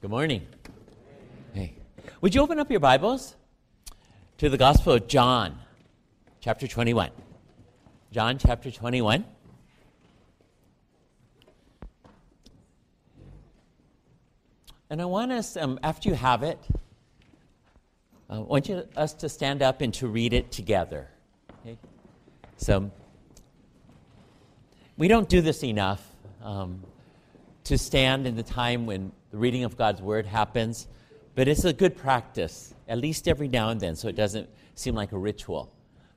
Good 0.00 0.10
morning. 0.10 0.46
Hey. 1.52 1.74
Would 2.20 2.32
you 2.32 2.40
open 2.40 2.60
up 2.60 2.70
your 2.70 2.78
Bibles 2.78 3.34
to 4.36 4.48
the 4.48 4.56
Gospel 4.56 4.92
of 4.92 5.08
John, 5.08 5.58
chapter 6.40 6.68
21? 6.68 7.10
John 8.12 8.38
chapter 8.38 8.70
21. 8.70 9.24
And 14.88 15.02
I 15.02 15.04
want 15.04 15.32
us, 15.32 15.56
um, 15.56 15.80
after 15.82 16.08
you 16.08 16.14
have 16.14 16.44
it, 16.44 16.60
uh, 18.30 18.34
I 18.34 18.38
want 18.38 18.68
you, 18.68 18.86
us 18.96 19.14
to 19.14 19.28
stand 19.28 19.62
up 19.62 19.80
and 19.80 19.92
to 19.94 20.06
read 20.06 20.32
it 20.32 20.52
together. 20.52 21.08
Okay? 21.62 21.76
So, 22.56 22.88
we 24.96 25.08
don't 25.08 25.28
do 25.28 25.40
this 25.40 25.64
enough 25.64 26.06
um, 26.40 26.84
to 27.68 27.76
stand 27.76 28.26
in 28.26 28.34
the 28.34 28.42
time 28.42 28.86
when 28.86 29.12
the 29.30 29.36
reading 29.36 29.62
of 29.62 29.76
God's 29.76 30.00
Word 30.00 30.24
happens, 30.24 30.88
but 31.34 31.48
it's 31.48 31.66
a 31.66 31.72
good 31.74 31.98
practice, 31.98 32.74
at 32.88 32.96
least 32.96 33.28
every 33.28 33.46
now 33.46 33.68
and 33.68 33.78
then, 33.78 33.94
so 33.94 34.08
it 34.08 34.16
doesn't 34.16 34.48
seem 34.74 34.94
like 34.94 35.12
a 35.12 35.18
ritual. 35.18 35.70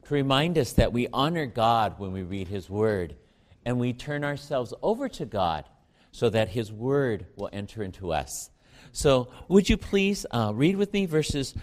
To 0.06 0.14
remind 0.14 0.58
us 0.58 0.72
that 0.74 0.94
we 0.94 1.10
honor 1.12 1.46
God 1.46 2.00
when 2.00 2.14
we 2.14 2.24
read 2.24 2.48
His 2.48 2.70
Word, 2.70 3.18
and 3.66 3.82
we 3.82 3.92
turn 3.92 4.24
ourselves 4.24 4.74
over 4.82 5.10
to 5.10 5.26
God 5.26 5.66
so 6.14 6.30
that 6.30 6.48
His 6.48 6.72
Word 6.72 7.26
will 7.36 7.50
enter 7.52 7.84
into 7.84 8.14
us. 8.14 8.50
So, 8.94 9.28
would 9.50 9.70
you 9.70 9.76
please 9.76 10.26
uh, 10.32 10.54
read 10.56 10.78
with 10.78 10.94
me 10.94 11.06
verses 11.06 11.54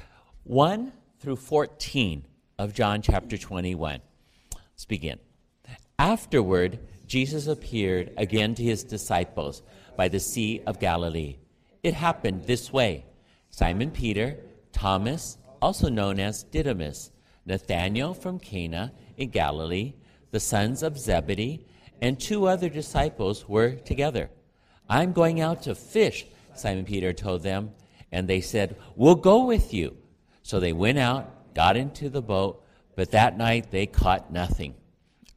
1 0.45 0.93
through 1.19 1.37
14 1.37 2.27
of 2.59 2.75
John 2.75 3.01
chapter 3.01 3.39
21? 3.39 4.01
Let's 4.55 4.85
begin. 4.85 5.19
Afterward, 5.99 6.79
Jesus 7.07 7.47
appeared 7.47 8.13
again 8.19 8.55
to 8.57 8.63
his 8.63 8.85
disciples 8.85 9.63
by 9.99 10.07
the 10.07 10.21
Sea 10.21 10.63
of 10.65 10.79
Galilee. 10.79 11.39
It 11.83 11.93
happened 11.93 12.45
this 12.45 12.73
way 12.73 13.05
Simon 13.51 13.91
Peter, 13.91 14.39
Thomas, 14.73 15.39
also 15.61 15.89
known 15.89 16.21
as 16.21 16.45
Didymus, 16.45 17.11
Nathanael 17.45 18.15
from 18.15 18.39
Cana 18.39 18.93
in 19.17 19.31
Galilee, 19.31 19.95
the 20.31 20.39
sons 20.39 20.85
of 20.85 20.97
Zebedee, 20.97 21.67
and 22.01 22.19
two 22.19 22.47
other 22.47 22.69
disciples 22.69 23.49
were 23.49 23.73
together. 23.73 24.31
I'm 24.89 25.13
going 25.13 25.41
out 25.41 25.65
to 25.65 25.75
fish, 25.75 26.27
Simon 26.55 26.85
Peter 26.85 27.13
told 27.13 27.43
them, 27.43 27.73
and 28.13 28.29
they 28.29 28.41
said, 28.41 28.77
We'll 28.95 29.17
go 29.17 29.47
with 29.47 29.75
you. 29.75 29.97
So 30.45 30.61
they 30.61 30.73
went 30.73 30.99
out, 30.99 31.55
got 31.55 31.77
into 31.77 32.09
the 32.09 32.23
boat, 32.23 32.65
but 32.95 33.11
that 33.11 33.37
night 33.37 33.73
they 33.73 33.87
caught 33.87 34.33
nothing. 34.33 34.77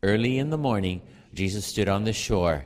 Early 0.03 0.37
in 0.37 0.51
the 0.51 0.57
morning, 0.57 1.01
Jesus 1.33 1.65
stood 1.65 1.89
on 1.89 2.03
the 2.03 2.13
shore. 2.13 2.65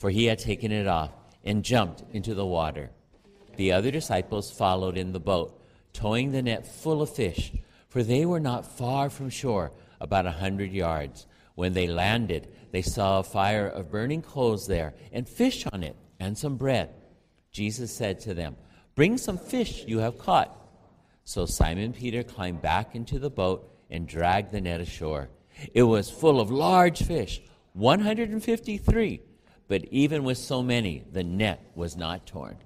for 0.00 0.08
he 0.08 0.24
had 0.24 0.38
taken 0.38 0.72
it 0.72 0.86
off, 0.86 1.12
and 1.44 1.62
jumped 1.62 2.02
into 2.12 2.34
the 2.34 2.44
water. 2.44 2.90
The 3.56 3.72
other 3.72 3.90
disciples 3.90 4.50
followed 4.50 4.96
in 4.96 5.12
the 5.12 5.20
boat, 5.20 5.62
towing 5.92 6.32
the 6.32 6.40
net 6.40 6.66
full 6.66 7.02
of 7.02 7.14
fish, 7.14 7.52
for 7.86 8.02
they 8.02 8.24
were 8.24 8.40
not 8.40 8.78
far 8.78 9.10
from 9.10 9.28
shore, 9.28 9.72
about 10.00 10.24
a 10.24 10.32
hundred 10.32 10.72
yards. 10.72 11.26
When 11.54 11.74
they 11.74 11.86
landed, 11.86 12.48
they 12.72 12.80
saw 12.80 13.18
a 13.18 13.22
fire 13.22 13.68
of 13.68 13.90
burning 13.90 14.22
coals 14.22 14.66
there, 14.66 14.94
and 15.12 15.28
fish 15.28 15.66
on 15.70 15.82
it, 15.82 15.96
and 16.18 16.36
some 16.36 16.56
bread. 16.56 16.94
Jesus 17.52 17.92
said 17.94 18.20
to 18.20 18.32
them, 18.32 18.56
Bring 18.94 19.18
some 19.18 19.36
fish 19.36 19.84
you 19.86 19.98
have 19.98 20.16
caught. 20.16 20.56
So 21.24 21.44
Simon 21.44 21.92
Peter 21.92 22.22
climbed 22.22 22.62
back 22.62 22.94
into 22.94 23.18
the 23.18 23.30
boat 23.30 23.70
and 23.90 24.08
dragged 24.08 24.50
the 24.50 24.62
net 24.62 24.80
ashore. 24.80 25.28
It 25.74 25.82
was 25.82 26.08
full 26.08 26.40
of 26.40 26.50
large 26.50 27.02
fish, 27.02 27.42
153 27.74 29.20
but 29.70 29.84
even 29.92 30.24
with 30.24 30.36
so 30.36 30.64
many, 30.64 31.04
the 31.12 31.22
net 31.22 31.64
was 31.76 31.96
not 31.96 32.26
torn. 32.26 32.56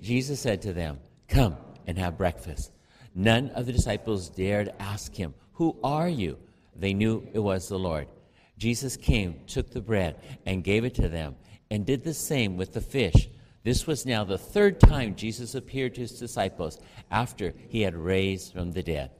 Jesus 0.00 0.40
said 0.40 0.62
to 0.62 0.72
them, 0.72 0.98
Come 1.28 1.58
and 1.86 1.98
have 1.98 2.16
breakfast. 2.16 2.72
None 3.14 3.50
of 3.50 3.66
the 3.66 3.74
disciples 3.74 4.30
dared 4.30 4.72
ask 4.78 5.14
him, 5.14 5.34
Who 5.52 5.76
are 5.84 6.08
you? 6.08 6.38
They 6.74 6.94
knew 6.94 7.28
it 7.34 7.40
was 7.40 7.68
the 7.68 7.78
Lord. 7.78 8.08
Jesus 8.56 8.96
came, 8.96 9.40
took 9.46 9.70
the 9.70 9.82
bread, 9.82 10.16
and 10.46 10.64
gave 10.64 10.86
it 10.86 10.94
to 10.94 11.10
them, 11.10 11.36
and 11.70 11.84
did 11.84 12.04
the 12.04 12.14
same 12.14 12.56
with 12.56 12.72
the 12.72 12.80
fish. 12.80 13.28
This 13.62 13.86
was 13.86 14.06
now 14.06 14.24
the 14.24 14.38
third 14.38 14.80
time 14.80 15.16
Jesus 15.16 15.54
appeared 15.54 15.94
to 15.96 16.00
his 16.00 16.18
disciples 16.18 16.80
after 17.10 17.52
he 17.68 17.82
had 17.82 17.94
raised 17.94 18.54
from 18.54 18.72
the 18.72 18.82
dead. 18.82 19.10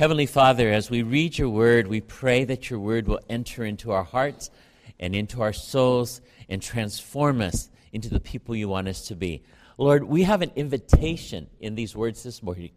Heavenly 0.00 0.26
Father, 0.26 0.72
as 0.72 0.90
we 0.90 1.04
read 1.04 1.38
your 1.38 1.48
word, 1.48 1.86
we 1.86 2.00
pray 2.00 2.42
that 2.44 2.68
your 2.70 2.80
word 2.80 3.06
will 3.06 3.20
enter 3.30 3.64
into 3.64 3.92
our 3.92 4.04
hearts 4.04 4.50
and 4.98 5.14
into 5.14 5.42
our 5.42 5.52
souls 5.52 6.20
and 6.48 6.62
transform 6.62 7.40
us 7.40 7.70
into 7.92 8.08
the 8.08 8.20
people 8.20 8.54
you 8.54 8.68
want 8.68 8.88
us 8.88 9.08
to 9.08 9.14
be. 9.14 9.42
Lord, 9.78 10.04
we 10.04 10.22
have 10.22 10.42
an 10.42 10.52
invitation 10.56 11.48
in 11.60 11.74
these 11.74 11.94
words 11.94 12.22
this 12.22 12.42
morning 12.42 12.70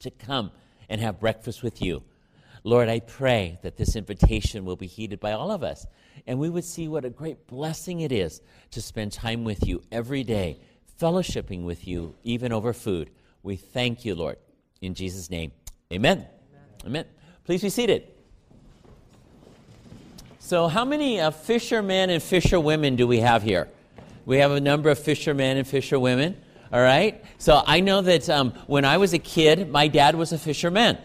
to 0.00 0.10
come 0.10 0.50
and 0.88 1.00
have 1.00 1.20
breakfast 1.20 1.62
with 1.62 1.80
you. 1.80 2.02
Lord, 2.62 2.88
I 2.88 3.00
pray 3.00 3.58
that 3.62 3.76
this 3.76 3.94
invitation 3.94 4.64
will 4.64 4.76
be 4.76 4.86
heeded 4.86 5.20
by 5.20 5.32
all 5.32 5.50
of 5.50 5.62
us, 5.62 5.86
and 6.26 6.38
we 6.38 6.48
would 6.48 6.64
see 6.64 6.88
what 6.88 7.04
a 7.04 7.10
great 7.10 7.46
blessing 7.46 8.00
it 8.00 8.10
is 8.10 8.40
to 8.70 8.80
spend 8.80 9.12
time 9.12 9.44
with 9.44 9.66
you 9.66 9.82
every 9.92 10.24
day, 10.24 10.58
fellowshipping 11.00 11.64
with 11.64 11.86
you, 11.86 12.14
even 12.22 12.52
over 12.52 12.72
food. 12.72 13.10
We 13.42 13.56
thank 13.56 14.04
you, 14.04 14.14
Lord. 14.14 14.38
In 14.80 14.94
Jesus' 14.94 15.30
name, 15.30 15.52
amen. 15.92 16.18
Amen. 16.18 16.26
amen. 16.86 17.04
Please 17.44 17.60
be 17.60 17.68
seated. 17.68 18.13
So, 20.46 20.68
how 20.68 20.84
many 20.84 21.20
uh, 21.20 21.30
fishermen 21.30 22.10
and 22.10 22.22
fisherwomen 22.22 22.96
do 22.96 23.06
we 23.06 23.20
have 23.20 23.42
here? 23.42 23.66
We 24.26 24.40
have 24.40 24.50
a 24.50 24.60
number 24.60 24.90
of 24.90 24.98
fishermen 24.98 25.56
and 25.56 25.66
fisherwomen. 25.66 26.36
All 26.70 26.82
right. 26.82 27.24
So 27.38 27.62
I 27.66 27.80
know 27.80 28.02
that 28.02 28.28
um, 28.28 28.50
when 28.66 28.84
I 28.84 28.98
was 28.98 29.14
a 29.14 29.18
kid, 29.18 29.70
my 29.70 29.88
dad 29.88 30.16
was 30.16 30.34
a 30.34 30.38
fisherman, 30.38 30.98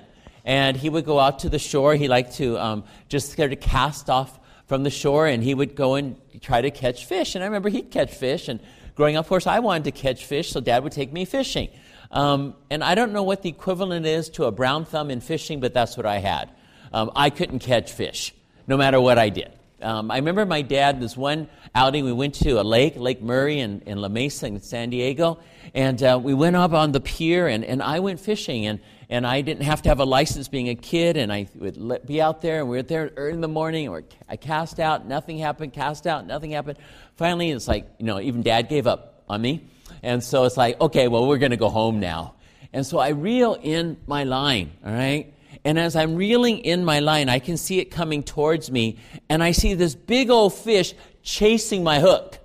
and 0.43 0.75
he 0.75 0.89
would 0.89 1.05
go 1.05 1.21
out 1.21 1.39
to 1.39 1.49
the 1.49 1.57
shore. 1.57 1.95
He 1.95 2.09
liked 2.09 2.35
to 2.35 2.59
um, 2.59 2.83
just 3.07 3.37
sort 3.37 3.53
of 3.53 3.61
cast 3.61 4.09
off 4.09 4.37
from 4.67 4.83
the 4.83 4.89
shore, 4.89 5.25
and 5.25 5.41
he 5.41 5.53
would 5.53 5.73
go 5.73 5.95
and 5.95 6.17
try 6.41 6.59
to 6.59 6.69
catch 6.69 7.05
fish. 7.05 7.33
And 7.33 7.41
I 7.41 7.47
remember 7.47 7.69
he'd 7.69 7.91
catch 7.91 8.13
fish. 8.13 8.49
And 8.49 8.59
growing 8.95 9.15
up, 9.15 9.23
of 9.23 9.29
course, 9.29 9.47
I 9.47 9.59
wanted 9.59 9.85
to 9.85 9.91
catch 9.91 10.25
fish, 10.25 10.51
so 10.51 10.59
dad 10.59 10.83
would 10.83 10.91
take 10.91 11.13
me 11.13 11.23
fishing. 11.23 11.69
Um, 12.11 12.55
and 12.69 12.83
I 12.83 12.93
don't 12.93 13.13
know 13.13 13.23
what 13.23 13.43
the 13.43 13.49
equivalent 13.49 14.05
is 14.05 14.27
to 14.31 14.43
a 14.47 14.51
brown 14.51 14.83
thumb 14.83 15.09
in 15.09 15.21
fishing, 15.21 15.61
but 15.61 15.73
that's 15.73 15.95
what 15.95 16.05
I 16.05 16.17
had. 16.17 16.51
Um, 16.91 17.09
I 17.15 17.29
couldn't 17.29 17.59
catch 17.59 17.93
fish 17.93 18.33
no 18.69 18.77
matter 18.77 19.01
what 19.01 19.17
I 19.17 19.29
did. 19.29 19.51
Um, 19.81 20.11
I 20.11 20.17
remember 20.17 20.45
my 20.45 20.61
dad, 20.61 21.01
this 21.01 21.17
one 21.17 21.49
outing, 21.73 22.05
we 22.05 22.13
went 22.13 22.35
to 22.35 22.61
a 22.61 22.63
lake, 22.63 22.95
Lake 22.97 23.19
Murray 23.19 23.59
in, 23.59 23.81
in 23.87 23.97
La 23.97 24.09
Mesa 24.09 24.45
in 24.45 24.61
San 24.61 24.91
Diego, 24.91 25.39
and 25.73 26.01
uh, 26.03 26.19
we 26.21 26.35
went 26.35 26.55
up 26.55 26.73
on 26.73 26.91
the 26.91 26.99
pier, 26.99 27.47
and, 27.47 27.65
and 27.65 27.81
I 27.81 27.99
went 27.99 28.19
fishing, 28.19 28.67
and, 28.67 28.79
and 29.09 29.25
I 29.25 29.41
didn't 29.41 29.63
have 29.63 29.81
to 29.83 29.89
have 29.89 29.99
a 29.99 30.05
license 30.05 30.49
being 30.49 30.69
a 30.69 30.75
kid, 30.75 31.17
and 31.17 31.33
I 31.33 31.47
would 31.55 31.77
let, 31.77 32.05
be 32.05 32.21
out 32.21 32.43
there, 32.43 32.59
and 32.59 32.69
we 32.69 32.77
were 32.77 32.83
there 32.83 33.09
early 33.17 33.33
in 33.33 33.41
the 33.41 33.47
morning, 33.47 33.89
or 33.89 34.03
I 34.27 34.35
cast 34.35 34.79
out, 34.79 35.07
nothing 35.07 35.39
happened, 35.39 35.73
cast 35.73 36.05
out, 36.05 36.27
nothing 36.27 36.51
happened. 36.51 36.77
Finally, 37.15 37.49
it's 37.49 37.67
like, 37.67 37.89
you 37.97 38.05
know, 38.05 38.19
even 38.19 38.43
dad 38.43 38.69
gave 38.69 38.85
up 38.85 39.23
on 39.27 39.41
me, 39.41 39.65
and 40.03 40.23
so 40.23 40.43
it's 40.43 40.57
like, 40.57 40.79
okay, 40.79 41.07
well, 41.07 41.27
we're 41.27 41.39
going 41.39 41.51
to 41.51 41.57
go 41.57 41.69
home 41.69 41.99
now. 41.99 42.35
And 42.71 42.85
so 42.85 42.99
I 42.99 43.09
reel 43.09 43.57
in 43.59 43.97
my 44.05 44.25
line, 44.25 44.73
all 44.85 44.93
right? 44.93 45.33
And 45.65 45.77
as 45.77 45.95
I'm 45.95 46.15
reeling 46.15 46.59
in 46.59 46.85
my 46.85 46.99
line, 46.99 47.29
I 47.29 47.39
can 47.39 47.57
see 47.57 47.79
it 47.79 47.91
coming 47.91 48.23
towards 48.23 48.71
me, 48.71 48.97
and 49.27 49.43
I 49.43 49.51
see 49.51 49.73
this 49.73 49.93
big 49.93 50.29
old 50.29 50.53
fish 50.53 50.93
chasing 51.21 51.83
my 51.83 51.99
hook. 51.99 52.39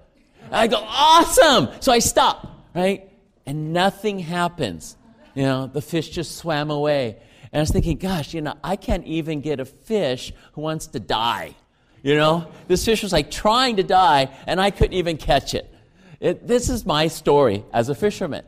I 0.51 0.67
go, 0.67 0.77
awesome! 0.77 1.69
So 1.81 1.93
I 1.93 2.01
stop, 2.01 2.67
right? 2.75 3.09
And 3.47 3.73
nothing 3.73 4.19
happens. 4.19 4.97
You 5.35 5.45
know, 5.45 5.67
the 5.67 5.83
fish 5.83 6.11
just 6.11 6.37
swam 6.37 6.71
away. 6.71 7.17
And 7.53 7.61
I 7.61 7.63
was 7.63 7.71
thinking, 7.71 7.99
gosh, 7.99 8.35
you 8.35 8.41
know, 8.41 8.55
I 8.65 8.77
can't 8.77 9.07
even 9.07 9.41
get 9.41 9.61
a 9.61 9.65
fish 9.65 10.33
who 10.53 10.61
wants 10.61 10.89
to 10.89 11.01
die. 11.01 11.55
You 12.03 12.17
know, 12.17 12.49
this 12.69 12.85
fish 12.85 13.03
was 13.03 13.13
like 13.13 13.31
trying 13.31 13.77
to 13.77 13.83
die, 13.83 14.29
and 14.47 14.61
I 14.61 14.71
couldn't 14.71 14.95
even 14.95 15.17
catch 15.17 15.55
it. 15.55 15.73
it 16.21 16.47
this 16.47 16.69
is 16.69 16.85
my 16.85 17.09
story 17.09 17.65
as 17.73 17.89
a 17.89 17.95
fisherman. 17.95 18.45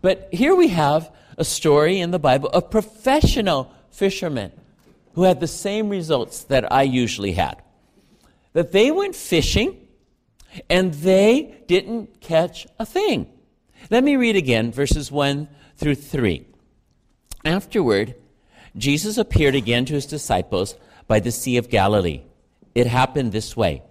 But 0.00 0.28
here 0.32 0.54
we 0.54 0.68
have 0.68 1.12
a 1.36 1.44
story 1.44 2.00
in 2.00 2.10
the 2.10 2.18
Bible 2.18 2.48
of 2.50 2.70
professional 2.70 3.72
fishermen 3.96 4.52
who 5.14 5.22
had 5.22 5.40
the 5.40 5.46
same 5.46 5.88
results 5.88 6.44
that 6.44 6.70
I 6.70 6.82
usually 6.82 7.32
had. 7.32 7.62
That 8.52 8.72
they 8.72 8.90
went 8.90 9.16
fishing 9.16 9.88
and 10.68 10.92
they 10.94 11.62
didn't 11.66 12.20
catch 12.20 12.66
a 12.78 12.86
thing. 12.86 13.26
Let 13.90 14.04
me 14.04 14.16
read 14.16 14.36
again 14.36 14.72
verses 14.72 15.10
1 15.10 15.48
through 15.76 15.94
3. 15.96 16.46
Afterward, 17.44 18.14
Jesus 18.76 19.16
appeared 19.16 19.54
again 19.54 19.84
to 19.86 19.94
his 19.94 20.06
disciples 20.06 20.76
by 21.06 21.20
the 21.20 21.30
Sea 21.30 21.56
of 21.56 21.70
Galilee. 21.70 22.22
It 22.74 22.86
happened 22.86 23.32
this 23.32 23.56
way 23.56 23.82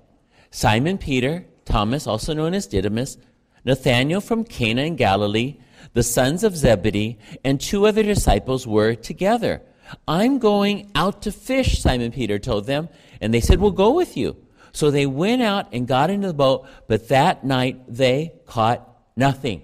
Simon 0.51 0.98
Peter, 0.98 1.46
Thomas, 1.66 2.06
also 2.06 2.34
known 2.34 2.54
as 2.54 2.68
Didymus, 2.68 3.18
Nathanael 3.63 4.22
from 4.22 4.44
Cana 4.44 4.84
in 4.84 4.96
Galilee, 4.96 5.58
the 5.94 6.04
sons 6.04 6.44
of 6.44 6.56
Zebedee, 6.56 7.18
and 7.44 7.60
two 7.60 7.88
other 7.88 8.04
disciples 8.04 8.68
were 8.68 8.94
together. 8.94 9.62
I'm 10.08 10.40
going 10.40 10.92
out 10.96 11.24
to 11.24 11.32
fish, 11.32 11.82
Simon 11.82 12.12
Peter 12.12 12.40
told 12.40 12.66
them. 12.66 12.90
And 13.22 13.34
they 13.34 13.42
said, 13.42 13.60
We'll 13.60 13.72
go 13.72 13.92
with 13.92 14.18
you. 14.18 14.38
So 14.72 14.92
they 14.92 15.06
went 15.06 15.42
out 15.42 15.70
and 15.72 15.88
got 15.88 16.10
into 16.10 16.28
the 16.28 16.34
boat, 16.34 16.68
but 16.88 17.08
that 17.08 17.46
night 17.46 17.82
they 17.88 18.34
caught 18.46 18.88
nothing. 19.16 19.62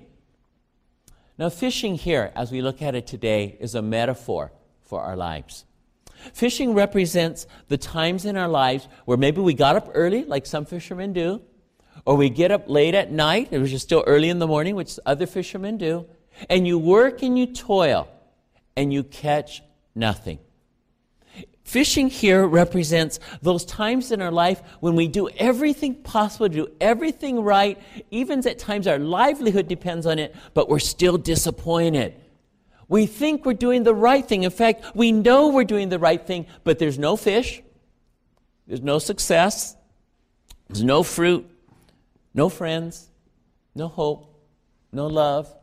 Now, 1.37 1.49
fishing 1.49 1.95
here, 1.95 2.31
as 2.35 2.51
we 2.51 2.61
look 2.61 2.81
at 2.81 2.95
it 2.95 3.07
today, 3.07 3.57
is 3.59 3.75
a 3.75 3.81
metaphor 3.81 4.51
for 4.83 5.01
our 5.01 5.17
lives. 5.17 5.65
Fishing 6.33 6.73
represents 6.73 7.47
the 7.67 7.77
times 7.77 8.25
in 8.25 8.37
our 8.37 8.47
lives 8.47 8.87
where 9.05 9.17
maybe 9.17 9.41
we 9.41 9.53
got 9.53 9.75
up 9.75 9.89
early, 9.93 10.23
like 10.23 10.45
some 10.45 10.65
fishermen 10.65 11.13
do, 11.13 11.41
or 12.05 12.15
we 12.15 12.29
get 12.29 12.51
up 12.51 12.69
late 12.69 12.95
at 12.95 13.11
night, 13.11 13.49
it 13.51 13.57
was 13.57 13.71
just 13.71 13.85
still 13.85 14.03
early 14.07 14.29
in 14.29 14.39
the 14.39 14.47
morning, 14.47 14.75
which 14.75 14.97
other 15.05 15.25
fishermen 15.25 15.77
do, 15.77 16.05
and 16.49 16.67
you 16.67 16.77
work 16.77 17.21
and 17.21 17.37
you 17.37 17.47
toil, 17.47 18.07
and 18.77 18.93
you 18.93 19.03
catch 19.03 19.61
nothing. 19.95 20.39
Fishing 21.63 22.09
here 22.09 22.45
represents 22.45 23.19
those 23.41 23.63
times 23.63 24.11
in 24.11 24.21
our 24.21 24.31
life 24.31 24.61
when 24.81 24.95
we 24.95 25.07
do 25.07 25.29
everything 25.29 25.95
possible 25.95 26.49
to 26.49 26.53
do 26.53 26.67
everything 26.81 27.41
right, 27.41 27.81
even 28.09 28.45
at 28.45 28.59
times 28.59 28.87
our 28.87 28.99
livelihood 28.99 29.69
depends 29.69 30.05
on 30.05 30.19
it, 30.19 30.35
but 30.53 30.67
we're 30.67 30.79
still 30.79 31.17
disappointed. 31.17 32.13
We 32.89 33.05
think 33.05 33.45
we're 33.45 33.53
doing 33.53 33.83
the 33.83 33.95
right 33.95 34.27
thing. 34.27 34.43
In 34.43 34.51
fact, 34.51 34.83
we 34.95 35.13
know 35.13 35.47
we're 35.47 35.63
doing 35.63 35.87
the 35.87 35.99
right 35.99 36.25
thing, 36.25 36.45
but 36.65 36.77
there's 36.77 36.99
no 36.99 37.15
fish, 37.15 37.61
there's 38.67 38.81
no 38.81 38.99
success, 38.99 39.77
there's 40.67 40.83
no 40.83 41.03
fruit, 41.03 41.49
no 42.33 42.49
friends, 42.49 43.09
no 43.75 43.87
hope, 43.87 44.43
no 44.91 45.07
love, 45.07 45.55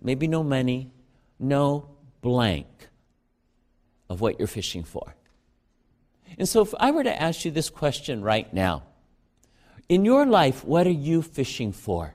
maybe 0.00 0.28
no 0.28 0.44
money, 0.44 0.92
no 1.40 1.88
blank 2.20 2.66
of 4.08 4.20
what 4.20 4.38
you're 4.38 4.48
fishing 4.48 4.84
for. 4.84 5.14
And 6.38 6.48
so, 6.48 6.62
if 6.62 6.74
I 6.78 6.90
were 6.90 7.04
to 7.04 7.22
ask 7.22 7.44
you 7.44 7.50
this 7.50 7.70
question 7.70 8.22
right 8.22 8.52
now, 8.52 8.82
in 9.88 10.04
your 10.04 10.26
life, 10.26 10.64
what 10.64 10.86
are 10.86 10.90
you 10.90 11.22
fishing 11.22 11.72
for? 11.72 12.14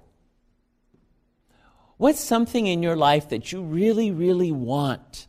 What's 1.97 2.19
something 2.19 2.67
in 2.67 2.83
your 2.83 2.95
life 2.95 3.29
that 3.29 3.51
you 3.51 3.61
really, 3.61 4.11
really 4.11 4.51
want 4.51 5.27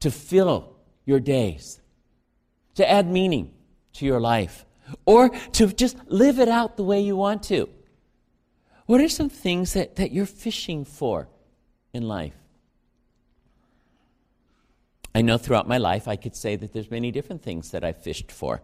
to 0.00 0.10
fill 0.10 0.76
your 1.04 1.18
days, 1.18 1.80
to 2.74 2.88
add 2.88 3.10
meaning 3.10 3.54
to 3.94 4.04
your 4.04 4.20
life, 4.20 4.66
or 5.04 5.30
to 5.52 5.68
just 5.68 5.96
live 6.06 6.38
it 6.38 6.48
out 6.48 6.76
the 6.76 6.84
way 6.84 7.00
you 7.00 7.16
want 7.16 7.42
to? 7.44 7.68
What 8.86 9.00
are 9.00 9.08
some 9.08 9.28
things 9.28 9.72
that, 9.72 9.96
that 9.96 10.12
you're 10.12 10.26
fishing 10.26 10.84
for 10.84 11.28
in 11.92 12.06
life? 12.06 12.36
I 15.16 15.22
know 15.22 15.38
throughout 15.38 15.66
my 15.66 15.78
life 15.78 16.08
I 16.08 16.16
could 16.16 16.36
say 16.36 16.56
that 16.56 16.74
there's 16.74 16.90
many 16.90 17.10
different 17.10 17.42
things 17.42 17.70
that 17.70 17.82
I 17.82 17.92
fished 17.92 18.30
for. 18.30 18.60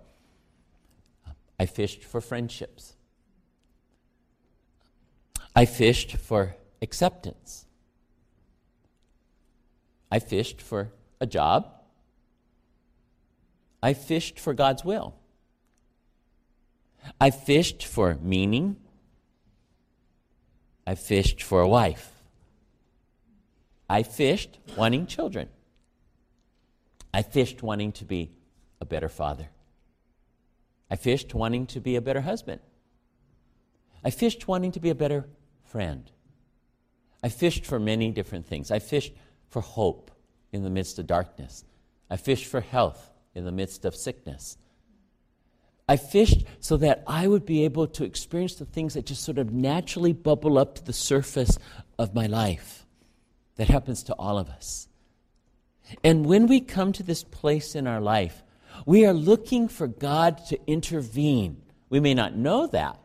I 1.58 1.64
fished 1.64 2.04
for 2.04 2.20
friendships. 2.20 2.94
I 5.56 5.64
fished 5.64 6.18
for 6.18 6.54
acceptance. 6.82 7.64
I 10.10 10.18
fished 10.18 10.60
for 10.60 10.92
a 11.22 11.26
job. 11.26 11.70
I 13.82 13.94
fished 13.94 14.38
for 14.38 14.52
God's 14.52 14.84
will. 14.84 15.14
I 17.18 17.30
fished 17.30 17.82
for 17.82 18.18
meaning. 18.20 18.76
I 20.86 20.96
fished 20.96 21.42
for 21.42 21.62
a 21.62 21.68
wife. 21.68 22.10
I 23.88 24.02
fished 24.02 24.58
wanting 24.76 25.06
children. 25.06 25.48
I 27.14 27.22
fished 27.22 27.62
wanting 27.62 27.92
to 27.92 28.04
be 28.04 28.32
a 28.80 28.84
better 28.84 29.08
father. 29.08 29.50
I 30.90 30.96
fished 30.96 31.34
wanting 31.34 31.66
to 31.68 31.80
be 31.80 31.96
a 31.96 32.00
better 32.00 32.20
husband. 32.20 32.60
I 34.04 34.10
fished 34.10 34.48
wanting 34.48 34.72
to 34.72 34.80
be 34.80 34.90
a 34.90 34.94
better 34.94 35.28
friend. 35.64 36.10
I 37.22 37.28
fished 37.28 37.64
for 37.64 37.78
many 37.78 38.10
different 38.10 38.46
things. 38.46 38.70
I 38.70 38.78
fished 38.78 39.12
for 39.48 39.60
hope 39.60 40.10
in 40.50 40.62
the 40.62 40.70
midst 40.70 40.98
of 40.98 41.06
darkness. 41.06 41.64
I 42.10 42.16
fished 42.16 42.46
for 42.46 42.60
health 42.60 43.10
in 43.34 43.44
the 43.44 43.52
midst 43.52 43.84
of 43.84 43.94
sickness. 43.94 44.58
I 45.88 45.96
fished 45.96 46.44
so 46.60 46.76
that 46.78 47.02
I 47.06 47.26
would 47.26 47.44
be 47.44 47.64
able 47.64 47.86
to 47.88 48.04
experience 48.04 48.54
the 48.54 48.64
things 48.64 48.94
that 48.94 49.06
just 49.06 49.22
sort 49.22 49.38
of 49.38 49.52
naturally 49.52 50.12
bubble 50.12 50.58
up 50.58 50.74
to 50.76 50.84
the 50.84 50.92
surface 50.92 51.58
of 51.98 52.14
my 52.14 52.26
life. 52.26 52.86
That 53.56 53.68
happens 53.68 54.02
to 54.04 54.14
all 54.14 54.38
of 54.38 54.48
us. 54.48 54.88
And 56.02 56.26
when 56.26 56.46
we 56.46 56.60
come 56.60 56.92
to 56.92 57.02
this 57.02 57.24
place 57.24 57.74
in 57.74 57.86
our 57.86 58.00
life, 58.00 58.42
we 58.86 59.04
are 59.04 59.12
looking 59.12 59.68
for 59.68 59.86
God 59.86 60.38
to 60.46 60.58
intervene. 60.66 61.62
We 61.88 62.00
may 62.00 62.14
not 62.14 62.34
know 62.34 62.66
that, 62.68 62.98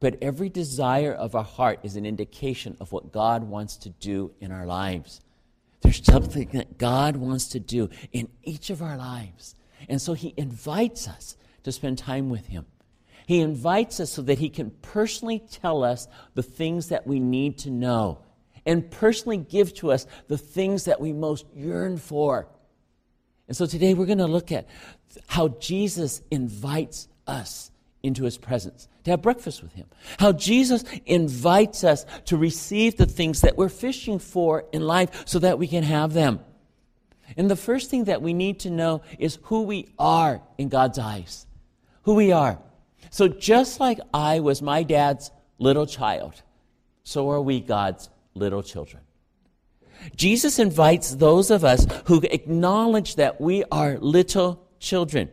but 0.00 0.18
every 0.22 0.48
desire 0.48 1.12
of 1.12 1.34
our 1.34 1.44
heart 1.44 1.80
is 1.82 1.96
an 1.96 2.06
indication 2.06 2.76
of 2.80 2.92
what 2.92 3.12
God 3.12 3.44
wants 3.44 3.76
to 3.78 3.90
do 3.90 4.32
in 4.40 4.52
our 4.52 4.66
lives. 4.66 5.20
There's 5.80 6.04
something 6.04 6.48
that 6.52 6.78
God 6.78 7.16
wants 7.16 7.48
to 7.48 7.60
do 7.60 7.90
in 8.12 8.28
each 8.44 8.70
of 8.70 8.82
our 8.82 8.96
lives. 8.96 9.56
And 9.88 10.00
so 10.00 10.14
He 10.14 10.32
invites 10.36 11.08
us 11.08 11.36
to 11.64 11.72
spend 11.72 11.98
time 11.98 12.30
with 12.30 12.46
Him. 12.46 12.66
He 13.26 13.40
invites 13.40 14.00
us 14.00 14.12
so 14.12 14.22
that 14.22 14.38
He 14.38 14.48
can 14.48 14.70
personally 14.82 15.40
tell 15.50 15.82
us 15.84 16.08
the 16.34 16.42
things 16.42 16.88
that 16.88 17.06
we 17.06 17.20
need 17.20 17.58
to 17.58 17.70
know 17.70 18.20
and 18.66 18.90
personally 18.90 19.38
give 19.38 19.74
to 19.74 19.90
us 19.90 20.06
the 20.28 20.38
things 20.38 20.84
that 20.84 21.00
we 21.00 21.12
most 21.12 21.46
yearn 21.54 21.98
for. 21.98 22.48
And 23.48 23.56
so 23.56 23.66
today 23.66 23.94
we're 23.94 24.06
going 24.06 24.18
to 24.18 24.26
look 24.26 24.52
at 24.52 24.68
how 25.26 25.48
Jesus 25.48 26.22
invites 26.30 27.08
us 27.26 27.70
into 28.02 28.24
his 28.24 28.36
presence, 28.36 28.88
to 29.04 29.12
have 29.12 29.22
breakfast 29.22 29.62
with 29.62 29.72
him. 29.74 29.86
How 30.18 30.32
Jesus 30.32 30.84
invites 31.06 31.84
us 31.84 32.04
to 32.26 32.36
receive 32.36 32.96
the 32.96 33.06
things 33.06 33.42
that 33.42 33.56
we're 33.56 33.68
fishing 33.68 34.18
for 34.18 34.64
in 34.72 34.82
life 34.82 35.22
so 35.26 35.38
that 35.38 35.58
we 35.58 35.68
can 35.68 35.84
have 35.84 36.12
them. 36.12 36.40
And 37.36 37.50
the 37.50 37.56
first 37.56 37.90
thing 37.90 38.04
that 38.04 38.20
we 38.20 38.34
need 38.34 38.60
to 38.60 38.70
know 38.70 39.02
is 39.18 39.38
who 39.44 39.62
we 39.62 39.88
are 39.98 40.42
in 40.58 40.68
God's 40.68 40.98
eyes. 40.98 41.46
Who 42.02 42.14
we 42.14 42.32
are. 42.32 42.58
So 43.10 43.28
just 43.28 43.78
like 43.78 44.00
I 44.12 44.40
was 44.40 44.62
my 44.62 44.82
dad's 44.82 45.30
little 45.58 45.86
child, 45.86 46.42
so 47.04 47.30
are 47.30 47.40
we 47.40 47.60
God's 47.60 48.10
little 48.34 48.62
children. 48.62 49.02
Jesus 50.16 50.58
invites 50.58 51.14
those 51.14 51.50
of 51.50 51.64
us 51.64 51.86
who 52.06 52.20
acknowledge 52.22 53.16
that 53.16 53.40
we 53.40 53.64
are 53.70 53.98
little 53.98 54.66
children. 54.78 55.30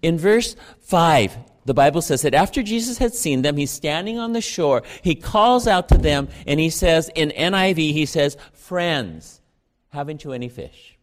In 0.00 0.18
verse 0.18 0.56
5, 0.80 1.36
the 1.66 1.74
Bible 1.74 2.02
says 2.02 2.22
that 2.22 2.34
after 2.34 2.62
Jesus 2.62 2.98
had 2.98 3.14
seen 3.14 3.42
them, 3.42 3.56
he's 3.56 3.70
standing 3.70 4.18
on 4.18 4.32
the 4.32 4.40
shore. 4.40 4.82
He 5.02 5.14
calls 5.14 5.66
out 5.66 5.88
to 5.88 5.98
them 5.98 6.28
and 6.46 6.58
he 6.60 6.70
says, 6.70 7.10
in 7.14 7.30
NIV, 7.30 7.76
he 7.76 8.06
says, 8.06 8.36
Friends, 8.52 9.40
haven't 9.90 10.24
you 10.24 10.32
any 10.32 10.48
fish? 10.48 10.98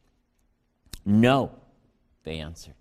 No, 1.06 1.52
they 2.24 2.40
answered. 2.40 2.76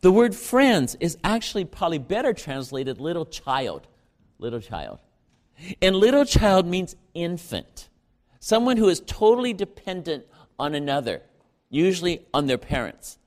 The 0.00 0.12
word 0.12 0.34
friends 0.34 0.96
is 1.00 1.18
actually 1.24 1.64
probably 1.64 1.98
better 1.98 2.32
translated 2.32 3.00
little 3.00 3.26
child. 3.26 3.86
Little 4.38 4.60
child. 4.60 5.00
And 5.82 5.96
little 5.96 6.24
child 6.24 6.66
means 6.66 6.96
infant, 7.14 7.88
someone 8.40 8.76
who 8.76 8.88
is 8.88 9.02
totally 9.06 9.52
dependent 9.52 10.24
on 10.58 10.74
another, 10.74 11.22
usually 11.68 12.26
on 12.32 12.46
their 12.46 12.58
parents, 12.58 13.18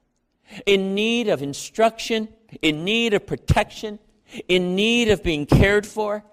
in 0.66 0.96
need 0.96 1.28
of 1.28 1.42
instruction, 1.42 2.30
in 2.62 2.84
need 2.84 3.14
of 3.14 3.26
protection, 3.26 4.00
in 4.48 4.76
need 4.76 5.10
of 5.10 5.24
being 5.24 5.46
cared 5.46 5.86
for. 5.86 6.24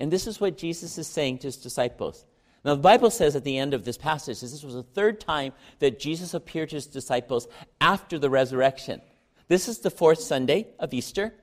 And 0.00 0.12
this 0.12 0.26
is 0.26 0.40
what 0.40 0.58
Jesus 0.58 0.98
is 0.98 1.06
saying 1.06 1.38
to 1.38 1.48
his 1.48 1.56
disciples. 1.56 2.24
Now, 2.64 2.74
the 2.74 2.80
Bible 2.80 3.10
says 3.10 3.34
at 3.34 3.44
the 3.44 3.58
end 3.58 3.74
of 3.74 3.84
this 3.84 3.98
passage, 3.98 4.40
this 4.40 4.62
was 4.62 4.74
the 4.74 4.82
third 4.82 5.20
time 5.20 5.52
that 5.80 5.98
Jesus 5.98 6.32
appeared 6.34 6.70
to 6.70 6.76
his 6.76 6.86
disciples 6.86 7.48
after 7.80 8.18
the 8.18 8.30
resurrection. 8.30 9.00
This 9.48 9.68
is 9.68 9.80
the 9.80 9.90
fourth 9.90 10.20
Sunday 10.20 10.68
of 10.78 10.94
Easter. 10.94 11.34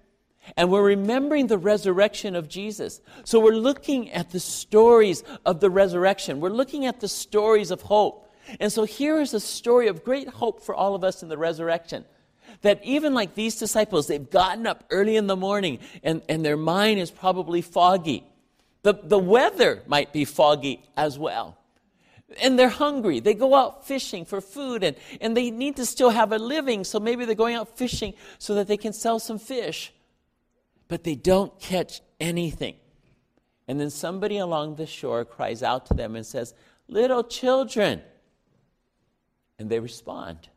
And 0.57 0.71
we're 0.71 0.83
remembering 0.83 1.47
the 1.47 1.57
resurrection 1.57 2.35
of 2.35 2.47
Jesus. 2.47 3.01
So 3.23 3.39
we're 3.39 3.51
looking 3.51 4.11
at 4.11 4.31
the 4.31 4.39
stories 4.39 5.23
of 5.45 5.59
the 5.59 5.69
resurrection. 5.69 6.39
We're 6.39 6.49
looking 6.49 6.85
at 6.85 6.99
the 6.99 7.07
stories 7.07 7.71
of 7.71 7.81
hope. 7.81 8.31
And 8.59 8.71
so 8.71 8.83
here 8.83 9.19
is 9.21 9.33
a 9.33 9.39
story 9.39 9.87
of 9.87 10.03
great 10.03 10.27
hope 10.27 10.61
for 10.61 10.73
all 10.73 10.95
of 10.95 11.03
us 11.03 11.21
in 11.21 11.29
the 11.29 11.37
resurrection. 11.37 12.05
That 12.61 12.83
even 12.83 13.13
like 13.13 13.35
these 13.35 13.57
disciples, 13.57 14.07
they've 14.07 14.29
gotten 14.29 14.65
up 14.65 14.85
early 14.89 15.15
in 15.15 15.27
the 15.27 15.35
morning 15.35 15.79
and, 16.03 16.21
and 16.27 16.43
their 16.43 16.57
mind 16.57 16.99
is 16.99 17.11
probably 17.11 17.61
foggy. 17.61 18.23
The, 18.81 18.93
the 19.03 19.19
weather 19.19 19.83
might 19.87 20.13
be 20.13 20.25
foggy 20.25 20.83
as 20.97 21.19
well. 21.19 21.57
And 22.41 22.57
they're 22.57 22.69
hungry. 22.69 23.19
They 23.19 23.33
go 23.33 23.55
out 23.55 23.87
fishing 23.87 24.25
for 24.25 24.41
food 24.41 24.83
and, 24.83 24.95
and 25.19 25.35
they 25.35 25.51
need 25.51 25.75
to 25.77 25.85
still 25.85 26.11
have 26.11 26.31
a 26.31 26.37
living, 26.37 26.83
so 26.83 26.99
maybe 26.99 27.25
they're 27.25 27.35
going 27.35 27.55
out 27.55 27.77
fishing 27.77 28.13
so 28.37 28.55
that 28.55 28.67
they 28.67 28.77
can 28.77 28.93
sell 28.93 29.19
some 29.19 29.39
fish. 29.39 29.91
But 30.89 31.05
they 31.05 31.15
don't 31.15 31.57
catch 31.59 32.01
anything. 32.19 32.75
And 33.69 33.79
then 33.79 33.91
somebody 33.91 34.39
along 34.39 34.75
the 34.75 34.87
shore 34.87 35.23
cries 35.23 35.63
out 35.63 35.85
to 35.85 35.93
them 35.93 36.17
and 36.17 36.25
says, 36.25 36.53
Little 36.89 37.23
children. 37.23 38.01
And 39.59 39.69
they 39.69 39.79
respond. 39.79 40.49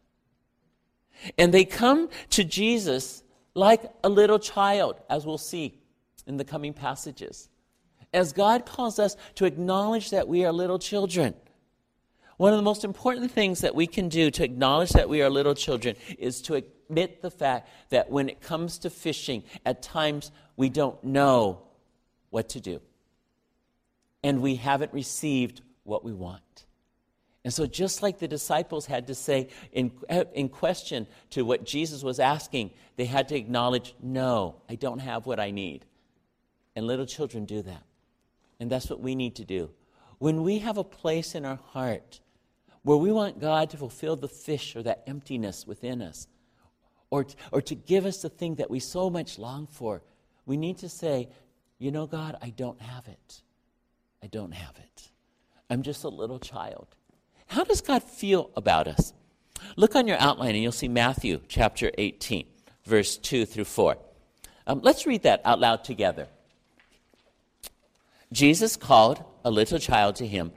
And 1.39 1.53
they 1.53 1.65
come 1.65 2.09
to 2.31 2.43
Jesus 2.43 3.23
like 3.55 3.83
a 4.03 4.09
little 4.09 4.39
child, 4.39 4.97
as 5.11 5.27
we'll 5.27 5.39
see 5.39 5.79
in 6.27 6.39
the 6.39 6.45
coming 6.45 6.73
passages. 6.73 7.49
As 8.15 8.33
God 8.33 8.65
calls 8.65 8.99
us 8.99 9.17
to 9.37 9.45
acknowledge 9.45 10.11
that 10.11 10.27
we 10.27 10.45
are 10.45 10.53
little 10.53 10.79
children. 10.79 11.35
One 12.39 12.53
of 12.53 12.59
the 12.59 12.65
most 12.65 12.83
important 12.85 13.31
things 13.31 13.61
that 13.61 13.75
we 13.75 13.87
can 13.87 14.09
do 14.09 14.31
to 14.31 14.45
acknowledge 14.45 14.91
that 14.91 15.09
we 15.09 15.23
are 15.23 15.31
little 15.31 15.55
children 15.55 15.97
is 16.19 16.41
to 16.43 16.55
admit 16.93 17.23
the 17.23 17.31
fact 17.31 17.69
that 17.89 18.11
when 18.11 18.29
it 18.29 18.43
comes 18.43 18.79
to 18.81 18.91
fishing, 18.91 19.43
at 19.65 19.83
times 19.83 20.31
we 20.57 20.69
don't 20.69 21.03
know 21.03 21.63
what 22.29 22.51
to 22.51 22.61
do 22.61 22.81
and 24.23 24.43
we 24.43 24.57
haven't 24.57 24.93
received 24.93 25.63
what 25.85 26.05
we 26.05 26.13
want. 26.13 26.67
And 27.45 27.53
so, 27.53 27.67
just 27.67 28.03
like 28.03 28.19
the 28.19 28.29
disciples 28.29 28.87
had 28.87 29.09
to 29.09 29.15
say 29.15 29.49
in, 29.73 29.91
in 30.35 30.49
question 30.49 31.09
to 31.31 31.43
what 31.43 31.65
Jesus 31.65 32.03
was 32.05 32.21
asking, 32.21 32.71
they 32.97 33.07
had 33.07 33.29
to 33.31 33.37
acknowledge, 33.37 33.95
No, 34.01 34.57
I 34.69 34.77
don't 34.77 35.01
have 35.01 35.27
what 35.27 35.41
I 35.41 35.51
need. 35.51 35.85
And 36.77 36.87
little 36.87 37.07
children 37.07 37.45
do 37.47 37.63
that. 37.63 37.83
And 38.61 38.71
that's 38.71 38.89
what 38.89 39.01
we 39.01 39.17
need 39.17 39.35
to 39.37 39.45
do. 39.45 39.71
When 40.19 40.43
we 40.45 40.61
have 40.61 40.79
a 40.79 40.85
place 40.85 41.35
in 41.35 41.45
our 41.45 41.59
heart 41.73 42.21
where 42.85 42.97
we 42.97 43.11
want 43.11 43.41
God 43.41 43.71
to 43.71 43.77
fulfill 43.77 44.15
the 44.15 44.29
fish 44.29 44.77
or 44.77 44.83
that 44.85 45.03
emptiness 45.09 45.67
within 45.67 46.01
us, 46.01 46.29
or, 47.12 47.26
or 47.52 47.61
to 47.61 47.75
give 47.75 48.07
us 48.07 48.23
the 48.23 48.31
thing 48.31 48.54
that 48.54 48.71
we 48.71 48.81
so 48.81 49.11
much 49.11 49.38
long 49.38 49.66
for, 49.71 50.00
we 50.47 50.57
need 50.57 50.78
to 50.78 50.88
say, 50.88 51.28
You 51.78 51.90
know, 51.90 52.07
God, 52.07 52.37
I 52.40 52.49
don't 52.49 52.81
have 52.81 53.07
it. 53.07 53.42
I 54.23 54.28
don't 54.28 54.52
have 54.54 54.78
it. 54.78 55.11
I'm 55.69 55.83
just 55.83 56.04
a 56.04 56.09
little 56.09 56.38
child. 56.38 56.87
How 57.49 57.64
does 57.64 57.83
God 57.83 58.02
feel 58.02 58.50
about 58.57 58.88
us? 58.88 59.12
Look 59.76 59.95
on 59.95 60.09
your 60.09 60.16
outline 60.19 60.54
and 60.54 60.62
you'll 60.62 60.73
see 60.73 60.88
Matthew 60.88 61.42
chapter 61.49 61.90
18, 61.99 62.47
verse 62.87 63.19
2 63.19 63.45
through 63.45 63.64
4. 63.64 63.99
Um, 64.66 64.81
let's 64.83 65.07
read 65.07 65.23
that 65.25 65.42
out 65.45 65.61
loud 65.61 65.85
together. 65.85 66.28
Jesus 68.33 68.76
called 68.76 69.23
a 69.45 69.50
little 69.50 69.78
child 69.78 70.16
to 70.16 70.26
him 70.26 70.50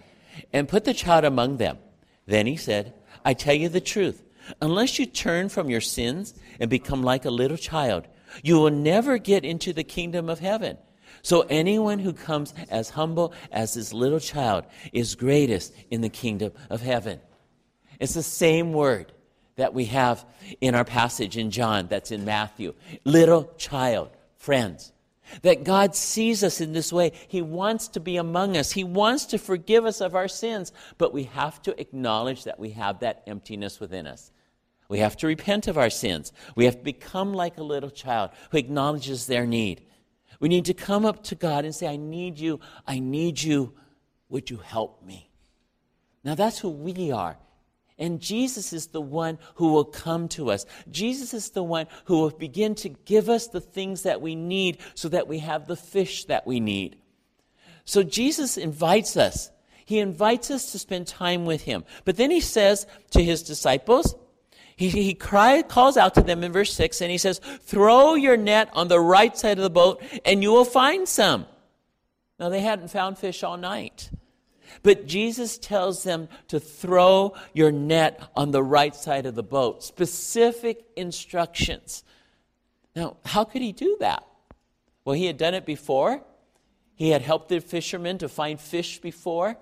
and 0.54 0.70
put 0.70 0.86
the 0.86 0.94
child 0.94 1.26
among 1.26 1.58
them. 1.58 1.80
Then 2.26 2.48
he 2.48 2.56
said, 2.56 2.94
I 3.26 3.34
tell 3.34 3.56
you 3.56 3.68
the 3.68 3.82
truth. 3.82 4.25
Unless 4.62 5.00
you 5.00 5.06
turn 5.06 5.50
from 5.50 5.70
your 5.70 5.82
sins 5.82 6.34
and 6.60 6.70
become 6.70 7.04
like 7.04 7.26
a 7.26 7.32
little 7.32 7.58
child, 7.58 8.08
you 8.44 8.60
will 8.60 8.72
never 8.72 9.18
get 9.18 9.46
into 9.46 9.74
the 9.74 9.84
kingdom 9.84 10.30
of 10.30 10.40
heaven. 10.40 10.78
So 11.22 11.42
anyone 11.50 12.00
who 12.00 12.14
comes 12.14 12.54
as 12.70 12.92
humble 12.92 13.34
as 13.52 13.74
this 13.74 13.94
little 13.94 14.20
child 14.20 14.66
is 14.94 15.16
greatest 15.16 15.74
in 15.90 16.02
the 16.02 16.10
kingdom 16.10 16.52
of 16.70 16.82
heaven. 16.82 17.20
It's 18.00 18.14
the 18.14 18.24
same 18.24 18.74
word 18.74 19.12
that 19.56 19.74
we 19.74 19.86
have 19.86 20.26
in 20.62 20.76
our 20.76 20.84
passage 20.84 21.38
in 21.38 21.50
John 21.50 21.88
that's 21.88 22.12
in 22.12 22.26
Matthew. 22.26 22.74
Little 23.06 23.52
child, 23.58 24.10
friends. 24.38 24.92
That 25.42 25.64
God 25.64 25.96
sees 25.96 26.44
us 26.44 26.62
in 26.62 26.74
this 26.74 26.94
way. 26.94 27.12
He 27.28 27.42
wants 27.42 27.88
to 27.90 28.00
be 28.00 28.18
among 28.18 28.58
us. 28.58 28.72
He 28.72 28.84
wants 28.84 29.26
to 29.28 29.40
forgive 29.40 29.86
us 29.86 30.02
of 30.02 30.14
our 30.14 30.28
sins, 30.28 30.72
but 31.00 31.14
we 31.14 31.24
have 31.24 31.60
to 31.64 31.80
acknowledge 31.82 32.44
that 32.44 32.60
we 32.60 32.72
have 32.72 33.00
that 33.00 33.24
emptiness 33.26 33.80
within 33.80 34.06
us. 34.06 34.32
We 34.88 35.00
have 35.00 35.18
to 35.18 35.28
repent 35.28 35.68
of 35.68 35.78
our 35.78 35.90
sins. 35.90 36.32
We 36.56 36.66
have 36.66 36.78
to 36.78 36.84
become 36.84 37.34
like 37.34 37.58
a 37.58 37.64
little 37.64 37.90
child 37.90 38.32
who 38.52 38.58
acknowledges 38.58 39.26
their 39.26 39.46
need. 39.46 39.86
We 40.40 40.50
need 40.50 40.66
to 40.66 40.74
come 40.74 41.06
up 41.06 41.24
to 41.26 41.36
God 41.36 41.66
and 41.66 41.74
say, 41.74 41.88
I 41.88 41.96
need 41.96 42.40
you. 42.40 42.60
I 42.86 43.00
need 43.00 43.42
you. 43.42 43.74
Would 44.30 44.50
you 44.50 44.58
help 44.58 45.04
me? 45.04 45.30
Now 46.24 46.36
that's 46.36 46.60
who 46.60 46.70
we 46.70 47.12
are. 47.12 47.38
And 47.98 48.20
Jesus 48.20 48.74
is 48.74 48.88
the 48.88 49.02
one 49.02 49.40
who 49.56 49.72
will 49.72 49.86
come 49.86 50.28
to 50.30 50.52
us. 50.52 50.66
Jesus 50.92 51.34
is 51.34 51.52
the 51.52 51.64
one 51.64 51.88
who 52.06 52.20
will 52.20 52.32
begin 52.32 52.76
to 52.76 52.90
give 52.90 53.30
us 53.30 53.48
the 53.48 53.62
things 53.62 54.04
that 54.04 54.22
we 54.22 54.36
need 54.36 54.80
so 54.96 55.08
that 55.10 55.28
we 55.28 55.40
have 55.40 55.68
the 55.68 55.78
fish 55.78 56.26
that 56.26 56.46
we 56.46 56.60
need. 56.60 56.98
So 57.86 58.04
Jesus 58.04 58.58
invites 58.58 59.16
us. 59.16 59.50
He 59.86 60.00
invites 60.00 60.52
us 60.52 60.72
to 60.72 60.80
spend 60.80 61.08
time 61.08 61.46
with 61.46 61.62
him. 61.62 61.86
But 62.04 62.18
then 62.18 62.32
he 62.32 62.42
says 62.42 62.86
to 63.12 63.24
his 63.24 63.44
disciples, 63.44 64.16
he, 64.76 64.90
he 64.90 65.14
calls 65.14 65.98
out 65.98 66.16
to 66.16 66.22
them 66.22 66.44
in 66.44 66.52
verse 66.52 66.74
6 66.74 67.02
and 67.02 67.10
he 67.10 67.18
says, 67.18 67.40
Throw 67.40 68.16
your 68.16 68.36
net 68.36 68.70
on 68.74 68.90
the 68.90 69.00
right 69.00 69.36
side 69.38 69.58
of 69.58 69.64
the 69.64 69.70
boat 69.70 70.04
and 70.26 70.44
you 70.44 70.52
will 70.52 70.66
find 70.66 71.08
some. 71.08 71.46
Now, 72.40 72.50
they 72.50 72.60
hadn't 72.60 72.90
found 72.90 73.18
fish 73.18 73.44
all 73.44 73.56
night. 73.56 74.10
But 74.84 75.08
Jesus 75.08 75.58
tells 75.58 76.04
them 76.04 76.28
to 76.50 76.60
throw 76.60 77.34
your 77.54 77.72
net 77.72 78.22
on 78.36 78.52
the 78.52 78.62
right 78.62 78.94
side 78.94 79.26
of 79.26 79.36
the 79.36 79.44
boat. 79.44 79.84
Specific 79.84 80.84
instructions. 80.98 82.04
Now, 82.96 83.18
how 83.24 83.46
could 83.46 83.62
he 83.62 83.72
do 83.72 83.96
that? 84.02 84.26
Well, 85.06 85.16
he 85.16 85.26
had 85.26 85.38
done 85.38 85.54
it 85.54 85.66
before. 85.66 86.22
He 86.96 87.10
had 87.10 87.22
helped 87.22 87.50
the 87.50 87.62
fishermen 87.62 88.18
to 88.18 88.30
find 88.30 88.60
fish 88.60 89.00
before. 89.00 89.58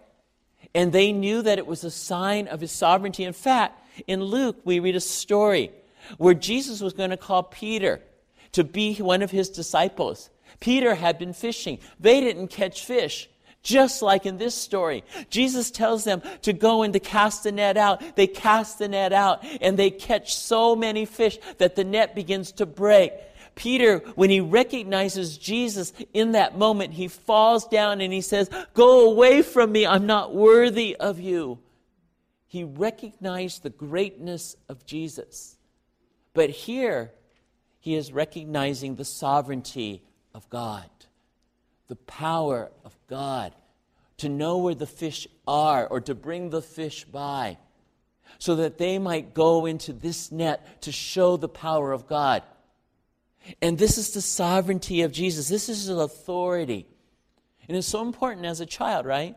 And 0.73 0.91
they 0.91 1.11
knew 1.11 1.41
that 1.41 1.57
it 1.57 1.67
was 1.67 1.83
a 1.83 1.91
sign 1.91 2.47
of 2.47 2.61
his 2.61 2.71
sovereignty. 2.71 3.23
In 3.23 3.33
fact, 3.33 3.79
in 4.07 4.23
Luke, 4.23 4.57
we 4.63 4.79
read 4.79 4.95
a 4.95 5.01
story 5.01 5.71
where 6.17 6.33
Jesus 6.33 6.81
was 6.81 6.93
going 6.93 7.11
to 7.11 7.17
call 7.17 7.43
Peter 7.43 8.01
to 8.53 8.63
be 8.63 8.95
one 8.95 9.21
of 9.21 9.31
his 9.31 9.49
disciples. 9.49 10.29
Peter 10.59 10.95
had 10.95 11.19
been 11.19 11.33
fishing. 11.33 11.79
They 11.99 12.21
didn't 12.21 12.47
catch 12.47 12.85
fish. 12.85 13.29
Just 13.63 14.01
like 14.01 14.25
in 14.25 14.37
this 14.37 14.53
story, 14.53 15.05
Jesus 15.29 15.71
tells 15.71 16.03
them 16.03 16.21
to 16.41 16.51
go 16.51 16.83
and 16.83 16.91
to 16.91 16.99
cast 16.99 17.43
the 17.43 17.51
net 17.51 17.77
out. 17.77 18.17
They 18.17 18.27
cast 18.27 18.77
the 18.77 18.89
net 18.89 19.13
out 19.13 19.41
and 19.61 19.79
they 19.79 19.89
catch 19.89 20.35
so 20.35 20.75
many 20.75 21.05
fish 21.05 21.39
that 21.59 21.77
the 21.77 21.85
net 21.85 22.13
begins 22.13 22.51
to 22.53 22.65
break. 22.65 23.13
Peter, 23.55 23.99
when 24.15 24.29
he 24.29 24.39
recognizes 24.39 25.37
Jesus 25.37 25.93
in 26.13 26.31
that 26.31 26.57
moment, 26.57 26.93
he 26.93 27.07
falls 27.07 27.67
down 27.67 28.01
and 28.01 28.11
he 28.11 28.21
says, 28.21 28.49
Go 28.73 29.09
away 29.11 29.41
from 29.41 29.71
me. 29.71 29.85
I'm 29.85 30.07
not 30.07 30.33
worthy 30.33 30.95
of 30.95 31.19
you 31.19 31.59
he 32.53 32.63
recognized 32.63 33.63
the 33.63 33.71
greatness 33.71 34.55
of 34.69 34.85
Jesus. 34.85 35.57
But 36.35 36.51
here, 36.51 37.11
he 37.79 37.95
is 37.95 38.13
recognizing 38.13 38.93
the 38.93 39.05
sovereignty 39.05 40.03
of 40.35 40.47
God, 40.51 40.87
the 41.87 41.95
power 41.95 42.69
of 42.85 42.95
God 43.07 43.55
to 44.17 44.29
know 44.29 44.59
where 44.59 44.75
the 44.75 44.85
fish 44.85 45.27
are 45.47 45.87
or 45.87 45.99
to 46.01 46.13
bring 46.13 46.51
the 46.51 46.61
fish 46.61 47.05
by 47.05 47.57
so 48.37 48.57
that 48.57 48.77
they 48.77 48.99
might 48.99 49.33
go 49.33 49.65
into 49.65 49.91
this 49.91 50.31
net 50.31 50.83
to 50.83 50.91
show 50.91 51.37
the 51.37 51.49
power 51.49 51.91
of 51.91 52.05
God. 52.05 52.43
And 53.61 53.77
this 53.77 53.97
is 53.97 54.11
the 54.11 54.21
sovereignty 54.21 55.01
of 55.01 55.11
Jesus. 55.11 55.49
This 55.49 55.69
is 55.69 55.85
his 55.85 55.97
authority. 55.97 56.87
And 57.67 57.77
it's 57.77 57.87
so 57.87 58.01
important 58.01 58.45
as 58.45 58.61
a 58.61 58.65
child, 58.65 59.05
right? 59.05 59.35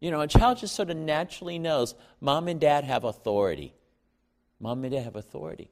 You 0.00 0.10
know, 0.10 0.20
a 0.20 0.26
child 0.26 0.58
just 0.58 0.74
sort 0.74 0.90
of 0.90 0.96
naturally 0.96 1.58
knows 1.58 1.94
mom 2.20 2.48
and 2.48 2.60
dad 2.60 2.84
have 2.84 3.04
authority. 3.04 3.74
Mom 4.60 4.84
and 4.84 4.92
dad 4.92 5.04
have 5.04 5.16
authority. 5.16 5.70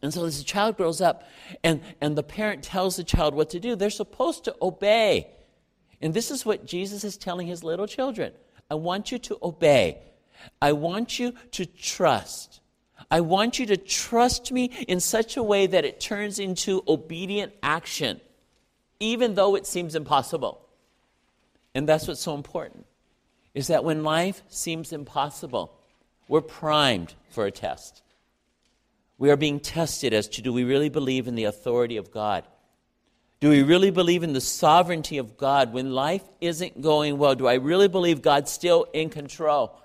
And 0.00 0.12
so 0.12 0.24
as 0.24 0.38
the 0.38 0.44
child 0.44 0.76
grows 0.76 1.00
up 1.00 1.24
and, 1.62 1.80
and 2.00 2.16
the 2.16 2.22
parent 2.22 2.62
tells 2.62 2.96
the 2.96 3.04
child 3.04 3.34
what 3.34 3.50
to 3.50 3.60
do, 3.60 3.76
they're 3.76 3.90
supposed 3.90 4.44
to 4.44 4.56
obey. 4.60 5.28
And 6.00 6.12
this 6.12 6.30
is 6.30 6.44
what 6.44 6.66
Jesus 6.66 7.04
is 7.04 7.16
telling 7.16 7.46
his 7.46 7.62
little 7.62 7.86
children 7.86 8.32
I 8.70 8.74
want 8.74 9.12
you 9.12 9.18
to 9.18 9.38
obey. 9.42 9.98
I 10.60 10.72
want 10.72 11.18
you 11.18 11.34
to 11.52 11.66
trust. 11.66 12.61
I 13.12 13.20
want 13.20 13.58
you 13.58 13.66
to 13.66 13.76
trust 13.76 14.50
me 14.52 14.70
in 14.88 14.98
such 14.98 15.36
a 15.36 15.42
way 15.42 15.66
that 15.66 15.84
it 15.84 16.00
turns 16.00 16.38
into 16.38 16.82
obedient 16.88 17.52
action, 17.62 18.22
even 19.00 19.34
though 19.34 19.54
it 19.54 19.66
seems 19.66 19.94
impossible. 19.94 20.66
And 21.74 21.86
that's 21.86 22.08
what's 22.08 22.22
so 22.22 22.34
important 22.34 22.86
is 23.52 23.66
that 23.66 23.84
when 23.84 24.02
life 24.02 24.42
seems 24.48 24.94
impossible, 24.94 25.78
we're 26.26 26.40
primed 26.40 27.12
for 27.28 27.44
a 27.44 27.50
test. 27.50 28.00
We 29.18 29.30
are 29.30 29.36
being 29.36 29.60
tested 29.60 30.14
as 30.14 30.26
to 30.28 30.40
do 30.40 30.50
we 30.50 30.64
really 30.64 30.88
believe 30.88 31.28
in 31.28 31.34
the 31.34 31.44
authority 31.44 31.98
of 31.98 32.10
God? 32.10 32.44
Do 33.40 33.50
we 33.50 33.62
really 33.62 33.90
believe 33.90 34.22
in 34.22 34.32
the 34.32 34.40
sovereignty 34.40 35.18
of 35.18 35.36
God 35.36 35.74
when 35.74 35.92
life 35.92 36.24
isn't 36.40 36.80
going 36.80 37.18
well? 37.18 37.34
Do 37.34 37.46
I 37.46 37.54
really 37.54 37.88
believe 37.88 38.22
God's 38.22 38.50
still 38.50 38.86
in 38.94 39.10
control? 39.10 39.78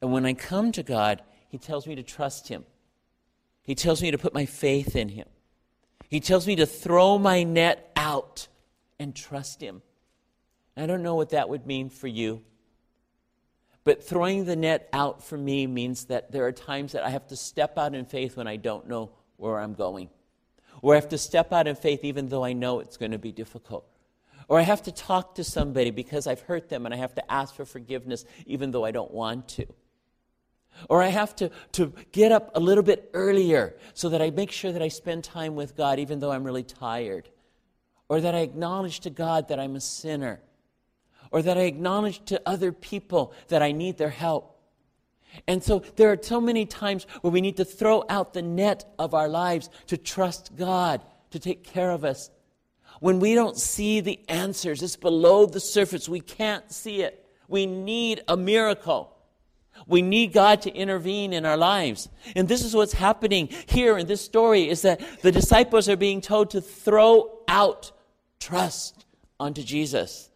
And 0.00 0.10
when 0.10 0.24
I 0.24 0.32
come 0.32 0.72
to 0.72 0.82
God, 0.82 1.20
He 1.50 1.58
tells 1.58 1.86
me 1.86 1.96
to 1.96 2.02
trust 2.02 2.48
Him. 2.48 2.64
He 3.62 3.74
tells 3.74 4.00
me 4.00 4.10
to 4.10 4.18
put 4.18 4.32
my 4.32 4.46
faith 4.46 4.96
in 4.96 5.10
Him. 5.10 5.26
He 6.08 6.20
tells 6.20 6.46
me 6.46 6.56
to 6.56 6.66
throw 6.66 7.18
my 7.18 7.42
net 7.42 7.92
out 7.96 8.48
and 8.98 9.14
trust 9.14 9.60
Him. 9.60 9.82
I 10.76 10.86
don't 10.86 11.02
know 11.02 11.16
what 11.16 11.30
that 11.30 11.48
would 11.48 11.66
mean 11.66 11.90
for 11.90 12.06
you. 12.06 12.42
But 13.82 14.04
throwing 14.04 14.44
the 14.44 14.56
net 14.56 14.88
out 14.92 15.24
for 15.24 15.36
me 15.36 15.66
means 15.66 16.06
that 16.06 16.30
there 16.30 16.46
are 16.46 16.52
times 16.52 16.92
that 16.92 17.04
I 17.04 17.10
have 17.10 17.26
to 17.28 17.36
step 17.36 17.76
out 17.76 17.94
in 17.94 18.04
faith 18.04 18.36
when 18.36 18.46
I 18.46 18.56
don't 18.56 18.88
know 18.88 19.10
where 19.36 19.58
I'm 19.58 19.74
going. 19.74 20.10
Or 20.82 20.94
I 20.94 20.96
have 20.96 21.08
to 21.08 21.18
step 21.18 21.52
out 21.52 21.66
in 21.66 21.76
faith 21.76 22.04
even 22.04 22.28
though 22.28 22.44
I 22.44 22.52
know 22.52 22.80
it's 22.80 22.96
going 22.96 23.12
to 23.12 23.18
be 23.18 23.32
difficult. 23.32 23.86
Or 24.48 24.58
I 24.58 24.62
have 24.62 24.82
to 24.84 24.92
talk 24.92 25.36
to 25.36 25.44
somebody 25.44 25.90
because 25.90 26.26
I've 26.26 26.42
hurt 26.42 26.68
them 26.68 26.84
and 26.84 26.94
I 26.94 26.98
have 26.98 27.14
to 27.14 27.32
ask 27.32 27.54
for 27.54 27.64
forgiveness 27.64 28.24
even 28.46 28.70
though 28.70 28.84
I 28.84 28.90
don't 28.90 29.12
want 29.12 29.48
to. 29.48 29.66
Or 30.88 31.02
I 31.02 31.08
have 31.08 31.36
to, 31.36 31.50
to 31.72 31.92
get 32.12 32.32
up 32.32 32.50
a 32.54 32.60
little 32.60 32.82
bit 32.82 33.10
earlier 33.12 33.76
so 33.94 34.08
that 34.08 34.22
I 34.22 34.30
make 34.30 34.50
sure 34.50 34.72
that 34.72 34.82
I 34.82 34.88
spend 34.88 35.24
time 35.24 35.54
with 35.54 35.76
God 35.76 35.98
even 35.98 36.20
though 36.20 36.32
I'm 36.32 36.44
really 36.44 36.62
tired. 36.62 37.28
Or 38.08 38.20
that 38.20 38.34
I 38.34 38.40
acknowledge 38.40 39.00
to 39.00 39.10
God 39.10 39.48
that 39.48 39.60
I'm 39.60 39.76
a 39.76 39.80
sinner. 39.80 40.40
Or 41.30 41.42
that 41.42 41.58
I 41.58 41.62
acknowledge 41.62 42.24
to 42.26 42.40
other 42.46 42.72
people 42.72 43.32
that 43.48 43.62
I 43.62 43.72
need 43.72 43.98
their 43.98 44.10
help. 44.10 44.58
And 45.46 45.62
so 45.62 45.84
there 45.96 46.10
are 46.10 46.18
so 46.20 46.40
many 46.40 46.66
times 46.66 47.06
where 47.20 47.30
we 47.30 47.40
need 47.40 47.56
to 47.58 47.64
throw 47.64 48.04
out 48.08 48.32
the 48.32 48.42
net 48.42 48.92
of 48.98 49.14
our 49.14 49.28
lives 49.28 49.70
to 49.86 49.96
trust 49.96 50.56
God 50.56 51.02
to 51.30 51.38
take 51.38 51.62
care 51.62 51.90
of 51.90 52.04
us. 52.04 52.30
When 52.98 53.20
we 53.20 53.34
don't 53.34 53.56
see 53.56 54.00
the 54.00 54.20
answers, 54.28 54.82
it's 54.82 54.96
below 54.96 55.46
the 55.46 55.60
surface. 55.60 56.08
We 56.08 56.20
can't 56.20 56.70
see 56.72 57.02
it. 57.02 57.24
We 57.48 57.66
need 57.66 58.22
a 58.28 58.36
miracle. 58.36 59.16
We 59.86 60.02
need 60.02 60.32
God 60.32 60.62
to 60.62 60.72
intervene 60.72 61.32
in 61.32 61.44
our 61.44 61.56
lives. 61.56 62.08
And 62.36 62.48
this 62.48 62.64
is 62.64 62.74
what's 62.74 62.92
happening 62.92 63.48
here 63.66 63.98
in 63.98 64.06
this 64.06 64.20
story 64.20 64.68
is 64.68 64.82
that 64.82 65.00
the 65.22 65.32
disciples 65.32 65.88
are 65.88 65.96
being 65.96 66.20
told 66.20 66.50
to 66.50 66.60
throw 66.60 67.38
out 67.48 67.92
trust 68.38 69.06
onto 69.38 69.62
Jesus. 69.62 70.30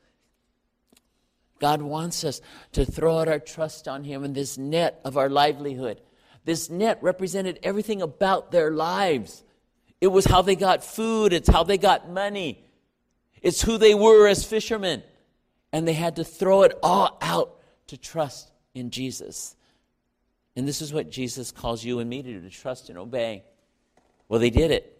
God 1.61 1.83
wants 1.83 2.25
us 2.25 2.41
to 2.73 2.85
throw 2.85 3.19
out 3.19 3.29
our 3.29 3.39
trust 3.39 3.89
on 3.89 4.05
Him 4.05 4.25
in 4.25 4.33
this 4.33 4.59
net 4.59 5.01
of 5.05 5.17
our 5.17 5.31
livelihood. 5.31 6.01
This 6.45 6.69
net 6.69 6.99
represented 7.01 7.59
everything 7.63 8.03
about 8.03 8.51
their 8.51 8.71
lives. 8.71 9.45
It 10.01 10.09
was 10.09 10.27
how 10.27 10.43
they 10.43 10.57
got 10.57 10.85
food, 10.85 11.33
it's 11.33 11.49
how 11.49 11.63
they 11.63 11.79
got 11.79 12.11
money, 12.11 12.63
it's 13.41 13.63
who 13.63 13.79
they 13.79 13.95
were 13.95 14.27
as 14.27 14.45
fishermen. 14.45 15.03
And 15.73 15.89
they 15.89 15.95
had 15.95 16.17
to 16.17 16.25
throw 16.25 16.63
it 16.63 16.79
all 16.83 17.19
out 17.21 17.59
to 17.89 17.97
trust 17.97 18.51
in 18.75 18.91
Jesus. 18.91 19.57
And 20.57 20.69
this 20.69 20.83
is 20.83 20.93
what 20.93 21.11
Jesus 21.11 21.51
calls 21.51 21.85
you 21.85 21.99
and 21.99 22.09
me 22.09 22.23
to 22.23 22.33
do 22.33 22.41
to 22.41 22.51
trust 22.51 22.89
and 22.89 22.99
obey. 22.99 23.45
Well, 24.29 24.41
they 24.41 24.51
did 24.51 24.71
it. 24.71 24.91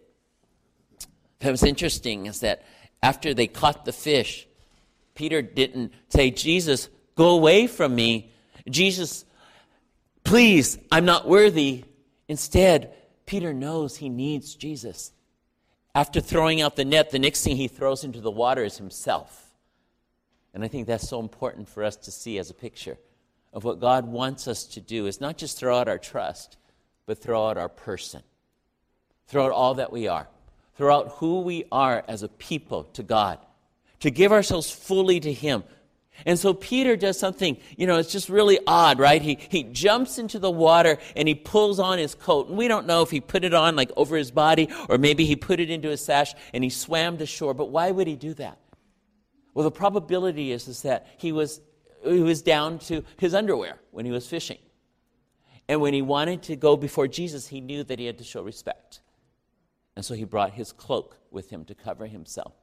What 1.41 1.51
was 1.51 1.63
interesting 1.63 2.25
is 2.25 2.39
that 2.41 2.63
after 3.01 3.33
they 3.33 3.47
caught 3.47 3.85
the 3.85 3.93
fish, 3.93 4.47
Peter 5.13 5.41
didn't 5.41 5.93
say, 6.09 6.31
Jesus, 6.31 6.89
go 7.15 7.29
away 7.29 7.67
from 7.67 7.95
me. 7.95 8.31
Jesus, 8.69 9.25
please, 10.23 10.77
I'm 10.91 11.05
not 11.05 11.27
worthy. 11.27 11.85
Instead, 12.27 12.93
Peter 13.25 13.53
knows 13.53 13.97
he 13.97 14.09
needs 14.09 14.55
Jesus. 14.55 15.11
After 15.93 16.19
throwing 16.19 16.61
out 16.61 16.75
the 16.75 16.83
net, 16.83 17.11
the 17.11 17.19
next 17.19 17.43
thing 17.43 17.55
he 17.55 17.67
throws 17.67 18.03
into 18.03 18.19
the 18.19 18.31
water 18.31 18.63
is 18.63 18.77
himself. 18.77 19.53
And 20.53 20.63
I 20.63 20.67
think 20.67 20.87
that's 20.87 21.07
so 21.07 21.19
important 21.19 21.69
for 21.69 21.83
us 21.83 21.95
to 21.97 22.11
see 22.11 22.37
as 22.37 22.49
a 22.49 22.53
picture 22.53 22.97
of 23.55 23.63
what 23.63 23.79
God 23.79 24.05
wants 24.05 24.47
us 24.49 24.65
to 24.65 24.81
do 24.81 25.07
is 25.07 25.21
not 25.21 25.37
just 25.37 25.57
throw 25.57 25.79
out 25.79 25.87
our 25.87 25.97
trust, 25.97 26.57
but 27.05 27.17
throw 27.17 27.47
out 27.47 27.57
our 27.57 27.69
person. 27.69 28.21
Throw 29.27 29.45
out 29.45 29.51
all 29.53 29.75
that 29.75 29.93
we 29.93 30.09
are. 30.09 30.27
Throw 30.75 30.93
out 30.93 31.13
who 31.13 31.39
we 31.39 31.63
are 31.71 32.03
as 32.07 32.21
a 32.21 32.27
people 32.27 32.83
to 32.93 33.01
God 33.01 33.39
to 34.01 34.11
give 34.11 34.33
ourselves 34.33 34.69
fully 34.69 35.21
to 35.21 35.31
Him. 35.31 35.63
And 36.25 36.37
so 36.37 36.53
Peter 36.53 36.97
does 36.97 37.17
something, 37.17 37.57
you 37.77 37.87
know, 37.87 37.97
it's 37.97 38.11
just 38.11 38.29
really 38.29 38.59
odd, 38.67 38.99
right? 38.99 39.21
He, 39.21 39.39
he 39.49 39.63
jumps 39.63 40.17
into 40.17 40.37
the 40.37 40.51
water 40.51 40.97
and 41.15 41.27
he 41.27 41.35
pulls 41.35 41.79
on 41.79 41.97
his 41.97 42.15
coat. 42.15 42.47
And 42.47 42.57
we 42.57 42.69
don't 42.69 42.87
know 42.87 43.01
if 43.01 43.11
he 43.11 43.19
put 43.19 43.43
it 43.43 43.53
on 43.53 43.75
like 43.75 43.91
over 43.97 44.15
his 44.15 44.31
body 44.31 44.69
or 44.87 44.97
maybe 44.97 45.25
he 45.25 45.35
put 45.35 45.59
it 45.59 45.69
into 45.69 45.89
his 45.89 46.03
sash 46.03 46.33
and 46.53 46.63
he 46.63 46.69
swam 46.69 47.17
to 47.17 47.25
shore. 47.25 47.53
But 47.53 47.69
why 47.69 47.91
would 47.91 48.07
he 48.07 48.15
do 48.15 48.33
that? 48.35 48.57
Well, 49.53 49.65
the 49.65 49.71
probability 49.71 50.53
is, 50.53 50.69
is 50.69 50.83
that 50.83 51.07
he 51.17 51.33
was, 51.33 51.59
he 52.05 52.21
was 52.21 52.41
down 52.41 52.79
to 52.79 53.03
his 53.17 53.33
underwear 53.33 53.79
when 53.91 54.05
he 54.05 54.11
was 54.11 54.27
fishing. 54.27 54.57
And 55.67 55.81
when 55.81 55.93
he 55.93 56.01
wanted 56.01 56.43
to 56.43 56.55
go 56.55 56.77
before 56.77 57.07
Jesus, 57.07 57.47
he 57.47 57.59
knew 57.59 57.83
that 57.83 57.99
he 57.99 58.05
had 58.05 58.19
to 58.19 58.23
show 58.23 58.41
respect. 58.41 59.01
And 59.95 60.05
so 60.05 60.13
he 60.13 60.23
brought 60.23 60.53
his 60.53 60.71
cloak 60.71 61.17
with 61.31 61.49
him 61.49 61.65
to 61.65 61.75
cover 61.75 62.05
himself 62.05 62.53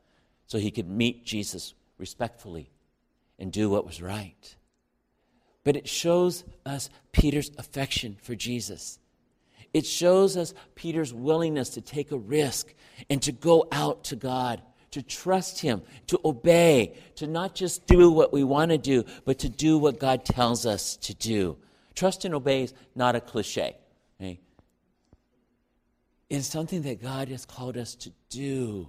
so 0.47 0.59
he 0.59 0.71
could 0.71 0.89
meet 0.89 1.25
Jesus 1.25 1.75
respectfully 1.99 2.71
and 3.39 3.51
do 3.51 3.71
what 3.71 3.87
was 3.87 4.03
right. 4.03 4.57
But 5.65 5.77
it 5.77 5.89
shows 5.89 6.45
us 6.67 6.91
Peter's 7.13 7.51
affection 7.59 8.17
for 8.21 8.35
Jesus. 8.35 8.99
It 9.73 9.87
shows 9.87 10.37
us 10.37 10.53
Peter's 10.75 11.15
willingness 11.15 11.71
to 11.71 11.81
take 11.81 12.13
a 12.13 12.19
risk 12.19 12.75
and 13.09 13.23
to 13.23 13.33
go 13.33 13.67
out 13.73 14.05
to 14.05 14.17
God, 14.17 14.61
to 14.93 15.03
trust 15.03 15.61
Him, 15.61 15.83
to 16.07 16.19
obey, 16.25 16.95
to 17.17 17.27
not 17.27 17.55
just 17.55 17.87
do 17.87 18.11
what 18.11 18.33
we 18.33 18.45
want 18.45 18.71
to 18.71 18.79
do, 18.79 19.05
but 19.25 19.41
to 19.41 19.49
do 19.49 19.79
what 19.79 19.99
God 19.99 20.25
tells 20.25 20.65
us 20.65 20.97
to 20.99 21.15
do. 21.15 21.59
Trust 21.95 22.25
and 22.25 22.35
obey 22.35 22.63
is 22.63 22.75
not 22.95 23.17
a 23.17 23.21
cliche. 23.21 23.77
It's 26.33 26.47
something 26.47 26.81
that 26.83 27.03
God 27.03 27.29
has 27.29 27.45
called 27.45 27.77
us 27.77 27.95
to 27.97 28.13
do. 28.31 28.89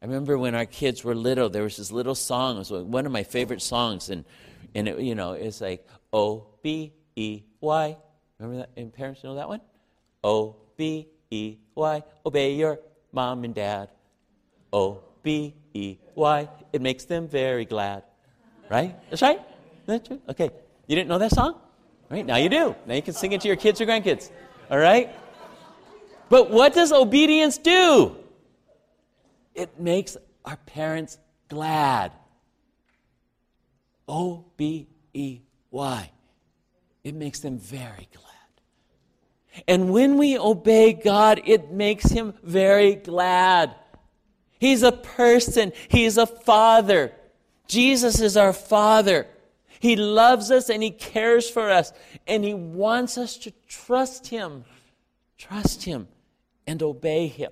I 0.00 0.06
remember 0.06 0.38
when 0.38 0.54
our 0.54 0.64
kids 0.64 1.04
were 1.04 1.14
little, 1.14 1.50
there 1.50 1.64
was 1.64 1.76
this 1.76 1.92
little 1.92 2.14
song. 2.14 2.56
It 2.56 2.70
was 2.70 2.72
one 2.72 3.04
of 3.04 3.12
my 3.12 3.24
favorite 3.24 3.60
songs, 3.60 4.08
and 4.08 4.24
and 4.74 4.88
it, 4.88 5.00
you 5.00 5.14
know, 5.14 5.32
it's 5.32 5.60
like 5.60 5.86
O 6.14 6.46
B 6.62 6.94
E 7.14 7.42
Y. 7.60 7.96
Remember 8.38 8.60
that? 8.62 8.70
And 8.74 8.90
parents 8.90 9.22
know 9.22 9.34
that 9.34 9.48
one? 9.48 9.60
O 10.22 10.56
B 10.78 11.08
E 11.30 11.58
Y. 11.74 12.02
Obey 12.24 12.54
your 12.54 12.80
mom 13.12 13.44
and 13.44 13.54
dad. 13.54 13.90
O 14.74 15.04
B 15.22 15.54
E 15.72 15.98
Y. 16.16 16.48
It 16.72 16.82
makes 16.82 17.04
them 17.04 17.28
very 17.28 17.64
glad. 17.64 18.02
Right? 18.68 18.96
That's 19.08 19.22
right. 19.22 19.40
That's 19.86 20.08
true. 20.08 20.20
Okay. 20.28 20.50
You 20.88 20.96
didn't 20.96 21.08
know 21.08 21.18
that 21.18 21.30
song? 21.30 21.60
Right 22.10 22.26
now 22.26 22.36
you 22.36 22.48
do. 22.48 22.74
Now 22.86 22.94
you 22.94 23.02
can 23.02 23.14
sing 23.14 23.32
it 23.32 23.40
to 23.42 23.48
your 23.48 23.56
kids 23.56 23.80
or 23.80 23.86
grandkids. 23.86 24.30
All 24.70 24.78
right. 24.78 25.14
But 26.28 26.50
what 26.50 26.74
does 26.74 26.90
obedience 26.92 27.56
do? 27.56 28.16
It 29.54 29.78
makes 29.78 30.16
our 30.44 30.56
parents 30.56 31.18
glad. 31.48 32.12
O 34.08 34.44
B 34.56 34.88
E 35.14 35.40
Y. 35.70 36.10
It 37.04 37.14
makes 37.14 37.40
them 37.40 37.58
very 37.58 38.08
glad. 38.12 38.24
And 39.68 39.92
when 39.92 40.18
we 40.18 40.36
obey 40.36 40.94
God, 40.94 41.42
it 41.44 41.70
makes 41.70 42.10
him 42.10 42.34
very 42.42 42.96
glad. 42.96 43.76
He's 44.64 44.82
a 44.82 44.92
person, 44.92 45.74
he's 45.88 46.16
a 46.16 46.26
father. 46.26 47.12
Jesus 47.68 48.18
is 48.22 48.34
our 48.34 48.54
father. 48.54 49.26
He 49.78 49.94
loves 49.94 50.50
us 50.50 50.70
and 50.70 50.82
he 50.82 50.90
cares 50.90 51.50
for 51.50 51.70
us, 51.70 51.92
and 52.26 52.42
he 52.42 52.54
wants 52.54 53.18
us 53.18 53.36
to 53.38 53.52
trust 53.68 54.28
him. 54.28 54.64
Trust 55.36 55.82
him 55.82 56.08
and 56.66 56.82
obey 56.82 57.26
him 57.26 57.50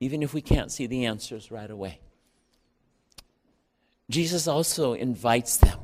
even 0.00 0.22
if 0.22 0.32
we 0.32 0.40
can't 0.40 0.72
see 0.72 0.86
the 0.86 1.04
answers 1.04 1.50
right 1.50 1.70
away. 1.70 2.00
Jesus 4.08 4.48
also 4.48 4.94
invites 4.94 5.58
them 5.58 5.78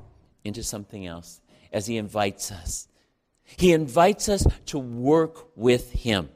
into 0.45 0.63
something 0.63 1.05
else 1.05 1.43
as 1.75 1.87
he 1.87 1.99
invites 1.99 2.51
us. 2.51 2.89
He 3.45 3.75
invites 3.75 4.31
us 4.31 4.47
to 4.67 4.79
work 4.79 5.55
with 5.55 5.93
him. 5.93 6.31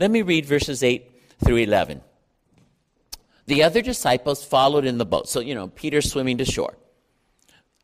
Let 0.00 0.10
me 0.10 0.22
read 0.22 0.46
verses 0.46 0.82
8 0.82 1.10
through 1.44 1.58
11. 1.58 2.00
The 3.46 3.62
other 3.62 3.82
disciples 3.82 4.44
followed 4.44 4.84
in 4.84 4.98
the 4.98 5.04
boat. 5.04 5.28
So, 5.28 5.40
you 5.40 5.54
know, 5.54 5.68
Peter's 5.68 6.10
swimming 6.10 6.38
to 6.38 6.44
shore. 6.44 6.76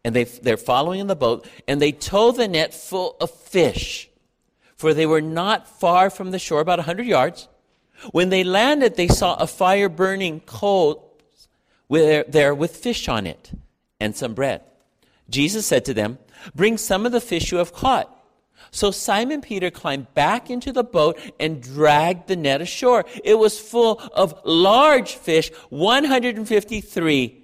And 0.04 0.14
they, 0.16 0.24
they're 0.24 0.56
following 0.56 1.00
in 1.00 1.08
the 1.08 1.16
boat, 1.16 1.46
and 1.68 1.80
they 1.80 1.92
tow 1.92 2.32
the 2.32 2.48
net 2.48 2.72
full 2.72 3.16
of 3.20 3.30
fish, 3.30 4.08
for 4.76 4.94
they 4.94 5.04
were 5.04 5.20
not 5.20 5.68
far 5.68 6.08
from 6.08 6.30
the 6.30 6.38
shore, 6.38 6.60
about 6.60 6.78
a 6.78 6.88
100 6.88 7.06
yards. 7.06 7.48
When 8.12 8.30
they 8.30 8.42
landed, 8.42 8.96
they 8.96 9.08
saw 9.08 9.34
a 9.34 9.46
fire 9.46 9.90
burning 9.90 10.40
coals 10.40 11.48
there 11.90 12.54
with 12.54 12.76
fish 12.76 13.08
on 13.08 13.26
it 13.26 13.50
and 14.00 14.16
some 14.16 14.32
bread. 14.32 14.62
Jesus 15.28 15.66
said 15.66 15.84
to 15.84 15.94
them, 15.94 16.18
Bring 16.54 16.78
some 16.78 17.04
of 17.04 17.12
the 17.12 17.20
fish 17.20 17.52
you 17.52 17.58
have 17.58 17.74
caught. 17.74 18.16
So 18.70 18.90
Simon 18.90 19.40
Peter 19.40 19.70
climbed 19.70 20.12
back 20.14 20.50
into 20.50 20.72
the 20.72 20.84
boat 20.84 21.18
and 21.40 21.62
dragged 21.62 22.28
the 22.28 22.36
net 22.36 22.60
ashore. 22.60 23.04
It 23.24 23.38
was 23.38 23.58
full 23.58 23.98
of 24.14 24.34
large 24.44 25.14
fish, 25.14 25.50
153. 25.70 27.36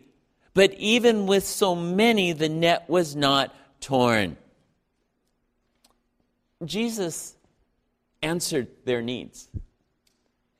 But 0.54 0.72
even 0.74 1.26
with 1.26 1.44
so 1.44 1.74
many, 1.74 2.32
the 2.32 2.48
net 2.48 2.88
was 2.88 3.16
not 3.16 3.54
torn. 3.80 4.36
Jesus 6.64 7.36
answered 8.22 8.68
their 8.84 9.02
needs. 9.02 9.48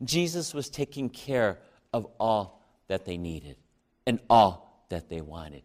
Jesus 0.05 0.53
was 0.53 0.69
taking 0.69 1.09
care 1.09 1.59
of 1.93 2.07
all 2.21 2.63
that 2.89 3.05
they 3.05 3.17
needed 3.17 3.57
and 4.07 4.21
all 4.29 4.85
that 4.91 5.09
they 5.09 5.21
wanted. 5.21 5.63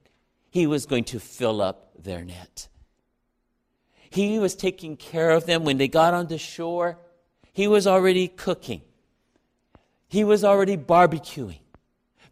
He 0.49 0.67
was 0.67 0.86
going 0.86 1.04
to 1.06 1.19
fill 1.19 1.62
up 1.62 1.91
their 2.01 2.23
net. 2.23 2.67
He 4.12 4.39
was 4.39 4.56
taking 4.56 4.97
care 4.97 5.30
of 5.30 5.45
them 5.45 5.63
when 5.63 5.78
they 5.78 5.88
got 5.88 6.13
on 6.13 6.28
the 6.28 6.38
shore. 6.38 6.97
He 7.54 7.65
was 7.65 7.88
already 7.88 8.28
cooking. 8.28 8.82
He 10.10 10.26
was 10.26 10.43
already 10.43 10.76
barbecuing. 10.76 11.62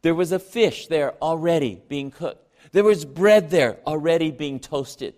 There 0.01 0.13
was 0.13 0.33
a 0.33 0.39
fish 0.39 0.87
there 0.87 1.15
already 1.21 1.81
being 1.87 2.11
cooked. 2.11 2.53
There 2.73 2.83
was 2.83 3.05
bread 3.05 3.49
there 3.49 3.79
already 3.87 4.29
being 4.29 4.59
toasted. 4.59 5.13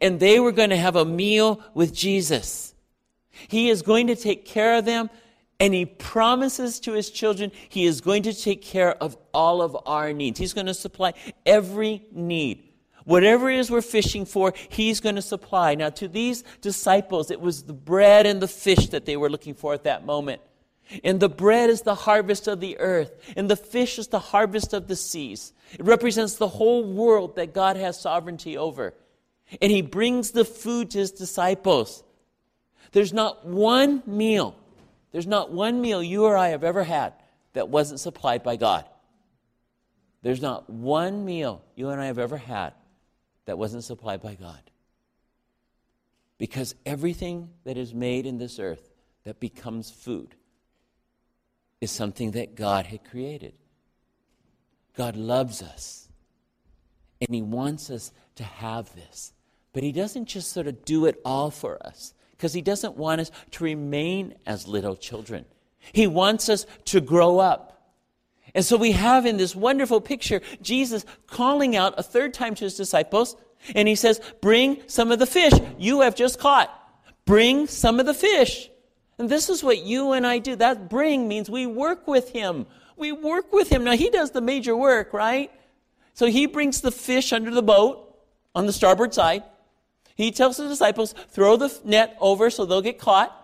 And 0.00 0.20
they 0.20 0.38
were 0.38 0.52
going 0.52 0.70
to 0.70 0.76
have 0.76 0.94
a 0.94 1.04
meal 1.04 1.60
with 1.74 1.92
Jesus. 1.92 2.74
He 3.48 3.68
is 3.68 3.82
going 3.82 4.06
to 4.06 4.14
take 4.14 4.44
care 4.44 4.78
of 4.78 4.84
them, 4.84 5.10
and 5.58 5.74
He 5.74 5.84
promises 5.84 6.78
to 6.80 6.92
His 6.92 7.10
children 7.10 7.50
He 7.68 7.86
is 7.86 8.00
going 8.00 8.22
to 8.22 8.32
take 8.32 8.62
care 8.62 8.94
of 9.02 9.16
all 9.34 9.60
of 9.60 9.76
our 9.84 10.12
needs. 10.12 10.38
He's 10.38 10.54
going 10.54 10.66
to 10.66 10.74
supply 10.74 11.14
every 11.44 12.06
need. 12.12 12.71
Whatever 13.04 13.50
it 13.50 13.58
is 13.58 13.70
we're 13.70 13.82
fishing 13.82 14.24
for, 14.24 14.52
He's 14.68 15.00
going 15.00 15.16
to 15.16 15.22
supply. 15.22 15.74
Now, 15.74 15.90
to 15.90 16.08
these 16.08 16.44
disciples, 16.60 17.30
it 17.30 17.40
was 17.40 17.64
the 17.64 17.72
bread 17.72 18.26
and 18.26 18.40
the 18.40 18.48
fish 18.48 18.88
that 18.88 19.06
they 19.06 19.16
were 19.16 19.30
looking 19.30 19.54
for 19.54 19.74
at 19.74 19.84
that 19.84 20.06
moment. 20.06 20.40
And 21.02 21.20
the 21.20 21.28
bread 21.28 21.70
is 21.70 21.82
the 21.82 21.94
harvest 21.94 22.48
of 22.48 22.60
the 22.60 22.78
earth, 22.78 23.12
and 23.36 23.48
the 23.48 23.56
fish 23.56 23.98
is 23.98 24.08
the 24.08 24.18
harvest 24.18 24.72
of 24.72 24.88
the 24.88 24.96
seas. 24.96 25.52
It 25.78 25.84
represents 25.84 26.36
the 26.36 26.48
whole 26.48 26.84
world 26.84 27.36
that 27.36 27.54
God 27.54 27.76
has 27.76 28.00
sovereignty 28.00 28.56
over. 28.56 28.94
And 29.60 29.72
He 29.72 29.82
brings 29.82 30.32
the 30.32 30.44
food 30.44 30.90
to 30.90 30.98
His 30.98 31.12
disciples. 31.12 32.04
There's 32.92 33.12
not 33.12 33.46
one 33.46 34.02
meal, 34.06 34.56
there's 35.12 35.26
not 35.26 35.50
one 35.50 35.80
meal 35.80 36.02
you 36.02 36.24
or 36.24 36.36
I 36.36 36.48
have 36.48 36.64
ever 36.64 36.84
had 36.84 37.14
that 37.54 37.68
wasn't 37.68 38.00
supplied 38.00 38.42
by 38.42 38.56
God. 38.56 38.84
There's 40.22 40.40
not 40.40 40.70
one 40.70 41.24
meal 41.24 41.62
you 41.74 41.90
and 41.90 42.00
I 42.00 42.06
have 42.06 42.18
ever 42.18 42.36
had 42.36 42.74
that 43.46 43.58
wasn't 43.58 43.84
supplied 43.84 44.22
by 44.22 44.34
God. 44.34 44.60
Because 46.38 46.74
everything 46.84 47.50
that 47.64 47.76
is 47.76 47.94
made 47.94 48.26
in 48.26 48.38
this 48.38 48.58
earth 48.58 48.90
that 49.24 49.40
becomes 49.40 49.90
food 49.90 50.34
is 51.80 51.90
something 51.90 52.32
that 52.32 52.54
God 52.54 52.86
had 52.86 53.04
created. 53.04 53.54
God 54.96 55.16
loves 55.16 55.62
us, 55.62 56.08
and 57.20 57.34
He 57.34 57.42
wants 57.42 57.90
us 57.90 58.12
to 58.36 58.44
have 58.44 58.94
this. 58.94 59.32
But 59.72 59.82
He 59.82 59.92
doesn't 59.92 60.26
just 60.26 60.52
sort 60.52 60.66
of 60.66 60.84
do 60.84 61.06
it 61.06 61.20
all 61.24 61.50
for 61.50 61.84
us, 61.84 62.14
because 62.32 62.52
He 62.52 62.62
doesn't 62.62 62.96
want 62.96 63.20
us 63.20 63.30
to 63.52 63.64
remain 63.64 64.34
as 64.46 64.68
little 64.68 64.96
children. 64.96 65.44
He 65.92 66.06
wants 66.06 66.48
us 66.48 66.66
to 66.86 67.00
grow 67.00 67.38
up. 67.38 67.81
And 68.54 68.64
so 68.64 68.76
we 68.76 68.92
have 68.92 69.24
in 69.24 69.36
this 69.36 69.56
wonderful 69.56 70.00
picture 70.00 70.40
Jesus 70.60 71.04
calling 71.26 71.74
out 71.76 71.94
a 71.98 72.02
third 72.02 72.34
time 72.34 72.54
to 72.56 72.64
his 72.64 72.76
disciples, 72.76 73.36
and 73.74 73.88
he 73.88 73.94
says, 73.94 74.20
Bring 74.40 74.82
some 74.86 75.10
of 75.10 75.18
the 75.18 75.26
fish 75.26 75.52
you 75.78 76.00
have 76.00 76.14
just 76.14 76.38
caught. 76.38 76.70
Bring 77.24 77.66
some 77.66 78.00
of 78.00 78.06
the 78.06 78.14
fish. 78.14 78.68
And 79.18 79.28
this 79.28 79.48
is 79.48 79.62
what 79.62 79.78
you 79.78 80.12
and 80.12 80.26
I 80.26 80.38
do. 80.38 80.56
That 80.56 80.90
bring 80.90 81.28
means 81.28 81.48
we 81.48 81.66
work 81.66 82.08
with 82.08 82.30
him. 82.30 82.66
We 82.96 83.12
work 83.12 83.52
with 83.52 83.68
him. 83.68 83.84
Now, 83.84 83.96
he 83.96 84.10
does 84.10 84.32
the 84.32 84.40
major 84.40 84.76
work, 84.76 85.12
right? 85.12 85.50
So 86.14 86.26
he 86.26 86.46
brings 86.46 86.80
the 86.80 86.90
fish 86.90 87.32
under 87.32 87.50
the 87.50 87.62
boat 87.62 88.16
on 88.54 88.66
the 88.66 88.72
starboard 88.72 89.14
side. 89.14 89.44
He 90.14 90.30
tells 90.30 90.56
the 90.56 90.68
disciples, 90.68 91.14
throw 91.28 91.56
the 91.56 91.72
net 91.84 92.16
over 92.20 92.50
so 92.50 92.64
they'll 92.64 92.82
get 92.82 92.98
caught. 92.98 93.38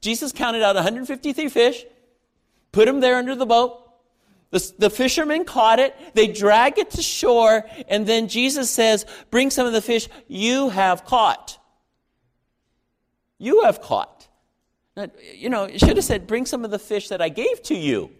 Jesus 0.00 0.32
counted 0.32 0.62
out 0.62 0.74
153 0.74 1.48
fish, 1.48 1.84
put 2.72 2.86
them 2.86 3.00
there 3.00 3.16
under 3.16 3.34
the 3.34 3.46
boat. 3.46 3.79
The, 4.50 4.72
the 4.78 4.90
fishermen 4.90 5.44
caught 5.44 5.78
it, 5.78 5.96
they 6.14 6.26
drag 6.26 6.78
it 6.78 6.90
to 6.92 7.02
shore, 7.02 7.64
and 7.88 8.04
then 8.06 8.26
Jesus 8.26 8.68
says, 8.68 9.06
Bring 9.30 9.50
some 9.50 9.66
of 9.66 9.72
the 9.72 9.80
fish 9.80 10.08
you 10.26 10.70
have 10.70 11.04
caught. 11.04 11.58
You 13.38 13.62
have 13.62 13.80
caught. 13.80 14.26
Now, 14.96 15.06
you 15.34 15.50
know, 15.50 15.64
it 15.64 15.78
should 15.78 15.96
have 15.96 16.04
said, 16.04 16.26
Bring 16.26 16.46
some 16.46 16.64
of 16.64 16.72
the 16.72 16.80
fish 16.80 17.08
that 17.08 17.22
I 17.22 17.28
gave 17.28 17.62
to 17.64 17.76
you. 17.76 18.10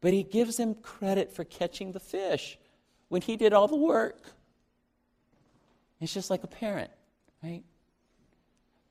But 0.00 0.12
he 0.12 0.22
gives 0.22 0.56
them 0.56 0.74
credit 0.74 1.32
for 1.32 1.44
catching 1.44 1.92
the 1.92 2.00
fish 2.00 2.58
when 3.08 3.22
he 3.22 3.36
did 3.36 3.52
all 3.52 3.68
the 3.68 3.76
work. 3.76 4.22
It's 6.00 6.14
just 6.14 6.30
like 6.30 6.42
a 6.42 6.46
parent, 6.46 6.90
right? 7.42 7.62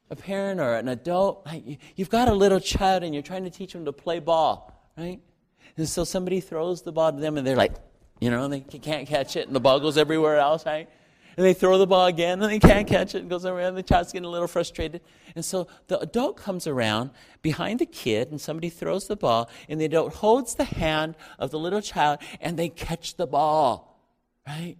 A 0.09 0.15
parent 0.15 0.59
or 0.59 0.75
an 0.75 0.87
adult, 0.87 1.47
you've 1.95 2.09
got 2.09 2.27
a 2.27 2.33
little 2.33 2.59
child 2.59 3.03
and 3.03 3.13
you're 3.13 3.23
trying 3.23 3.43
to 3.43 3.49
teach 3.49 3.73
them 3.73 3.85
to 3.85 3.93
play 3.93 4.19
ball, 4.19 4.91
right? 4.97 5.19
And 5.77 5.87
so 5.87 6.03
somebody 6.03 6.39
throws 6.39 6.81
the 6.81 6.91
ball 6.91 7.11
to 7.11 7.19
them 7.19 7.37
and 7.37 7.45
they're 7.45 7.55
like, 7.55 7.73
you 8.19 8.29
know, 8.29 8.47
they 8.47 8.59
can't 8.59 9.07
catch 9.07 9.35
it 9.35 9.47
and 9.47 9.55
the 9.55 9.59
ball 9.59 9.79
goes 9.79 9.97
everywhere 9.97 10.37
else, 10.37 10.65
right? 10.65 10.89
And 11.37 11.45
they 11.45 11.53
throw 11.53 11.77
the 11.77 11.87
ball 11.87 12.07
again 12.07 12.41
and 12.41 12.51
they 12.51 12.59
can't 12.59 12.87
catch 12.87 13.15
it 13.15 13.19
and 13.19 13.29
goes 13.29 13.45
around. 13.45 13.75
The 13.75 13.83
child's 13.83 14.11
getting 14.11 14.25
a 14.25 14.29
little 14.29 14.47
frustrated. 14.47 15.01
And 15.35 15.45
so 15.45 15.67
the 15.87 15.97
adult 15.99 16.35
comes 16.35 16.67
around 16.67 17.11
behind 17.41 17.79
the 17.79 17.85
kid 17.85 18.29
and 18.29 18.41
somebody 18.41 18.69
throws 18.69 19.07
the 19.07 19.15
ball 19.15 19.49
and 19.69 19.79
the 19.79 19.85
adult 19.85 20.15
holds 20.15 20.55
the 20.55 20.65
hand 20.65 21.15
of 21.37 21.51
the 21.51 21.59
little 21.59 21.81
child 21.81 22.19
and 22.41 22.59
they 22.59 22.67
catch 22.67 23.15
the 23.15 23.25
ball, 23.25 24.01
right? 24.45 24.75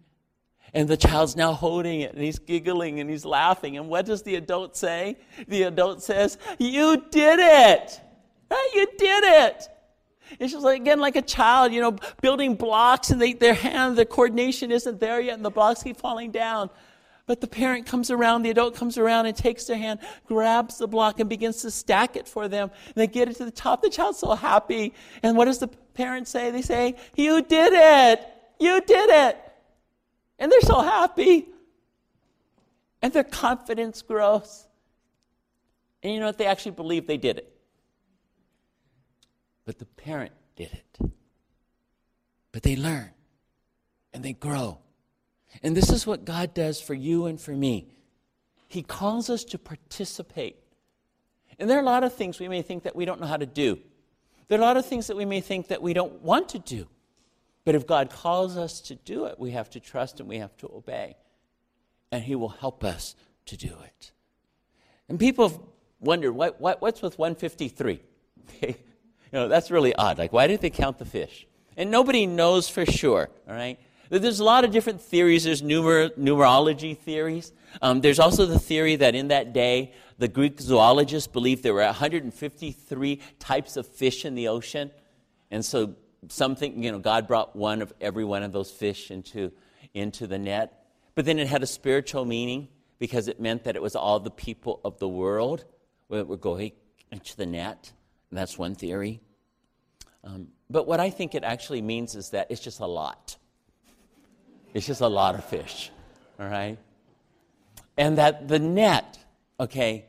And 0.73 0.87
the 0.87 0.97
child's 0.97 1.35
now 1.35 1.53
holding 1.53 2.01
it 2.01 2.13
and 2.13 2.23
he's 2.23 2.39
giggling 2.39 2.99
and 2.99 3.09
he's 3.09 3.25
laughing. 3.25 3.77
And 3.77 3.89
what 3.89 4.05
does 4.05 4.23
the 4.23 4.35
adult 4.35 4.77
say? 4.77 5.17
The 5.47 5.63
adult 5.63 6.03
says, 6.03 6.37
You 6.57 7.05
did 7.09 7.39
it! 7.39 8.01
You 8.73 8.87
did 8.97 9.23
it! 9.23 9.67
It's 10.39 10.53
just 10.53 10.63
like, 10.63 10.81
again, 10.81 10.99
like 10.99 11.15
a 11.15 11.21
child, 11.21 11.73
you 11.73 11.81
know, 11.81 11.97
building 12.21 12.55
blocks 12.55 13.09
and 13.09 13.19
they, 13.19 13.33
their 13.33 13.53
hand, 13.53 13.97
the 13.97 14.05
coordination 14.05 14.71
isn't 14.71 14.99
there 14.99 15.19
yet 15.19 15.35
and 15.35 15.45
the 15.45 15.49
blocks 15.49 15.81
keep 15.81 15.97
falling 15.97 16.31
down. 16.31 16.69
But 17.25 17.41
the 17.41 17.47
parent 17.47 17.85
comes 17.85 18.09
around, 18.09 18.41
the 18.41 18.49
adult 18.49 18.75
comes 18.75 18.97
around 18.97 19.27
and 19.27 19.35
takes 19.35 19.65
their 19.65 19.77
hand, 19.77 19.99
grabs 20.25 20.79
the 20.79 20.87
block 20.87 21.19
and 21.19 21.29
begins 21.29 21.61
to 21.61 21.69
stack 21.71 22.15
it 22.15 22.27
for 22.27 22.47
them. 22.47 22.71
And 22.87 22.95
they 22.95 23.07
get 23.07 23.29
it 23.29 23.37
to 23.37 23.45
the 23.45 23.51
top. 23.51 23.83
The 23.83 23.89
child's 23.89 24.19
so 24.19 24.33
happy. 24.33 24.93
And 25.21 25.37
what 25.37 25.45
does 25.45 25.59
the 25.59 25.67
parent 25.67 26.27
say? 26.27 26.49
They 26.49 26.63
say, 26.63 26.95
You 27.15 27.43
did 27.43 27.73
it! 27.73 28.27
You 28.59 28.81
did 28.81 29.09
it! 29.11 29.48
And 30.39 30.51
they're 30.51 30.61
so 30.61 30.81
happy. 30.81 31.47
And 33.01 33.13
their 33.13 33.23
confidence 33.23 34.01
grows. 34.01 34.65
And 36.01 36.13
you 36.13 36.19
know 36.19 36.27
what? 36.27 36.37
They 36.37 36.45
actually 36.45 36.71
believe 36.71 37.05
they 37.05 37.17
did 37.17 37.37
it. 37.37 37.53
But 39.65 39.77
the 39.77 39.85
parent 39.85 40.31
did 40.55 40.71
it. 40.71 41.11
But 42.51 42.63
they 42.63 42.75
learn 42.75 43.11
and 44.13 44.23
they 44.23 44.33
grow. 44.33 44.79
And 45.61 45.75
this 45.75 45.89
is 45.89 46.07
what 46.07 46.25
God 46.25 46.53
does 46.53 46.81
for 46.81 46.93
you 46.93 47.25
and 47.25 47.39
for 47.39 47.51
me. 47.51 47.87
He 48.67 48.81
calls 48.81 49.29
us 49.29 49.43
to 49.45 49.57
participate. 49.57 50.57
And 51.57 51.69
there 51.69 51.77
are 51.77 51.81
a 51.81 51.85
lot 51.85 52.03
of 52.03 52.13
things 52.13 52.39
we 52.39 52.47
may 52.47 52.61
think 52.61 52.83
that 52.83 52.95
we 52.95 53.05
don't 53.05 53.19
know 53.19 53.27
how 53.27 53.37
to 53.37 53.45
do. 53.45 53.79
There 54.47 54.57
are 54.57 54.61
a 54.61 54.65
lot 54.65 54.77
of 54.77 54.85
things 54.85 55.07
that 55.07 55.17
we 55.17 55.25
may 55.25 55.41
think 55.41 55.67
that 55.67 55.81
we 55.81 55.93
don't 55.93 56.21
want 56.21 56.49
to 56.49 56.59
do. 56.59 56.87
But 57.69 57.75
if 57.75 57.85
God 57.85 58.09
calls 58.09 58.57
us 58.57 58.81
to 58.81 58.95
do 58.95 59.25
it, 59.25 59.39
we 59.39 59.51
have 59.51 59.69
to 59.69 59.79
trust 59.79 60.19
and 60.19 60.27
we 60.27 60.39
have 60.39 60.57
to 60.57 60.71
obey. 60.73 61.15
And 62.11 62.23
He 62.23 62.33
will 62.33 62.49
help 62.49 62.83
us 62.83 63.13
to 63.45 63.55
do 63.55 63.77
it. 63.85 64.11
And 65.07 65.19
people 65.19 65.71
wonder 65.99 66.33
what, 66.33 66.59
what, 66.59 66.81
what's 66.81 67.03
with 67.03 67.19
153? 67.19 68.01
you 68.63 68.75
know, 69.31 69.47
that's 69.47 69.69
really 69.69 69.93
odd. 69.93 70.17
Like, 70.17 70.33
why 70.33 70.47
did 70.47 70.61
they 70.61 70.71
count 70.71 70.97
the 70.97 71.05
fish? 71.05 71.45
And 71.77 71.91
nobody 71.91 72.25
knows 72.25 72.67
for 72.67 72.87
sure, 72.87 73.29
all 73.47 73.53
right? 73.53 73.77
There's 74.09 74.39
a 74.39 74.43
lot 74.43 74.65
of 74.65 74.71
different 74.71 74.99
theories. 74.99 75.43
There's 75.43 75.61
numer- 75.61 76.17
numerology 76.17 76.97
theories. 76.97 77.53
Um, 77.83 78.01
there's 78.01 78.19
also 78.19 78.47
the 78.47 78.57
theory 78.57 78.95
that 78.95 79.13
in 79.13 79.27
that 79.27 79.53
day, 79.53 79.93
the 80.17 80.27
Greek 80.27 80.59
zoologists 80.59 81.27
believed 81.27 81.61
there 81.61 81.75
were 81.75 81.83
153 81.83 83.19
types 83.37 83.77
of 83.77 83.85
fish 83.85 84.25
in 84.25 84.33
the 84.33 84.47
ocean. 84.47 84.89
And 85.51 85.63
so 85.63 85.93
something, 86.27 86.83
you 86.83 86.91
know, 86.91 86.99
God 86.99 87.27
brought 87.27 87.55
one 87.55 87.81
of 87.81 87.93
every 88.01 88.25
one 88.25 88.43
of 88.43 88.51
those 88.51 88.69
fish 88.69 89.11
into, 89.11 89.51
into 89.93 90.27
the 90.27 90.37
net. 90.37 90.85
But 91.15 91.25
then 91.25 91.39
it 91.39 91.47
had 91.47 91.63
a 91.63 91.67
spiritual 91.67 92.25
meaning 92.25 92.67
because 92.99 93.27
it 93.27 93.39
meant 93.39 93.63
that 93.63 93.75
it 93.75 93.81
was 93.81 93.95
all 93.95 94.19
the 94.19 94.31
people 94.31 94.81
of 94.83 94.99
the 94.99 95.07
world 95.07 95.65
that 96.09 96.27
were 96.27 96.37
going 96.37 96.73
into 97.11 97.35
the 97.37 97.45
net. 97.45 97.91
And 98.29 98.37
that's 98.37 98.57
one 98.57 98.75
theory. 98.75 99.21
Um, 100.23 100.49
but 100.69 100.85
what 100.85 100.99
I 100.99 101.09
think 101.09 101.33
it 101.33 101.43
actually 101.43 101.81
means 101.81 102.15
is 102.15 102.31
that 102.31 102.47
it's 102.51 102.61
just 102.61 102.79
a 102.79 102.85
lot. 102.85 103.37
It's 104.73 104.85
just 104.85 105.01
a 105.01 105.07
lot 105.07 105.35
of 105.35 105.43
fish, 105.45 105.89
all 106.39 106.47
right? 106.47 106.77
And 107.97 108.17
that 108.17 108.47
the 108.47 108.59
net, 108.59 109.17
okay, 109.59 110.05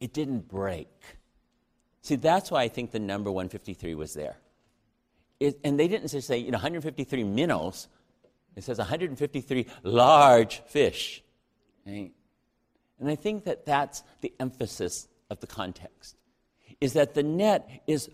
it 0.00 0.12
didn't 0.12 0.48
break. 0.48 0.88
See, 2.02 2.16
that's 2.16 2.50
why 2.50 2.62
I 2.62 2.68
think 2.68 2.90
the 2.90 2.98
number 2.98 3.30
153 3.30 3.94
was 3.94 4.12
there. 4.12 4.36
It, 5.38 5.60
and 5.64 5.78
they 5.78 5.88
didn't 5.88 6.10
just 6.10 6.26
say, 6.26 6.38
you 6.38 6.50
know, 6.50 6.56
153 6.56 7.24
minnows. 7.24 7.88
It 8.54 8.64
says 8.64 8.78
153 8.78 9.66
large 9.82 10.62
fish. 10.66 11.22
Right? 11.86 12.12
And 12.98 13.10
I 13.10 13.14
think 13.14 13.44
that 13.44 13.66
that's 13.66 14.02
the 14.22 14.32
emphasis 14.40 15.08
of 15.28 15.40
the 15.40 15.46
context, 15.46 16.16
is 16.80 16.94
that 16.94 17.14
the 17.14 17.22
net 17.22 17.82
is 17.86 18.08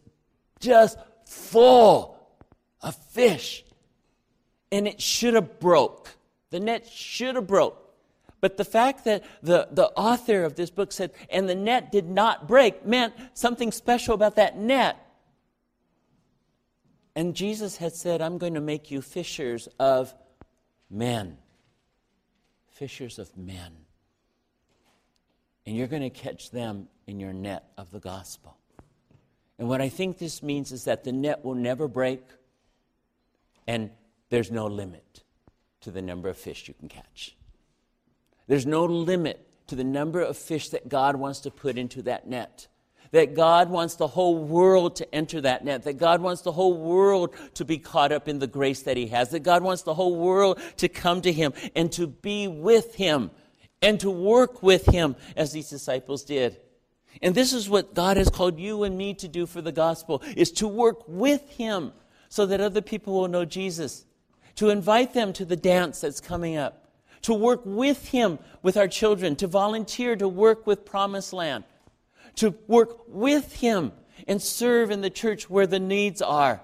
just 0.59 0.99
full 1.25 2.19
of 2.81 2.97
fish. 2.97 3.65
And 4.73 4.89
it 4.89 5.01
should 5.01 5.35
have 5.35 5.61
broke. 5.61 6.17
The 6.51 6.59
net 6.59 6.89
should 6.89 7.37
have 7.37 7.47
broke. 7.47 7.79
But 8.41 8.57
the 8.57 8.65
fact 8.65 9.05
that 9.05 9.23
the, 9.43 9.69
the 9.71 9.87
author 9.91 10.43
of 10.43 10.57
this 10.57 10.71
book 10.71 10.91
said, 10.91 11.13
and 11.31 11.49
the 11.49 11.55
net 11.55 11.93
did 11.93 12.09
not 12.09 12.49
break, 12.49 12.85
meant 12.85 13.15
something 13.35 13.71
special 13.71 14.15
about 14.15 14.35
that 14.37 14.59
net. 14.59 14.97
And 17.15 17.35
Jesus 17.35 17.77
had 17.77 17.95
said, 17.95 18.23
I'm 18.23 18.39
going 18.39 18.55
to 18.55 18.61
make 18.61 18.91
you 18.91 19.03
fishers 19.03 19.69
of 19.79 20.15
men. 20.91 21.37
Fishers 22.71 23.19
of 23.19 23.37
men. 23.37 23.73
And 25.67 25.77
you're 25.77 25.87
going 25.87 26.03
to 26.03 26.11
catch 26.11 26.51
them 26.51 26.89
in 27.07 27.21
your 27.21 27.33
net 27.33 27.65
of 27.77 27.91
the 27.91 28.01
gospel. 28.01 28.57
And 29.59 29.69
what 29.69 29.81
I 29.81 29.89
think 29.89 30.19
this 30.19 30.43
means 30.43 30.73
is 30.73 30.85
that 30.85 31.05
the 31.05 31.13
net 31.13 31.45
will 31.45 31.55
never 31.55 31.87
break, 31.87 32.23
and 33.67 33.91
there's 34.31 34.51
no 34.51 34.67
limit 34.67 35.23
to 35.83 35.91
the 35.91 36.03
number 36.03 36.29
of 36.29 36.37
fish 36.37 36.67
you 36.67 36.75
can 36.75 36.89
catch. 36.89 37.37
There's 38.49 38.67
no 38.67 38.85
limit 38.85 39.47
to 39.69 39.77
the 39.77 39.85
number 39.85 40.21
of 40.21 40.37
fish 40.37 40.71
that 40.71 40.89
God 40.89 41.17
wants 41.17 41.41
to 41.41 41.51
put 41.51 41.79
into 41.79 42.03
that 42.03 42.27
net. 42.27 42.67
That 43.13 43.35
God 43.35 43.71
wants 43.71 43.95
the 43.95 44.07
whole 44.07 44.39
world 44.39 44.97
to 44.97 45.15
enter 45.15 45.41
that 45.43 45.65
net. 45.65 45.85
That 45.85 45.99
God 45.99 46.21
wants 46.21 46.43
the 46.43 46.53
whole 46.53 46.77
world 46.77 47.35
to 47.55 47.65
be 47.65 47.79
caught 47.79 48.13
up 48.13 48.29
in 48.29 48.39
the 48.39 48.47
grace 48.47 48.83
that 48.83 48.97
He 48.97 49.07
has. 49.09 49.31
That 49.31 49.43
God 49.43 49.63
wants 49.63 49.83
the 49.83 49.95
whole 49.95 50.17
world 50.17 50.61
to 50.79 50.89
come 50.89 51.23
to 51.23 51.33
Him 51.33 51.53
and 51.77 51.93
to 51.93 52.07
be 52.07 52.49
with 52.49 52.95
Him 52.95 53.31
and 53.81 54.01
to 54.01 54.11
work 54.11 54.63
with 54.63 54.87
Him 54.87 55.17
as 55.37 55.53
these 55.53 55.71
disciples 55.71 56.25
did. 56.25 56.59
And 57.21 57.35
this 57.35 57.53
is 57.53 57.69
what 57.69 57.95
God 57.95 58.17
has 58.17 58.31
called 58.31 58.59
you 58.59 58.83
and 58.83 58.97
me 58.97 59.15
to 59.15 59.29
do 59.29 59.47
for 59.47 59.61
the 59.61 59.73
gospel, 59.73 60.23
is 60.37 60.51
to 60.53 60.67
work 60.67 61.07
with 61.07 61.49
Him 61.51 61.93
so 62.29 62.47
that 62.47 62.61
other 62.61 62.81
people 62.81 63.15
will 63.15 63.29
know 63.29 63.45
Jesus. 63.45 64.07
To 64.57 64.71
invite 64.71 65.15
them 65.15 65.33
to 65.35 65.45
the 65.45 65.57
dance 65.57 66.01
that's 66.01 66.21
coming 66.21 66.57
up 66.57 66.83
to 67.23 67.35
work 67.35 67.63
with 67.65 68.09
Him 68.09 68.39
with 68.63 68.77
our 68.77 68.89
children, 68.89 69.37
to 69.37 69.47
volunteer 69.47 70.15
to 70.17 70.29
work 70.29 70.67
with 70.67 70.85
Promised 70.85 71.33
Land, 71.33 71.65
to 72.37 72.55
work 72.67 73.09
with 73.09 73.57
Him 73.57 73.93
and 74.27 74.41
serve 74.41 74.91
in 74.91 75.01
the 75.01 75.11
church 75.11 75.51
where 75.51 75.67
the 75.67 75.81
needs 75.81 76.23
are, 76.23 76.61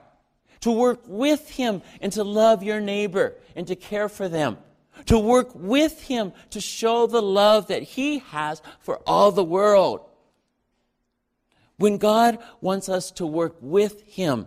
to 0.60 0.70
work 0.70 1.00
with 1.06 1.50
Him 1.50 1.82
and 2.00 2.12
to 2.12 2.24
love 2.24 2.62
your 2.62 2.80
neighbor 2.80 3.34
and 3.54 3.66
to 3.66 3.76
care 3.76 4.08
for 4.08 4.28
them, 4.28 4.58
to 5.06 5.18
work 5.18 5.50
with 5.54 6.02
Him 6.02 6.32
to 6.50 6.60
show 6.60 7.06
the 7.06 7.22
love 7.22 7.68
that 7.68 7.82
He 7.82 8.18
has 8.18 8.62
for 8.80 8.98
all 9.06 9.32
the 9.32 9.44
world. 9.44 10.00
When 11.76 11.98
God 11.98 12.38
wants 12.60 12.88
us 12.88 13.10
to 13.12 13.26
work 13.26 13.56
with 13.60 14.02
Him, 14.02 14.46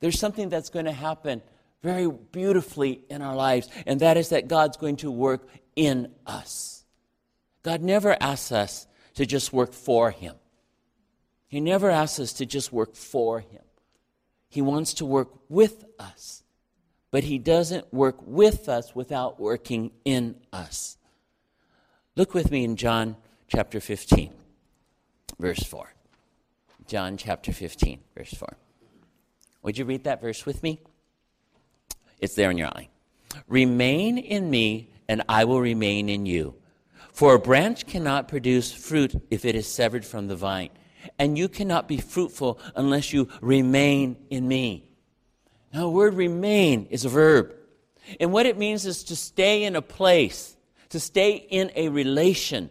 there's 0.00 0.18
something 0.18 0.48
that's 0.48 0.70
going 0.70 0.84
to 0.84 0.92
happen 0.92 1.42
very 1.82 2.10
beautifully 2.10 3.02
in 3.10 3.22
our 3.22 3.34
lives, 3.34 3.68
and 3.86 4.00
that 4.00 4.16
is 4.16 4.30
that 4.30 4.48
God's 4.48 4.76
going 4.76 4.96
to 4.96 5.10
work 5.10 5.46
in 5.76 6.10
us. 6.26 6.84
God 7.62 7.82
never 7.82 8.16
asks 8.20 8.52
us 8.52 8.86
to 9.14 9.26
just 9.26 9.52
work 9.52 9.72
for 9.72 10.10
Him, 10.10 10.34
He 11.46 11.60
never 11.60 11.90
asks 11.90 12.20
us 12.20 12.32
to 12.34 12.46
just 12.46 12.72
work 12.72 12.94
for 12.94 13.40
Him. 13.40 13.62
He 14.48 14.62
wants 14.62 14.94
to 14.94 15.04
work 15.04 15.30
with 15.48 15.84
us, 15.98 16.42
but 17.10 17.24
He 17.24 17.38
doesn't 17.38 17.92
work 17.92 18.16
with 18.24 18.68
us 18.68 18.94
without 18.94 19.40
working 19.40 19.90
in 20.04 20.36
us. 20.52 20.96
Look 22.16 22.34
with 22.34 22.50
me 22.50 22.64
in 22.64 22.76
John 22.76 23.16
chapter 23.48 23.80
15, 23.80 24.32
verse 25.38 25.62
4. 25.62 25.92
John 26.86 27.16
chapter 27.16 27.52
15, 27.52 28.00
verse 28.16 28.34
4. 28.34 28.56
Would 29.62 29.78
you 29.78 29.84
read 29.84 30.04
that 30.04 30.20
verse 30.20 30.44
with 30.44 30.62
me? 30.62 30.80
It's 32.20 32.34
there 32.34 32.50
in 32.50 32.58
your 32.58 32.68
eye. 32.68 32.88
Remain 33.48 34.18
in 34.18 34.50
me, 34.50 34.90
and 35.08 35.22
I 35.28 35.44
will 35.44 35.60
remain 35.60 36.08
in 36.08 36.26
you. 36.26 36.54
For 37.14 37.34
a 37.34 37.38
branch 37.38 37.86
cannot 37.86 38.26
produce 38.26 38.72
fruit 38.72 39.14
if 39.30 39.44
it 39.44 39.54
is 39.54 39.70
severed 39.70 40.04
from 40.04 40.26
the 40.26 40.34
vine, 40.34 40.70
and 41.16 41.38
you 41.38 41.48
cannot 41.48 41.86
be 41.86 41.98
fruitful 41.98 42.58
unless 42.74 43.12
you 43.12 43.28
remain 43.40 44.16
in 44.30 44.48
me. 44.48 44.88
Now, 45.72 45.82
the 45.82 45.90
word 45.90 46.14
remain 46.14 46.86
is 46.90 47.04
a 47.04 47.08
verb. 47.08 47.54
And 48.18 48.32
what 48.32 48.46
it 48.46 48.58
means 48.58 48.84
is 48.84 49.04
to 49.04 49.16
stay 49.16 49.62
in 49.62 49.76
a 49.76 49.80
place, 49.80 50.56
to 50.88 50.98
stay 50.98 51.36
in 51.36 51.70
a 51.76 51.88
relation 51.88 52.68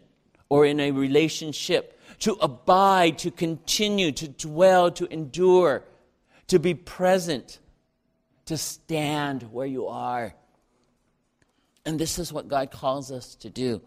or 0.49 0.65
in 0.65 0.81
a 0.81 0.91
relationship, 0.91 1.97
to 2.19 2.33
abide, 2.33 3.19
to 3.19 3.31
continue, 3.31 4.11
to 4.11 4.27
dwell, 4.27 4.91
to 4.91 5.11
endure, 5.11 5.85
to 6.47 6.59
be 6.59 6.73
present 6.73 7.59
to 8.45 8.57
stand 8.57 9.43
where 9.53 9.65
you 9.65 9.87
are. 9.87 10.35
And 11.85 11.97
this 11.97 12.19
is 12.19 12.33
what 12.33 12.49
God 12.49 12.71
calls 12.71 13.09
us 13.09 13.35
to 13.35 13.49
do 13.49 13.81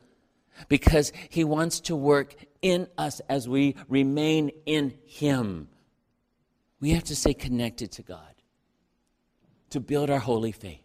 because 0.69 1.13
He 1.29 1.45
wants 1.45 1.81
to 1.81 1.97
work 1.97 2.35
in 2.63 2.89
us 2.99 3.21
as 3.29 3.49
we 3.49 3.77
remain 3.89 4.51
in 4.67 4.95
Him. 5.07 5.69
We 6.81 6.91
have 6.91 7.05
to 7.05 7.17
stay 7.17 7.35
connected 7.35 7.93
to 7.93 8.03
God, 8.03 8.35
to 9.71 9.81
build 9.81 10.11
our 10.11 10.19
holy 10.19 10.53
faith, 10.53 10.85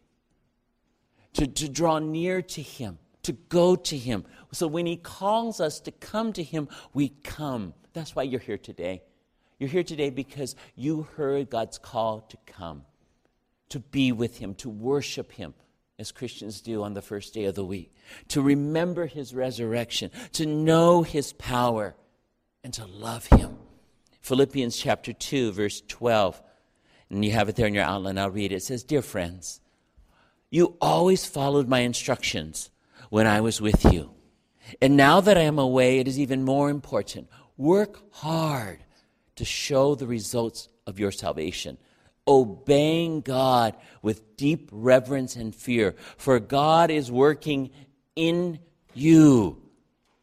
to, 1.34 1.48
to 1.48 1.70
draw 1.70 2.00
near 2.00 2.42
to 2.42 2.62
Him, 2.62 3.00
to 3.24 3.34
go 3.34 3.76
to 3.76 3.98
Him. 3.98 4.26
So 4.52 4.68
when 4.68 4.86
He 4.86 4.98
calls 4.98 5.60
us 5.60 5.80
to 5.82 5.92
come 5.92 6.34
to 6.34 6.44
Him, 6.44 6.70
we 6.94 7.10
come. 7.10 7.74
That's 7.94 8.16
why 8.16 8.24
you're 8.24 8.40
here 8.40 8.58
today. 8.58 9.04
You're 9.60 9.70
here 9.70 9.84
today 9.84 10.10
because 10.10 10.56
you 10.76 11.04
heard 11.16 11.50
God's 11.50 11.78
call 11.78 12.22
to 12.22 12.38
come 12.48 12.84
to 13.72 13.80
be 13.80 14.12
with 14.12 14.38
Him, 14.38 14.54
to 14.56 14.70
worship 14.70 15.32
Him, 15.32 15.54
as 15.98 16.12
Christians 16.12 16.62
do 16.62 16.84
on 16.84 16.94
the 16.94 17.02
first 17.02 17.34
day 17.34 17.46
of 17.46 17.56
the 17.56 17.64
week, 17.66 17.94
to 18.30 18.42
remember 18.42 19.06
His 19.06 19.34
resurrection, 19.34 20.12
to 20.34 20.46
know 20.46 21.04
His 21.04 21.34
power, 21.34 21.96
and 22.64 22.74
to 22.74 22.86
love 22.86 23.26
Him. 23.28 23.58
Philippians 24.22 24.78
chapter 24.78 25.14
2, 25.14 25.52
verse 25.52 25.82
12, 25.88 26.42
and 27.10 27.26
you 27.26 27.32
have 27.32 27.50
it 27.50 27.56
there 27.56 27.68
in 27.68 27.74
your 27.74 27.84
outline. 27.84 28.18
I'll 28.18 28.30
read 28.30 28.52
it. 28.52 28.58
It 28.58 28.64
says, 28.64 28.84
Dear 28.84 29.02
friends, 29.02 29.60
you 30.50 30.78
always 30.80 31.26
followed 31.26 31.68
my 31.68 31.80
instructions 31.80 32.70
when 33.10 33.28
I 33.28 33.42
was 33.42 33.60
with 33.60 33.92
you. 33.92 34.12
And 34.82 34.96
now 34.96 35.22
that 35.22 35.38
I 35.38 35.42
am 35.42 35.60
away, 35.60 36.00
it 36.00 36.08
is 36.08 36.20
even 36.20 36.44
more 36.44 36.70
important. 36.70 37.30
Work 37.58 38.00
hard 38.12 38.84
to 39.36 39.46
show 39.46 39.96
the 39.96 40.08
results 40.08 40.70
of 40.86 41.00
your 41.00 41.12
salvation 41.12 41.78
obeying 42.28 43.22
God 43.22 43.76
with 44.02 44.38
deep 44.38 44.70
reverence 44.72 45.36
and 45.36 45.54
fear. 45.54 45.96
For 46.18 46.40
God 46.40 46.92
is 46.92 47.12
working 47.12 47.72
in 48.16 48.60
you, 48.94 49.62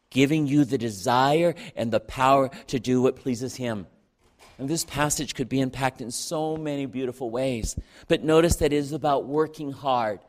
giving 0.09 0.47
you 0.47 0.65
the 0.65 0.77
desire 0.77 1.55
and 1.75 1.91
the 1.91 1.99
power 1.99 2.49
to 2.67 2.79
do 2.79 3.01
what 3.01 3.15
pleases 3.15 3.55
Him. 3.55 3.87
And 4.57 4.67
this 4.67 4.83
passage 4.83 5.35
could 5.35 5.47
be 5.47 5.61
impacted 5.61 6.05
in 6.05 6.11
so 6.11 6.57
many 6.57 6.85
beautiful 6.85 7.29
ways. 7.29 7.77
But 8.07 8.23
notice 8.23 8.57
that 8.57 8.73
it 8.73 8.77
is 8.77 8.91
about 8.91 9.25
working 9.25 9.71
hard. 9.71 10.19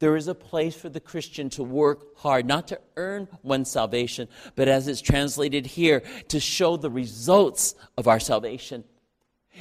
There 0.00 0.16
is 0.16 0.28
a 0.28 0.34
place 0.34 0.74
for 0.74 0.88
the 0.88 1.00
Christian 1.00 1.50
to 1.50 1.62
work 1.62 2.16
hard, 2.18 2.46
not 2.46 2.68
to 2.68 2.80
earn 2.96 3.28
one's 3.42 3.70
salvation, 3.70 4.28
but 4.54 4.68
as 4.68 4.88
it's 4.88 5.00
translated 5.00 5.66
here, 5.66 6.02
to 6.28 6.40
show 6.40 6.76
the 6.76 6.90
results 6.90 7.74
of 7.96 8.08
our 8.08 8.20
salvation. 8.20 8.84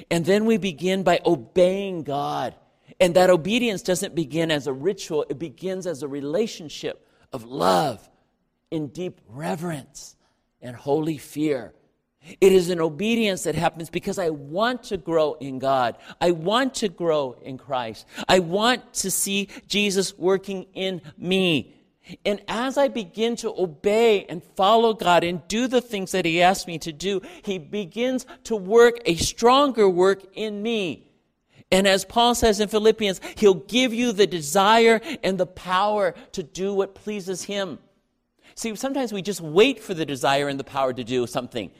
And 0.09 0.25
then 0.25 0.45
we 0.45 0.57
begin 0.57 1.03
by 1.03 1.19
obeying 1.25 2.03
God. 2.03 2.55
And 3.01 3.15
that 3.15 3.29
obedience 3.29 3.81
doesn't 3.81 4.15
begin 4.15 4.51
as 4.51 4.67
a 4.67 4.73
ritual, 4.73 5.25
it 5.29 5.39
begins 5.39 5.87
as 5.87 6.03
a 6.03 6.07
relationship 6.07 7.05
of 7.31 7.43
love 7.43 8.07
in 8.71 8.87
deep 8.87 9.19
reverence 9.27 10.15
and 10.61 10.75
holy 10.75 11.17
fear. 11.17 11.73
It 12.41 12.51
is 12.51 12.69
an 12.69 12.81
obedience 12.81 13.43
that 13.43 13.55
happens 13.55 13.89
because 13.89 14.19
I 14.19 14.29
want 14.29 14.83
to 14.83 14.97
grow 14.97 15.33
in 15.35 15.57
God. 15.59 15.97
I 16.19 16.31
want 16.31 16.75
to 16.75 16.89
grow 16.89 17.37
in 17.41 17.57
Christ. 17.57 18.05
I 18.27 18.39
want 18.39 18.93
to 18.95 19.11
see 19.11 19.47
Jesus 19.67 20.17
working 20.17 20.65
in 20.73 21.01
me. 21.17 21.75
And 22.25 22.41
as 22.47 22.77
I 22.77 22.87
begin 22.87 23.35
to 23.37 23.53
obey 23.57 24.25
and 24.25 24.43
follow 24.43 24.93
God 24.93 25.23
and 25.23 25.47
do 25.47 25.67
the 25.67 25.81
things 25.81 26.11
that 26.11 26.25
He 26.25 26.41
asks 26.41 26.67
me 26.67 26.77
to 26.79 26.91
do, 26.91 27.21
He 27.43 27.57
begins 27.57 28.25
to 28.45 28.55
work 28.55 28.99
a 29.05 29.15
stronger 29.15 29.87
work 29.87 30.23
in 30.33 30.61
me. 30.61 31.08
And 31.71 31.87
as 31.87 32.03
Paul 32.03 32.33
says 32.35 32.59
in 32.59 32.67
Philippians, 32.67 33.21
He'll 33.37 33.53
give 33.53 33.93
you 33.93 34.11
the 34.11 34.27
desire 34.27 35.01
and 35.23 35.37
the 35.37 35.45
power 35.45 36.15
to 36.31 36.43
do 36.43 36.73
what 36.73 36.95
pleases 36.95 37.43
Him. 37.43 37.79
See, 38.55 38.75
sometimes 38.75 39.13
we 39.13 39.21
just 39.21 39.41
wait 39.41 39.79
for 39.79 39.93
the 39.93 40.05
desire 40.05 40.47
and 40.47 40.59
the 40.59 40.63
power 40.63 40.91
to 40.93 41.03
do 41.03 41.27
something. 41.27 41.71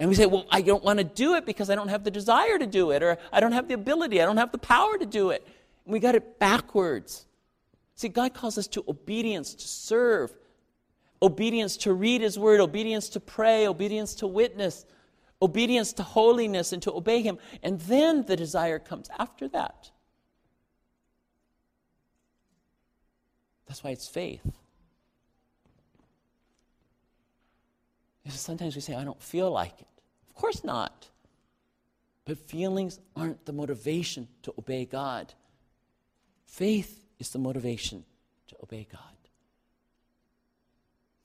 And 0.00 0.08
we 0.08 0.14
say, 0.14 0.24
well, 0.24 0.46
I 0.50 0.62
don't 0.62 0.82
want 0.82 0.98
to 0.98 1.04
do 1.04 1.34
it 1.34 1.44
because 1.44 1.68
I 1.68 1.74
don't 1.74 1.88
have 1.88 2.04
the 2.04 2.10
desire 2.10 2.58
to 2.58 2.66
do 2.66 2.90
it, 2.90 3.02
or 3.02 3.18
I 3.30 3.40
don't 3.40 3.52
have 3.52 3.68
the 3.68 3.74
ability, 3.74 4.20
I 4.20 4.24
don't 4.24 4.38
have 4.38 4.50
the 4.50 4.58
power 4.58 4.96
to 4.96 5.04
do 5.04 5.30
it. 5.30 5.46
And 5.84 5.92
we 5.92 6.00
got 6.00 6.14
it 6.14 6.38
backwards. 6.38 7.26
See, 7.96 8.08
God 8.08 8.32
calls 8.32 8.56
us 8.56 8.66
to 8.68 8.84
obedience, 8.88 9.54
to 9.54 9.68
serve, 9.68 10.32
obedience 11.20 11.76
to 11.78 11.92
read 11.92 12.22
His 12.22 12.38
Word, 12.38 12.60
obedience 12.60 13.10
to 13.10 13.20
pray, 13.20 13.68
obedience 13.68 14.14
to 14.16 14.26
witness, 14.26 14.86
obedience 15.42 15.92
to 15.94 16.02
holiness 16.02 16.72
and 16.72 16.82
to 16.82 16.92
obey 16.92 17.22
Him. 17.22 17.38
And 17.62 17.80
then 17.80 18.24
the 18.26 18.36
desire 18.36 18.78
comes 18.78 19.08
after 19.18 19.48
that. 19.48 19.90
That's 23.66 23.84
why 23.84 23.90
it's 23.90 24.08
faith. 24.08 24.42
Sometimes 28.28 28.74
we 28.74 28.80
say, 28.80 28.94
I 28.94 29.04
don't 29.04 29.22
feel 29.22 29.50
like 29.50 29.80
it. 29.80 29.88
Of 30.28 30.34
course 30.34 30.62
not. 30.62 31.08
But 32.24 32.38
feelings 32.38 33.00
aren't 33.16 33.44
the 33.44 33.52
motivation 33.52 34.28
to 34.42 34.54
obey 34.58 34.84
God. 34.84 35.34
Faith 36.46 37.04
is 37.18 37.30
the 37.30 37.38
motivation 37.38 38.04
to 38.48 38.56
obey 38.62 38.86
God. 38.90 39.00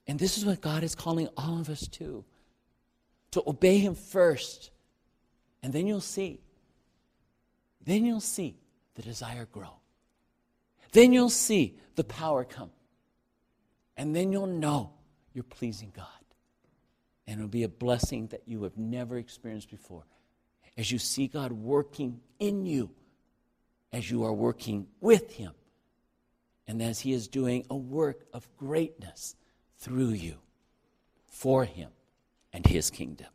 And 0.07 0.19
this 0.19 0.37
is 0.37 0.45
what 0.45 0.61
God 0.61 0.83
is 0.83 0.95
calling 0.95 1.27
all 1.35 1.59
of 1.59 1.69
us 1.69 1.87
to 1.89 2.23
to 3.35 3.43
obey 3.45 3.79
Him 3.79 3.95
first. 3.95 4.71
And 5.61 5.73
then 5.73 5.87
you'll 5.87 5.99
see. 5.99 6.39
Then 7.83 8.05
you'll 8.05 8.21
see 8.21 8.55
the 8.95 9.01
desire 9.01 9.45
grow. 9.45 9.75
Then 10.93 11.11
you'll 11.11 11.29
see 11.29 11.77
the 11.95 12.05
power 12.05 12.45
come. 12.45 12.71
And 13.97 14.15
then 14.15 14.31
you'll 14.31 14.47
know 14.47 14.93
you're 15.33 15.43
pleasing 15.43 15.91
God. 15.93 16.05
And 17.27 17.39
it'll 17.39 17.49
be 17.49 17.63
a 17.63 17.69
blessing 17.69 18.27
that 18.27 18.43
you 18.45 18.63
have 18.63 18.77
never 18.77 19.17
experienced 19.17 19.69
before. 19.69 20.05
As 20.77 20.89
you 20.89 20.97
see 20.97 21.27
God 21.27 21.51
working 21.51 22.21
in 22.39 22.65
you, 22.65 22.89
as 23.91 24.09
you 24.09 24.23
are 24.23 24.33
working 24.33 24.87
with 25.01 25.33
Him, 25.33 25.51
and 26.69 26.81
as 26.81 27.01
He 27.01 27.11
is 27.11 27.27
doing 27.27 27.65
a 27.69 27.75
work 27.75 28.25
of 28.33 28.47
greatness 28.55 29.35
through 29.77 30.11
you 30.11 30.35
for 31.27 31.65
Him 31.65 31.89
and 32.55 32.65
His 32.65 32.89
kingdom. 32.89 33.27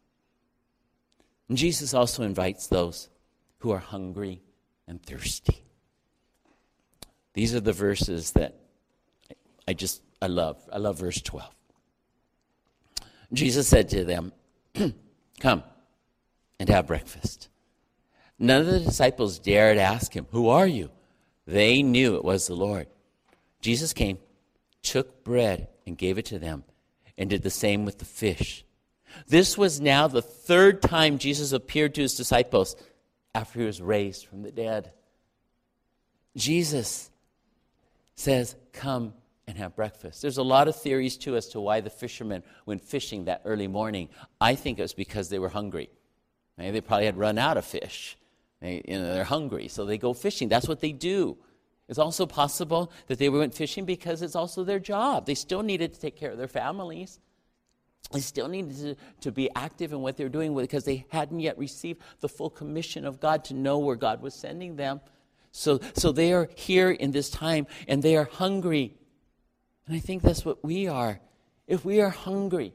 And 1.48 1.58
Jesus 1.58 1.92
also 1.92 2.22
invites 2.22 2.66
those 2.66 3.10
who 3.58 3.70
are 3.70 3.78
hungry 3.78 4.40
and 4.88 5.00
thirsty. 5.02 5.62
These 7.34 7.54
are 7.54 7.60
the 7.60 7.72
verses 7.72 8.32
that 8.32 8.56
I 9.68 9.74
just, 9.74 10.02
I 10.20 10.26
love. 10.26 10.56
I 10.72 10.78
love 10.78 10.98
verse 10.98 11.20
12. 11.20 11.48
Jesus 13.32 13.68
said 13.68 13.90
to 13.90 14.04
them, 14.04 14.32
Come 15.40 15.62
and 16.58 16.68
have 16.68 16.86
breakfast. 16.86 17.48
None 18.38 18.62
of 18.62 18.66
the 18.66 18.80
disciples 18.80 19.38
dared 19.38 19.78
ask 19.78 20.14
him, 20.14 20.26
Who 20.32 20.48
are 20.48 20.66
you? 20.66 20.90
They 21.46 21.82
knew 21.82 22.16
it 22.16 22.24
was 22.24 22.46
the 22.46 22.54
Lord. 22.54 22.86
Jesus 23.60 23.92
came, 23.92 24.18
took 24.82 25.22
bread, 25.22 25.68
and 25.86 25.98
gave 25.98 26.16
it 26.16 26.24
to 26.26 26.38
them, 26.38 26.64
and 27.18 27.28
did 27.28 27.42
the 27.42 27.50
same 27.50 27.84
with 27.84 27.98
the 27.98 28.04
fish. 28.04 28.64
This 29.28 29.56
was 29.56 29.80
now 29.80 30.08
the 30.08 30.22
third 30.22 30.82
time 30.82 31.18
Jesus 31.18 31.52
appeared 31.52 31.94
to 31.94 32.02
his 32.02 32.14
disciples 32.14 32.76
after 33.34 33.60
he 33.60 33.66
was 33.66 33.80
raised 33.80 34.26
from 34.26 34.42
the 34.42 34.50
dead. 34.50 34.92
Jesus 36.36 37.10
says, 38.14 38.56
Come 38.72 39.14
and 39.46 39.58
have 39.58 39.74
breakfast. 39.74 40.22
There's 40.22 40.38
a 40.38 40.42
lot 40.42 40.68
of 40.68 40.76
theories 40.76 41.16
too 41.16 41.36
as 41.36 41.48
to 41.48 41.60
why 41.60 41.80
the 41.80 41.90
fishermen 41.90 42.42
went 42.66 42.84
fishing 42.84 43.24
that 43.24 43.42
early 43.44 43.66
morning. 43.66 44.08
I 44.40 44.54
think 44.54 44.78
it 44.78 44.82
was 44.82 44.94
because 44.94 45.28
they 45.28 45.38
were 45.38 45.48
hungry. 45.48 45.90
Maybe 46.56 46.72
they 46.72 46.80
probably 46.80 47.06
had 47.06 47.16
run 47.16 47.38
out 47.38 47.56
of 47.56 47.64
fish. 47.64 48.16
They, 48.60 48.82
you 48.86 48.98
know, 48.98 49.12
they're 49.12 49.24
hungry, 49.24 49.68
so 49.68 49.84
they 49.84 49.98
go 49.98 50.12
fishing. 50.12 50.48
That's 50.48 50.68
what 50.68 50.80
they 50.80 50.92
do. 50.92 51.38
It's 51.88 51.98
also 51.98 52.26
possible 52.26 52.92
that 53.08 53.18
they 53.18 53.28
went 53.28 53.54
fishing 53.54 53.84
because 53.84 54.22
it's 54.22 54.36
also 54.36 54.62
their 54.62 54.78
job. 54.78 55.26
They 55.26 55.34
still 55.34 55.62
needed 55.62 55.94
to 55.94 56.00
take 56.00 56.16
care 56.16 56.30
of 56.30 56.38
their 56.38 56.46
families. 56.46 57.18
They 58.12 58.20
still 58.20 58.48
needed 58.48 58.76
to, 58.76 58.96
to 59.20 59.32
be 59.32 59.50
active 59.54 59.92
in 59.92 60.00
what 60.00 60.16
they're 60.16 60.28
doing 60.28 60.54
because 60.56 60.84
they 60.84 61.06
hadn't 61.10 61.40
yet 61.40 61.56
received 61.58 62.00
the 62.20 62.28
full 62.28 62.50
commission 62.50 63.04
of 63.04 63.20
God 63.20 63.44
to 63.44 63.54
know 63.54 63.78
where 63.78 63.96
God 63.96 64.20
was 64.20 64.34
sending 64.34 64.76
them. 64.76 65.00
So, 65.52 65.80
so 65.94 66.12
they 66.12 66.32
are 66.32 66.48
here 66.54 66.90
in 66.90 67.12
this 67.12 67.30
time 67.30 67.66
and 67.86 68.02
they 68.02 68.16
are 68.16 68.24
hungry. 68.24 68.94
And 69.86 69.96
I 69.96 70.00
think 70.00 70.22
that's 70.22 70.44
what 70.44 70.64
we 70.64 70.88
are. 70.88 71.20
If 71.66 71.84
we 71.84 72.00
are 72.00 72.10
hungry, 72.10 72.74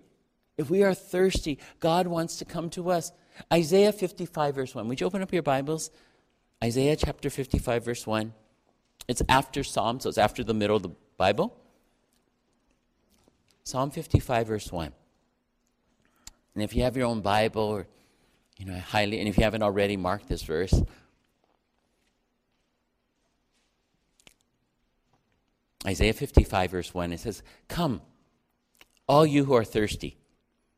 if 0.57 0.69
we 0.69 0.83
are 0.83 0.93
thirsty, 0.93 1.59
God 1.79 2.07
wants 2.07 2.37
to 2.37 2.45
come 2.45 2.69
to 2.71 2.89
us. 2.89 3.11
Isaiah 3.51 3.91
55, 3.91 4.55
verse 4.55 4.75
1. 4.75 4.87
Would 4.87 5.01
you 5.01 5.07
open 5.07 5.21
up 5.21 5.33
your 5.33 5.43
Bibles? 5.43 5.91
Isaiah 6.63 6.95
chapter 6.95 7.29
55, 7.29 7.83
verse 7.83 8.07
1. 8.07 8.33
It's 9.07 9.21
after 9.27 9.63
Psalm, 9.63 9.99
so 9.99 10.09
it's 10.09 10.17
after 10.17 10.43
the 10.43 10.53
middle 10.53 10.77
of 10.77 10.83
the 10.83 10.95
Bible. 11.17 11.57
Psalm 13.63 13.91
55, 13.91 14.47
verse 14.47 14.71
1. 14.71 14.93
And 16.55 16.63
if 16.63 16.75
you 16.75 16.83
have 16.83 16.95
your 16.97 17.07
own 17.07 17.21
Bible, 17.21 17.63
or, 17.63 17.87
you 18.57 18.65
know, 18.65 18.79
highly, 18.79 19.19
and 19.19 19.27
if 19.27 19.37
you 19.37 19.43
haven't 19.43 19.61
already, 19.61 19.97
mark 19.97 20.25
this 20.27 20.41
verse. 20.41 20.81
Isaiah 25.85 26.13
55, 26.13 26.71
verse 26.71 26.93
1, 26.93 27.13
it 27.13 27.19
says, 27.19 27.43
Come, 27.67 28.01
all 29.07 29.25
you 29.25 29.45
who 29.45 29.53
are 29.53 29.65
thirsty, 29.65 30.17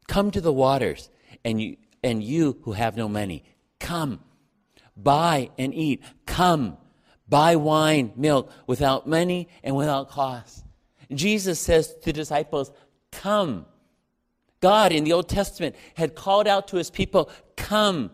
come 0.08 0.32
to 0.32 0.42
the 0.42 0.52
waters, 0.52 1.10
and 1.46 1.62
you, 1.62 1.78
and 2.04 2.24
you 2.24 2.60
who 2.64 2.74
have 2.74 2.98
no 2.98 3.08
money, 3.08 3.46
come, 3.80 4.20
buy 4.98 5.52
and 5.58 5.74
eat. 5.74 6.02
Come, 6.26 6.78
buy 7.30 7.56
wine, 7.56 8.14
milk, 8.16 8.52
without 8.66 9.08
money 9.08 9.48
and 9.64 9.76
without 9.76 10.10
cost. 10.10 10.66
Jesus 11.14 11.60
says 11.60 11.94
to 12.04 12.12
disciples, 12.12 12.72
Come. 13.12 13.66
God 14.60 14.92
in 14.92 15.04
the 15.04 15.14
Old 15.14 15.30
Testament 15.30 15.76
had 15.96 16.16
called 16.16 16.48
out 16.48 16.68
to 16.70 16.78
his 16.78 16.90
people, 16.90 17.30
Come. 17.56 18.12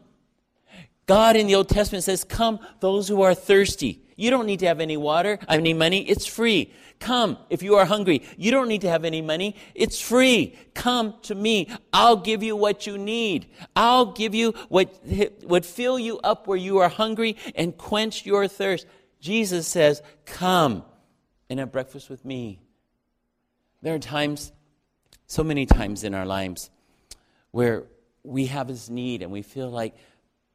God 1.06 1.36
in 1.36 1.47
the 1.47 1.56
Old 1.56 1.69
Testament 1.69 2.03
says, 2.03 2.23
Come, 2.23 2.60
those 2.79 3.08
who 3.08 3.21
are 3.21 3.36
thirsty. 3.36 4.01
You 4.15 4.29
don't 4.29 4.45
need 4.45 4.60
to 4.60 4.67
have 4.67 4.79
any 4.79 4.97
water, 4.97 5.39
I 5.47 5.58
any 5.58 5.73
money. 5.73 6.08
It's 6.08 6.25
free. 6.25 6.71
Come 6.99 7.38
if 7.49 7.63
you 7.63 7.75
are 7.75 7.86
hungry. 7.86 8.23
You 8.38 8.51
don't 8.51 8.67
need 8.67 8.82
to 8.82 8.89
have 8.89 9.03
any 9.03 9.21
money. 9.21 9.56
It's 9.75 9.99
free. 9.99 10.56
Come 10.73 11.15
to 11.23 11.36
me. 11.36 11.69
I'll 11.91 12.15
give 12.15 12.43
you 12.43 12.56
what 12.56 12.88
you 12.88 12.97
need. 12.97 13.47
I'll 13.75 14.13
give 14.13 14.34
you 14.34 14.53
what 14.69 15.03
would 15.43 15.65
fill 15.65 15.99
you 15.99 16.19
up 16.19 16.47
where 16.47 16.58
you 16.58 16.77
are 16.77 16.89
hungry 16.89 17.36
and 17.56 17.77
quench 17.77 18.25
your 18.25 18.47
thirst. 18.47 18.86
Jesus 19.19 19.67
says, 19.67 20.01
Come 20.25 20.84
and 21.49 21.60
have 21.60 21.71
breakfast 21.71 22.10
with 22.10 22.23
me. 22.23 22.62
There 23.82 23.95
are 23.95 23.99
times, 23.99 24.53
so 25.34 25.43
many 25.43 25.65
times 25.65 26.04
in 26.04 26.13
our 26.13 26.28
lives, 26.28 26.69
where 27.50 27.86
we 28.24 28.46
have 28.46 28.67
this 28.67 28.88
need 28.88 29.24
and 29.24 29.32
we 29.32 29.41
feel 29.41 29.67
like 29.67 29.96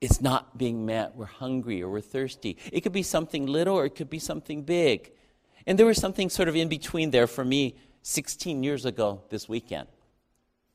it's 0.00 0.20
not 0.20 0.56
being 0.56 0.86
met. 0.86 1.16
We're 1.16 1.26
hungry 1.26 1.82
or 1.82 1.88
we're 1.90 2.00
thirsty. 2.00 2.56
It 2.72 2.82
could 2.82 2.92
be 2.92 3.02
something 3.02 3.46
little 3.46 3.74
or 3.74 3.86
it 3.86 3.96
could 3.96 4.08
be 4.08 4.20
something 4.20 4.62
big. 4.62 5.10
And 5.66 5.76
there 5.76 5.84
was 5.84 5.98
something 5.98 6.30
sort 6.30 6.48
of 6.48 6.54
in 6.54 6.68
between 6.68 7.10
there 7.10 7.26
for 7.26 7.44
me 7.44 7.74
16 8.02 8.62
years 8.62 8.84
ago 8.84 9.22
this 9.30 9.48
weekend. 9.48 9.88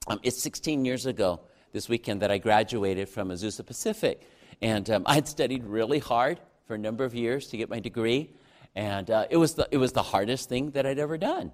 Um, 0.08 0.20
it's 0.22 0.38
16 0.44 0.84
years 0.84 1.06
ago 1.06 1.40
this 1.72 1.88
weekend 1.88 2.22
that 2.24 2.30
I 2.30 2.40
graduated 2.40 3.08
from 3.08 3.30
Azusa 3.30 3.66
Pacific. 3.66 4.30
And 4.62 4.90
um, 4.90 5.04
I 5.06 5.14
had 5.16 5.30
studied 5.30 5.64
really 5.64 6.00
hard 6.00 6.42
for 6.68 6.76
a 6.76 6.78
number 6.78 7.06
of 7.06 7.16
years 7.16 7.48
to 7.48 7.58
get 7.58 7.70
my 7.70 7.80
degree. 7.80 8.32
And 8.76 9.10
uh, 9.10 9.28
it, 9.30 9.38
was 9.38 9.54
the, 9.54 9.66
it 9.72 9.78
was 9.78 9.94
the 9.94 10.04
hardest 10.04 10.50
thing 10.50 10.72
that 10.72 10.86
I'd 10.86 11.00
ever 11.00 11.18
done 11.18 11.54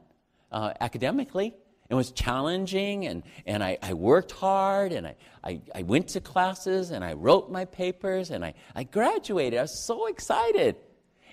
uh, 0.51 0.73
academically. 0.81 1.53
It 1.89 1.95
was 1.95 2.11
challenging, 2.11 3.07
and, 3.07 3.23
and 3.47 3.63
I, 3.63 3.79
I 3.81 3.93
worked 3.93 4.31
hard, 4.31 4.91
and 4.91 5.07
I, 5.07 5.15
I, 5.43 5.61
I, 5.73 5.81
went 5.81 6.09
to 6.09 6.21
classes, 6.21 6.91
and 6.91 7.03
I 7.03 7.13
wrote 7.13 7.49
my 7.49 7.65
papers, 7.65 8.29
and 8.29 8.45
I, 8.45 8.53
I 8.75 8.83
graduated. 8.83 9.57
I 9.57 9.63
was 9.63 9.83
so 9.83 10.05
excited. 10.05 10.75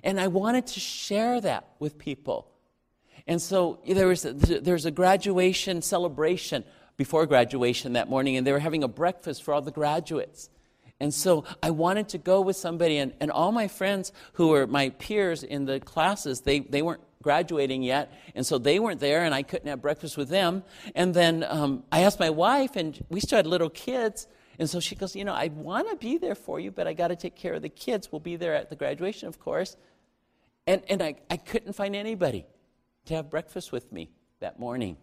And 0.03 0.19
I 0.21 0.29
wanted 0.29 0.67
to 0.69 0.81
share 0.81 1.41
that 1.41 1.69
with 1.79 1.99
people. 1.99 2.49
And 3.27 3.43
so 3.43 3.81
there 3.87 4.07
was 4.07 4.25
a, 4.25 4.33
there's 4.33 4.87
a 4.87 4.91
graduation 4.91 5.83
celebration 5.83 6.65
before 6.97 7.27
graduation 7.27 7.95
that 7.95 8.09
morning, 8.09 8.37
and 8.37 8.47
they 8.47 8.53
were 8.53 8.59
having 8.59 8.83
a 8.83 8.89
breakfast 8.89 9.43
for 9.43 9.53
all 9.53 9.61
the 9.61 9.71
graduates. 9.71 10.49
And 10.99 11.13
so 11.13 11.45
I 11.63 11.71
wanted 11.71 12.09
to 12.11 12.19
go 12.19 12.41
with 12.41 12.57
somebody, 12.57 12.99
and, 12.99 13.13
and 13.21 13.31
all 13.31 13.53
my 13.53 13.69
friends 13.69 14.13
who 14.35 14.49
were 14.49 14.67
my 14.67 14.91
peers 14.91 15.43
in 15.43 15.67
the 15.67 15.79
classes, 15.79 16.41
they, 16.41 16.61
they 16.61 16.81
weren't 16.81 17.03
graduating 17.23 17.83
yet, 17.83 18.13
and 18.35 18.47
so 18.47 18.57
they 18.57 18.79
weren't 18.79 19.01
there, 19.01 19.25
and 19.25 19.35
I 19.35 19.43
couldn't 19.43 19.69
have 19.69 19.83
breakfast 19.83 20.17
with 20.17 20.29
them. 20.29 20.63
And 20.95 21.13
then 21.13 21.45
um, 21.49 21.85
I 21.93 22.03
asked 22.03 22.19
my 22.19 22.31
wife, 22.31 22.77
and 22.77 23.05
we 23.11 23.21
still 23.21 23.37
had 23.37 23.47
little 23.47 23.69
kids, 23.69 24.27
and 24.59 24.71
so 24.71 24.81
she 24.81 24.95
goes, 24.95 25.15
You 25.15 25.25
know, 25.25 25.35
I 25.35 25.49
want 25.49 25.91
to 25.91 25.97
be 25.97 26.19
there 26.19 26.35
for 26.35 26.59
you, 26.59 26.71
but 26.71 26.87
I 26.87 26.93
got 26.93 27.09
to 27.09 27.17
take 27.17 27.37
care 27.37 27.55
of 27.55 27.63
the 27.63 27.69
kids. 27.69 28.11
We'll 28.11 28.21
be 28.21 28.37
there 28.37 28.55
at 28.55 28.71
the 28.71 28.77
graduation, 28.77 29.29
of 29.29 29.39
course. 29.39 29.77
And, 30.67 30.83
and 30.89 31.03
I, 31.03 31.17
I 31.31 31.37
couldn't 31.37 31.75
find 31.75 31.95
anybody 31.95 32.47
to 33.07 33.15
have 33.15 33.31
breakfast 33.31 33.71
with 33.71 33.93
me 33.93 34.11
that 34.41 34.59
morning. 34.59 34.97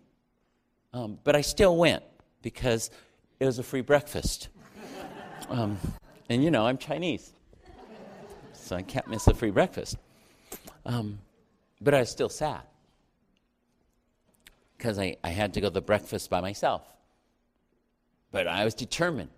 Um, 0.93 1.19
but 1.23 1.35
I 1.35 1.41
still 1.41 1.77
went 1.77 2.03
because 2.41 2.89
it 3.39 3.45
was 3.45 3.59
a 3.59 3.63
free 3.63 3.81
breakfast. 3.81 4.49
Um, 5.53 5.77
and 6.29 6.43
you 6.43 6.49
know, 6.49 6.65
I'm 6.65 6.79
Chinese, 6.79 7.31
so 8.53 8.75
I 8.75 8.81
can't 8.81 9.07
miss 9.07 9.27
a 9.27 9.35
free 9.35 9.51
breakfast. 9.51 9.97
Um, 10.83 11.19
but 11.79 11.93
I 11.93 11.99
was 11.99 12.09
still 12.09 12.27
sad 12.27 12.61
because 14.75 14.97
I, 14.97 15.17
I 15.23 15.29
had 15.29 15.53
to 15.53 15.61
go 15.61 15.69
to 15.69 15.79
breakfast 15.79 16.31
by 16.31 16.41
myself. 16.41 16.81
But 18.31 18.47
I 18.47 18.65
was 18.65 18.73
determined 18.73 19.29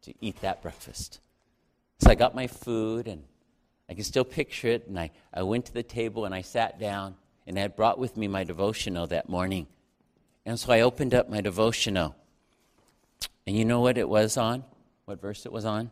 to 0.00 0.14
eat 0.22 0.40
that 0.40 0.62
breakfast. 0.62 1.20
So 1.98 2.10
I 2.10 2.14
got 2.14 2.34
my 2.34 2.46
food, 2.46 3.06
and 3.06 3.22
I 3.90 3.92
can 3.92 4.04
still 4.04 4.24
picture 4.24 4.68
it. 4.68 4.88
And 4.88 4.98
I, 4.98 5.10
I 5.34 5.42
went 5.42 5.66
to 5.66 5.74
the 5.74 5.82
table 5.82 6.24
and 6.24 6.34
I 6.34 6.40
sat 6.40 6.80
down, 6.80 7.16
and 7.46 7.58
I 7.58 7.60
had 7.60 7.76
brought 7.76 7.98
with 7.98 8.16
me 8.16 8.28
my 8.28 8.44
devotional 8.44 9.06
that 9.08 9.28
morning. 9.28 9.66
And 10.46 10.58
so 10.58 10.72
I 10.72 10.80
opened 10.80 11.12
up 11.12 11.28
my 11.28 11.42
devotional. 11.42 12.16
And 13.46 13.54
you 13.54 13.66
know 13.66 13.80
what 13.80 13.98
it 13.98 14.08
was 14.08 14.38
on? 14.38 14.64
What 15.04 15.20
verse 15.20 15.46
it 15.46 15.52
was 15.52 15.64
on? 15.64 15.90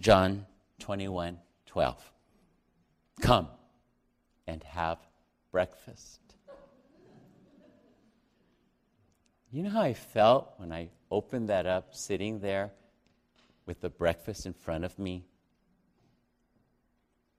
John 0.00 0.46
21 0.80 1.38
12. 1.66 2.12
Come 3.20 3.48
and 4.46 4.62
have 4.64 4.98
breakfast. 5.52 6.20
You 9.50 9.62
know 9.62 9.70
how 9.70 9.82
I 9.82 9.94
felt 9.94 10.54
when 10.56 10.72
I 10.72 10.88
opened 11.10 11.50
that 11.50 11.66
up, 11.66 11.94
sitting 11.94 12.40
there 12.40 12.72
with 13.66 13.80
the 13.80 13.90
breakfast 13.90 14.46
in 14.46 14.54
front 14.54 14.84
of 14.84 14.98
me, 14.98 15.24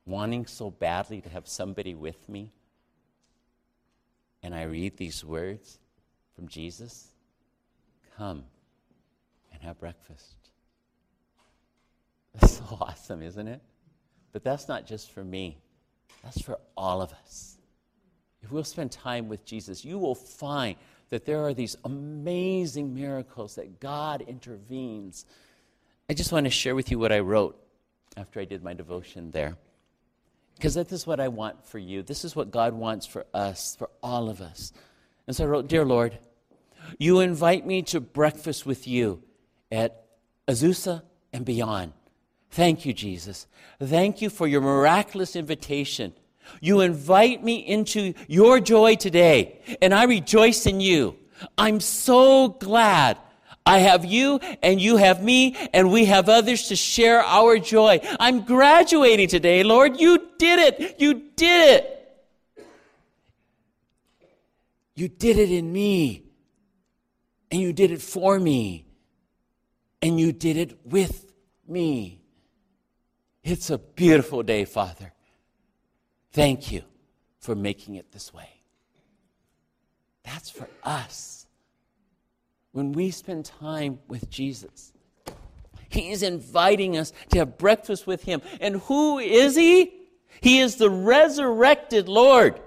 wanting 0.06 0.46
so 0.46 0.70
badly 0.70 1.22
to 1.22 1.30
have 1.30 1.48
somebody 1.48 1.96
with 1.96 2.30
me? 2.30 2.54
And 4.42 4.54
I 4.54 4.64
read 4.64 4.98
these 4.98 5.24
words 5.24 5.80
from 6.36 6.48
Jesus 6.48 7.08
Come 8.18 8.44
have 9.64 9.80
breakfast. 9.80 10.36
That's 12.36 12.58
so 12.58 12.64
awesome, 12.82 13.22
isn't 13.22 13.48
it? 13.48 13.62
But 14.32 14.44
that's 14.44 14.68
not 14.68 14.86
just 14.86 15.12
for 15.12 15.24
me, 15.24 15.58
that's 16.24 16.42
for 16.42 16.60
all 16.76 17.02
of 17.02 17.14
us. 17.24 17.58
If 18.42 18.52
we'll 18.52 18.64
spend 18.64 18.92
time 18.92 19.30
with 19.30 19.46
Jesus, 19.46 19.86
you 19.86 19.98
will 19.98 20.16
find 20.16 20.76
that 21.10 21.26
there 21.26 21.46
are 21.46 21.54
these 21.54 21.78
amazing 21.86 22.94
miracles 22.94 23.56
that 23.56 23.80
God 23.80 24.22
intervenes. 24.28 25.26
I 26.10 26.14
just 26.14 26.32
want 26.32 26.46
to 26.46 26.50
share 26.50 26.76
with 26.76 26.92
you 26.92 27.00
what 27.00 27.12
I 27.12 27.20
wrote 27.20 27.58
after 28.18 28.40
I 28.40 28.46
did 28.46 28.64
my 28.64 28.74
devotion 28.74 29.32
there. 29.32 29.56
Because 30.56 30.74
this 30.74 30.92
is 30.92 31.08
what 31.08 31.20
I 31.20 31.30
want 31.30 31.66
for 31.66 31.78
you. 31.78 32.04
This 32.04 32.26
is 32.26 32.36
what 32.36 32.52
God 32.52 32.74
wants 32.74 33.06
for 33.06 33.26
us, 33.34 33.76
for 33.78 33.90
all 34.02 34.30
of 34.30 34.42
us. 34.42 34.74
And 35.28 35.36
so 35.36 35.46
I 35.46 35.48
wrote, 35.48 35.68
Dear 35.68 35.86
Lord, 35.86 36.18
you 36.98 37.22
invite 37.22 37.66
me 37.66 37.82
to 37.84 38.00
breakfast 38.00 38.66
with 38.66 38.88
you 38.88 39.24
at 39.74 40.06
Azusa 40.48 41.02
and 41.34 41.44
beyond. 41.44 41.94
Thank 42.52 42.86
you, 42.86 42.94
Jesus. 42.94 43.48
Thank 43.82 44.22
you 44.22 44.30
for 44.30 44.48
your 44.48 44.62
miraculous 44.62 45.36
invitation. 45.36 46.14
You 46.62 46.82
invite 46.82 47.44
me 47.44 47.56
into 47.56 48.14
your 48.28 48.60
joy 48.60 48.96
today, 48.96 49.60
and 49.82 49.94
I 49.94 50.04
rejoice 50.04 50.66
in 50.66 50.80
you. 50.80 51.18
I'm 51.58 51.80
so 51.80 52.50
glad 52.50 53.18
I 53.66 53.80
have 53.80 54.06
you, 54.06 54.40
and 54.62 54.80
you 54.80 54.98
have 54.98 55.24
me, 55.24 55.56
and 55.74 55.90
we 55.92 56.06
have 56.06 56.30
others 56.30 56.68
to 56.68 56.76
share 56.76 57.22
our 57.22 57.58
joy. 57.58 58.02
I'm 58.20 58.44
graduating 58.44 59.30
today, 59.30 59.64
Lord. 59.64 60.00
You 60.00 60.30
did 60.38 60.60
it. 60.60 61.00
You 61.00 61.14
did 61.36 61.80
it. 61.80 62.00
You 64.96 65.08
did 65.08 65.40
it 65.40 65.50
in 65.50 65.72
me, 65.74 66.26
and 67.50 67.60
you 67.62 67.74
did 67.74 67.90
it 67.90 68.02
for 68.02 68.40
me, 68.40 68.83
and 70.04 70.20
you 70.20 70.34
did 70.34 70.58
it 70.58 70.78
with 70.86 71.34
me. 71.66 72.20
It's 73.42 73.70
a 73.70 73.78
beautiful 73.78 74.44
day, 74.44 74.66
Father. 74.66 75.14
Thank 76.34 76.74
you 76.74 76.84
for 77.40 77.56
making 77.56 77.96
it 77.96 78.12
this 78.12 78.34
way. 78.34 78.50
That's 80.24 80.50
for 80.50 80.68
us. 80.84 81.48
When 82.74 82.92
we 82.92 83.12
spend 83.12 83.46
time 83.46 84.00
with 84.10 84.30
Jesus, 84.30 84.92
He 85.88 86.12
is 86.12 86.22
inviting 86.22 86.98
us 86.98 87.14
to 87.30 87.40
have 87.40 87.58
breakfast 87.58 88.06
with 88.06 88.24
Him. 88.24 88.42
And 88.60 88.82
who 88.82 89.20
is 89.20 89.56
He? 89.56 89.94
He 90.42 90.60
is 90.60 90.76
the 90.76 90.90
resurrected 90.90 92.10
Lord. 92.10 92.60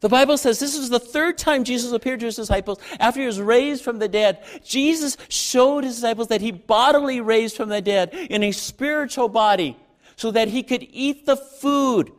The 0.00 0.08
Bible 0.08 0.38
says 0.38 0.58
this 0.58 0.76
is 0.76 0.88
the 0.88 0.98
third 0.98 1.36
time 1.36 1.62
Jesus 1.62 1.92
appeared 1.92 2.20
to 2.20 2.26
his 2.26 2.36
disciples 2.36 2.78
after 2.98 3.20
he 3.20 3.26
was 3.26 3.40
raised 3.40 3.84
from 3.84 3.98
the 3.98 4.08
dead. 4.08 4.42
Jesus 4.64 5.16
showed 5.28 5.84
his 5.84 5.96
disciples 5.96 6.28
that 6.28 6.40
he 6.40 6.52
bodily 6.52 7.20
raised 7.20 7.56
from 7.56 7.68
the 7.68 7.82
dead 7.82 8.14
in 8.14 8.42
a 8.42 8.52
spiritual 8.52 9.28
body 9.28 9.76
so 10.16 10.30
that 10.30 10.48
he 10.48 10.62
could 10.62 10.86
eat 10.90 11.26
the 11.26 11.36
food. 11.36 12.12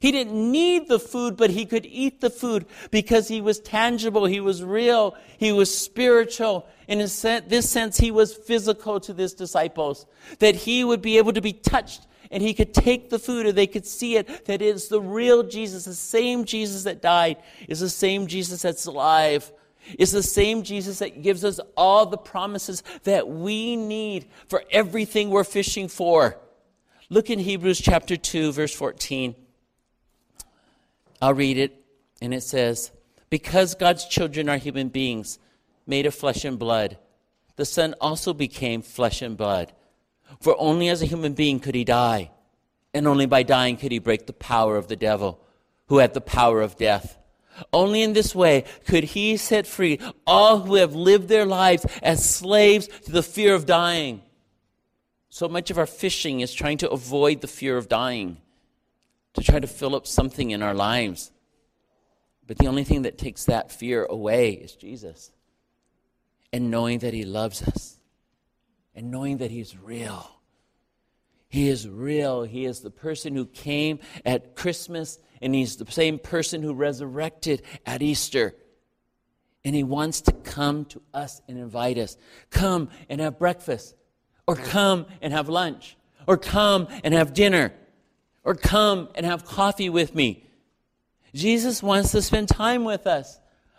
He 0.00 0.12
didn't 0.12 0.52
need 0.52 0.88
the 0.88 1.00
food, 1.00 1.36
but 1.36 1.50
he 1.50 1.64
could 1.64 1.86
eat 1.86 2.20
the 2.20 2.30
food 2.30 2.66
because 2.90 3.26
he 3.26 3.40
was 3.40 3.58
tangible, 3.58 4.26
he 4.26 4.38
was 4.38 4.62
real, 4.62 5.16
he 5.38 5.50
was 5.50 5.76
spiritual. 5.76 6.66
In 6.86 6.98
this 6.98 7.68
sense, 7.68 7.98
he 7.98 8.10
was 8.10 8.34
physical 8.34 9.00
to 9.00 9.12
his 9.12 9.34
disciples. 9.34 10.06
That 10.38 10.54
he 10.54 10.84
would 10.84 11.02
be 11.02 11.18
able 11.18 11.32
to 11.32 11.40
be 11.40 11.52
touched 11.52 12.06
and 12.30 12.42
he 12.42 12.54
could 12.54 12.74
take 12.74 13.10
the 13.10 13.18
food 13.18 13.46
or 13.46 13.52
they 13.52 13.66
could 13.66 13.86
see 13.86 14.16
it, 14.16 14.44
that 14.46 14.62
it's 14.62 14.88
the 14.88 15.00
real 15.00 15.42
Jesus, 15.42 15.84
the 15.84 15.94
same 15.94 16.44
Jesus 16.44 16.84
that 16.84 17.02
died, 17.02 17.38
is 17.68 17.80
the 17.80 17.88
same 17.88 18.26
Jesus 18.26 18.62
that's 18.62 18.86
alive. 18.86 19.50
Is 19.98 20.12
the 20.12 20.22
same 20.22 20.64
Jesus 20.64 20.98
that 20.98 21.22
gives 21.22 21.44
us 21.44 21.60
all 21.74 22.04
the 22.04 22.18
promises 22.18 22.82
that 23.04 23.26
we 23.26 23.74
need 23.74 24.26
for 24.46 24.62
everything 24.70 25.30
we're 25.30 25.44
fishing 25.44 25.88
for. 25.88 26.36
Look 27.08 27.30
in 27.30 27.38
Hebrews 27.38 27.80
chapter 27.80 28.16
2, 28.16 28.52
verse 28.52 28.74
14. 28.74 29.34
I'll 31.22 31.32
read 31.32 31.56
it, 31.56 31.82
and 32.20 32.34
it 32.34 32.42
says, 32.42 32.90
Because 33.30 33.74
God's 33.74 34.04
children 34.04 34.50
are 34.50 34.58
human 34.58 34.88
beings, 34.88 35.38
made 35.86 36.04
of 36.04 36.14
flesh 36.14 36.44
and 36.44 36.58
blood, 36.58 36.98
the 37.56 37.64
Son 37.64 37.94
also 38.00 38.34
became 38.34 38.82
flesh 38.82 39.22
and 39.22 39.36
blood. 39.36 39.72
For 40.40 40.54
only 40.58 40.88
as 40.88 41.02
a 41.02 41.06
human 41.06 41.34
being 41.34 41.60
could 41.60 41.74
he 41.74 41.84
die, 41.84 42.30
and 42.94 43.06
only 43.06 43.26
by 43.26 43.42
dying 43.42 43.76
could 43.76 43.92
he 43.92 43.98
break 43.98 44.26
the 44.26 44.32
power 44.32 44.76
of 44.76 44.88
the 44.88 44.96
devil, 44.96 45.40
who 45.86 45.98
had 45.98 46.14
the 46.14 46.20
power 46.20 46.60
of 46.60 46.76
death. 46.76 47.18
Only 47.72 48.02
in 48.02 48.12
this 48.12 48.34
way 48.34 48.64
could 48.86 49.04
he 49.04 49.36
set 49.36 49.66
free 49.66 49.98
all 50.26 50.60
who 50.60 50.74
have 50.76 50.94
lived 50.94 51.28
their 51.28 51.46
lives 51.46 51.84
as 52.02 52.28
slaves 52.28 52.88
to 53.04 53.12
the 53.12 53.22
fear 53.22 53.54
of 53.54 53.66
dying. 53.66 54.22
So 55.28 55.48
much 55.48 55.70
of 55.70 55.78
our 55.78 55.86
fishing 55.86 56.40
is 56.40 56.54
trying 56.54 56.78
to 56.78 56.90
avoid 56.90 57.40
the 57.40 57.48
fear 57.48 57.76
of 57.76 57.88
dying, 57.88 58.38
to 59.34 59.42
try 59.42 59.58
to 59.58 59.66
fill 59.66 59.94
up 59.94 60.06
something 60.06 60.50
in 60.50 60.62
our 60.62 60.74
lives. 60.74 61.32
But 62.46 62.58
the 62.58 62.66
only 62.66 62.84
thing 62.84 63.02
that 63.02 63.18
takes 63.18 63.44
that 63.44 63.70
fear 63.70 64.04
away 64.04 64.52
is 64.52 64.74
Jesus. 64.74 65.30
And 66.52 66.70
knowing 66.70 67.00
that 67.00 67.12
He 67.12 67.24
loves 67.24 67.62
us, 67.62 67.97
and 68.98 69.12
knowing 69.12 69.36
that 69.38 69.52
He's 69.52 69.78
real. 69.78 70.28
He 71.48 71.68
is 71.68 71.88
real. 71.88 72.42
He 72.42 72.64
is 72.64 72.80
the 72.80 72.90
person 72.90 73.36
who 73.36 73.46
came 73.46 74.00
at 74.26 74.56
Christmas, 74.56 75.20
and 75.40 75.54
He's 75.54 75.76
the 75.76 75.90
same 75.90 76.18
person 76.18 76.62
who 76.62 76.74
resurrected 76.74 77.62
at 77.86 78.02
Easter. 78.02 78.56
And 79.64 79.76
He 79.76 79.84
wants 79.84 80.22
to 80.22 80.32
come 80.32 80.84
to 80.86 81.00
us 81.14 81.40
and 81.48 81.56
invite 81.56 81.96
us. 81.96 82.16
Come 82.50 82.90
and 83.08 83.20
have 83.20 83.38
breakfast 83.38 83.94
or 84.48 84.56
come 84.56 85.04
and 85.20 85.30
have 85.30 85.50
lunch, 85.50 85.94
or 86.26 86.38
come 86.38 86.88
and 87.04 87.12
have 87.12 87.34
dinner, 87.34 87.70
or 88.42 88.54
come 88.54 89.10
and 89.14 89.26
have 89.26 89.44
coffee 89.44 89.90
with 89.90 90.14
me. 90.14 90.48
Jesus 91.34 91.82
wants 91.82 92.12
to 92.12 92.22
spend 92.22 92.48
time 92.48 92.84
with 92.84 93.06
us. 93.06 93.38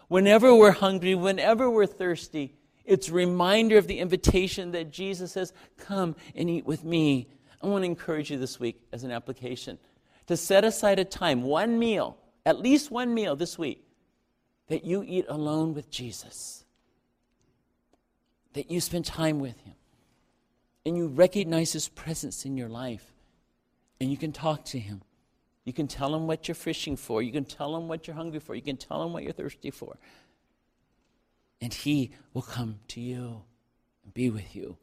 Whenever 0.09 0.53
we're 0.53 0.71
hungry, 0.71 1.15
whenever 1.15 1.67
we're 1.71 1.87
thirsty, 1.87 2.58
it's 2.89 3.07
a 3.07 3.13
reminder 3.13 3.77
of 3.77 3.85
the 3.85 3.99
invitation 3.99 4.71
that 4.71 4.91
Jesus 4.91 5.31
says, 5.31 5.53
Come 5.77 6.15
and 6.35 6.49
eat 6.49 6.65
with 6.65 6.83
me. 6.83 7.27
I 7.61 7.67
want 7.67 7.83
to 7.83 7.85
encourage 7.85 8.31
you 8.31 8.37
this 8.37 8.59
week 8.59 8.81
as 8.91 9.03
an 9.03 9.11
application 9.11 9.77
to 10.25 10.35
set 10.35 10.63
aside 10.63 10.97
a 10.97 11.05
time, 11.05 11.43
one 11.43 11.77
meal, 11.77 12.17
at 12.45 12.59
least 12.59 12.89
one 12.89 13.13
meal 13.13 13.35
this 13.35 13.59
week, 13.59 13.83
that 14.69 14.85
you 14.85 15.03
eat 15.05 15.25
alone 15.29 15.75
with 15.75 15.91
Jesus, 15.91 16.65
that 18.53 18.71
you 18.71 18.81
spend 18.81 19.05
time 19.05 19.39
with 19.39 19.59
Him 19.61 19.75
and 20.83 20.97
you 20.97 21.07
recognize 21.07 21.73
His 21.73 21.89
presence 21.89 22.43
in 22.43 22.57
your 22.57 22.69
life, 22.69 23.13
and 24.01 24.09
you 24.09 24.17
can 24.17 24.31
talk 24.31 24.65
to 24.65 24.79
Him. 24.79 25.01
You 25.63 25.73
can 25.73 25.87
tell 25.87 26.15
Him 26.15 26.25
what 26.25 26.47
you're 26.47 26.55
fishing 26.55 26.95
for. 26.95 27.21
You 27.21 27.31
can 27.31 27.45
tell 27.45 27.75
Him 27.75 27.87
what 27.87 28.07
you're 28.07 28.15
hungry 28.15 28.39
for. 28.39 28.55
You 28.55 28.63
can 28.63 28.77
tell 28.77 29.03
Him 29.03 29.13
what 29.13 29.23
you're 29.23 29.33
thirsty 29.33 29.69
for. 29.69 29.97
And 31.61 31.73
He 31.73 32.11
will 32.33 32.41
come 32.41 32.79
to 32.89 33.01
you 33.01 33.41
and 34.03 34.13
be 34.13 34.29
with 34.29 34.55
you. 34.55 34.77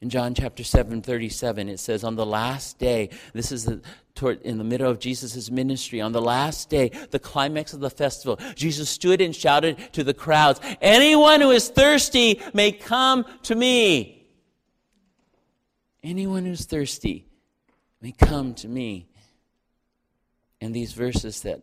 In 0.00 0.10
John 0.10 0.32
chapter 0.32 0.62
7, 0.62 1.02
37, 1.02 1.68
it 1.68 1.80
says, 1.80 2.04
On 2.04 2.14
the 2.14 2.24
last 2.24 2.78
day, 2.78 3.10
this 3.32 3.50
is 3.50 3.64
the, 3.64 3.80
toward, 4.14 4.40
in 4.42 4.56
the 4.56 4.64
middle 4.64 4.88
of 4.88 5.00
Jesus' 5.00 5.50
ministry, 5.50 6.00
on 6.00 6.12
the 6.12 6.22
last 6.22 6.70
day, 6.70 6.90
the 7.10 7.18
climax 7.18 7.72
of 7.72 7.80
the 7.80 7.90
festival, 7.90 8.38
Jesus 8.54 8.88
stood 8.88 9.20
and 9.20 9.34
shouted 9.34 9.76
to 9.94 10.04
the 10.04 10.14
crowds, 10.14 10.60
Anyone 10.80 11.40
who 11.40 11.50
is 11.50 11.68
thirsty 11.68 12.40
may 12.54 12.70
come 12.70 13.24
to 13.42 13.56
me. 13.56 14.28
Anyone 16.04 16.44
who's 16.44 16.64
thirsty 16.64 17.26
may 18.00 18.12
come 18.12 18.54
to 18.54 18.68
me. 18.68 19.08
And 20.60 20.72
these 20.72 20.92
verses 20.92 21.42
that 21.42 21.62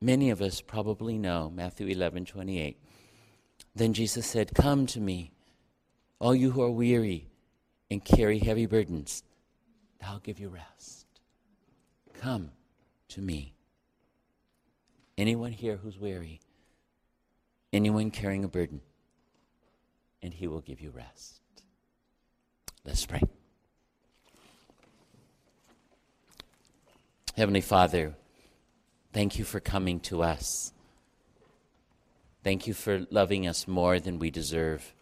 many 0.00 0.30
of 0.30 0.40
us 0.40 0.60
probably 0.60 1.18
know, 1.18 1.50
Matthew 1.52 1.88
11, 1.88 2.26
28. 2.26 2.80
Then 3.80 3.94
Jesus 3.94 4.26
said, 4.26 4.54
Come 4.54 4.84
to 4.88 5.00
me, 5.00 5.32
all 6.18 6.34
you 6.34 6.50
who 6.50 6.60
are 6.60 6.70
weary 6.70 7.30
and 7.90 8.04
carry 8.04 8.38
heavy 8.38 8.66
burdens, 8.66 9.22
I'll 10.06 10.18
give 10.18 10.38
you 10.38 10.50
rest. 10.50 11.06
Come 12.12 12.50
to 13.08 13.22
me. 13.22 13.54
Anyone 15.16 15.52
here 15.52 15.78
who's 15.78 15.98
weary, 15.98 16.40
anyone 17.72 18.10
carrying 18.10 18.44
a 18.44 18.48
burden, 18.48 18.82
and 20.20 20.34
he 20.34 20.46
will 20.46 20.60
give 20.60 20.82
you 20.82 20.90
rest. 20.90 21.40
Let's 22.84 23.06
pray. 23.06 23.22
Heavenly 27.34 27.62
Father, 27.62 28.12
thank 29.14 29.38
you 29.38 29.44
for 29.46 29.58
coming 29.58 30.00
to 30.00 30.22
us. 30.22 30.74
Thank 32.42 32.66
you 32.66 32.72
for 32.72 33.06
loving 33.10 33.46
us 33.46 33.68
more 33.68 34.00
than 34.00 34.18
we 34.18 34.30
deserve, 34.30 34.94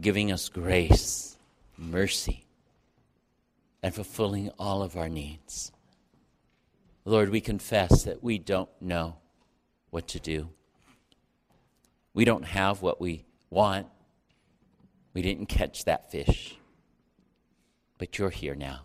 giving 0.00 0.32
us 0.32 0.48
grace, 0.48 1.36
mercy, 1.76 2.44
and 3.80 3.94
fulfilling 3.94 4.50
all 4.58 4.82
of 4.82 4.96
our 4.96 5.08
needs. 5.08 5.70
Lord, 7.04 7.30
we 7.30 7.40
confess 7.40 8.02
that 8.02 8.22
we 8.22 8.38
don't 8.38 8.68
know 8.80 9.16
what 9.90 10.08
to 10.08 10.20
do. 10.20 10.50
We 12.14 12.24
don't 12.24 12.44
have 12.44 12.82
what 12.82 13.00
we 13.00 13.24
want. 13.48 13.86
We 15.14 15.22
didn't 15.22 15.46
catch 15.46 15.84
that 15.84 16.10
fish. 16.10 16.58
But 17.96 18.18
you're 18.18 18.30
here 18.30 18.56
now. 18.56 18.80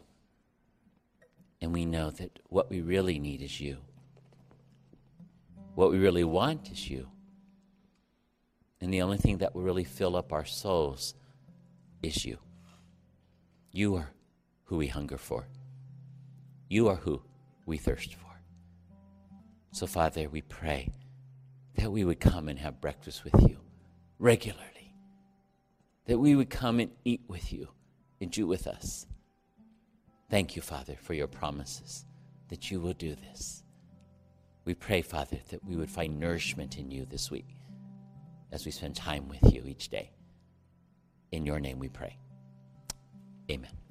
And 1.60 1.74
we 1.74 1.86
know 1.86 2.12
that 2.12 2.40
what 2.48 2.70
we 2.70 2.82
really 2.82 3.18
need 3.18 3.42
is 3.42 3.60
you. 3.60 3.78
What 5.76 5.92
we 5.92 5.98
really 5.98 6.24
want 6.24 6.72
is 6.72 6.90
you. 6.90 7.10
And 8.80 8.94
the 8.94 9.02
only 9.02 9.18
thing 9.18 9.38
that 9.40 9.56
will 9.56 9.64
really 9.64 9.84
fill 9.84 10.16
up 10.16 10.34
our 10.34 10.46
souls 10.46 11.16
is 12.02 12.26
you. 12.26 12.38
You 13.72 13.96
are 13.96 14.12
who 14.66 14.78
we 14.78 14.88
hunger 14.88 15.18
for. 15.18 15.48
You 16.70 16.90
are 16.90 16.96
who 16.96 17.22
we 17.66 17.78
thirst 17.78 18.16
for. 18.16 18.20
So, 19.72 19.88
Father, 19.88 20.30
we 20.30 20.42
pray 20.42 20.92
that 21.76 21.92
we 21.92 22.04
would 22.04 22.20
come 22.20 22.50
and 22.50 22.60
have 22.60 22.82
breakfast 22.82 23.24
with 23.24 23.50
you 23.50 23.58
regularly, 24.20 24.96
that 26.06 26.20
we 26.20 26.36
would 26.36 26.50
come 26.50 26.80
and 26.80 26.92
eat 27.04 27.22
with 27.28 27.52
you 27.52 27.70
and 28.22 28.30
do 28.30 28.46
with 28.46 28.68
us. 28.68 29.08
Thank 30.30 30.56
you, 30.56 30.62
Father, 30.62 30.96
for 31.02 31.14
your 31.14 31.28
promises 31.28 32.06
that 32.50 32.70
you 32.70 32.80
will 32.80 32.94
do 32.94 33.16
this. 33.16 33.63
We 34.66 34.74
pray, 34.74 35.02
Father, 35.02 35.38
that 35.50 35.64
we 35.64 35.76
would 35.76 35.90
find 35.90 36.20
nourishment 36.20 36.78
in 36.78 36.90
you 36.90 37.06
this 37.06 37.30
week 37.30 37.58
as 38.52 38.66
we 38.66 38.72
spend 38.72 38.96
time 38.96 39.28
with 39.28 39.54
you 39.54 39.64
each 39.66 39.90
day. 39.90 40.12
In 41.32 41.46
your 41.46 41.60
name 41.60 41.80
we 41.80 41.90
pray. 41.90 42.18
Amen. 43.52 43.83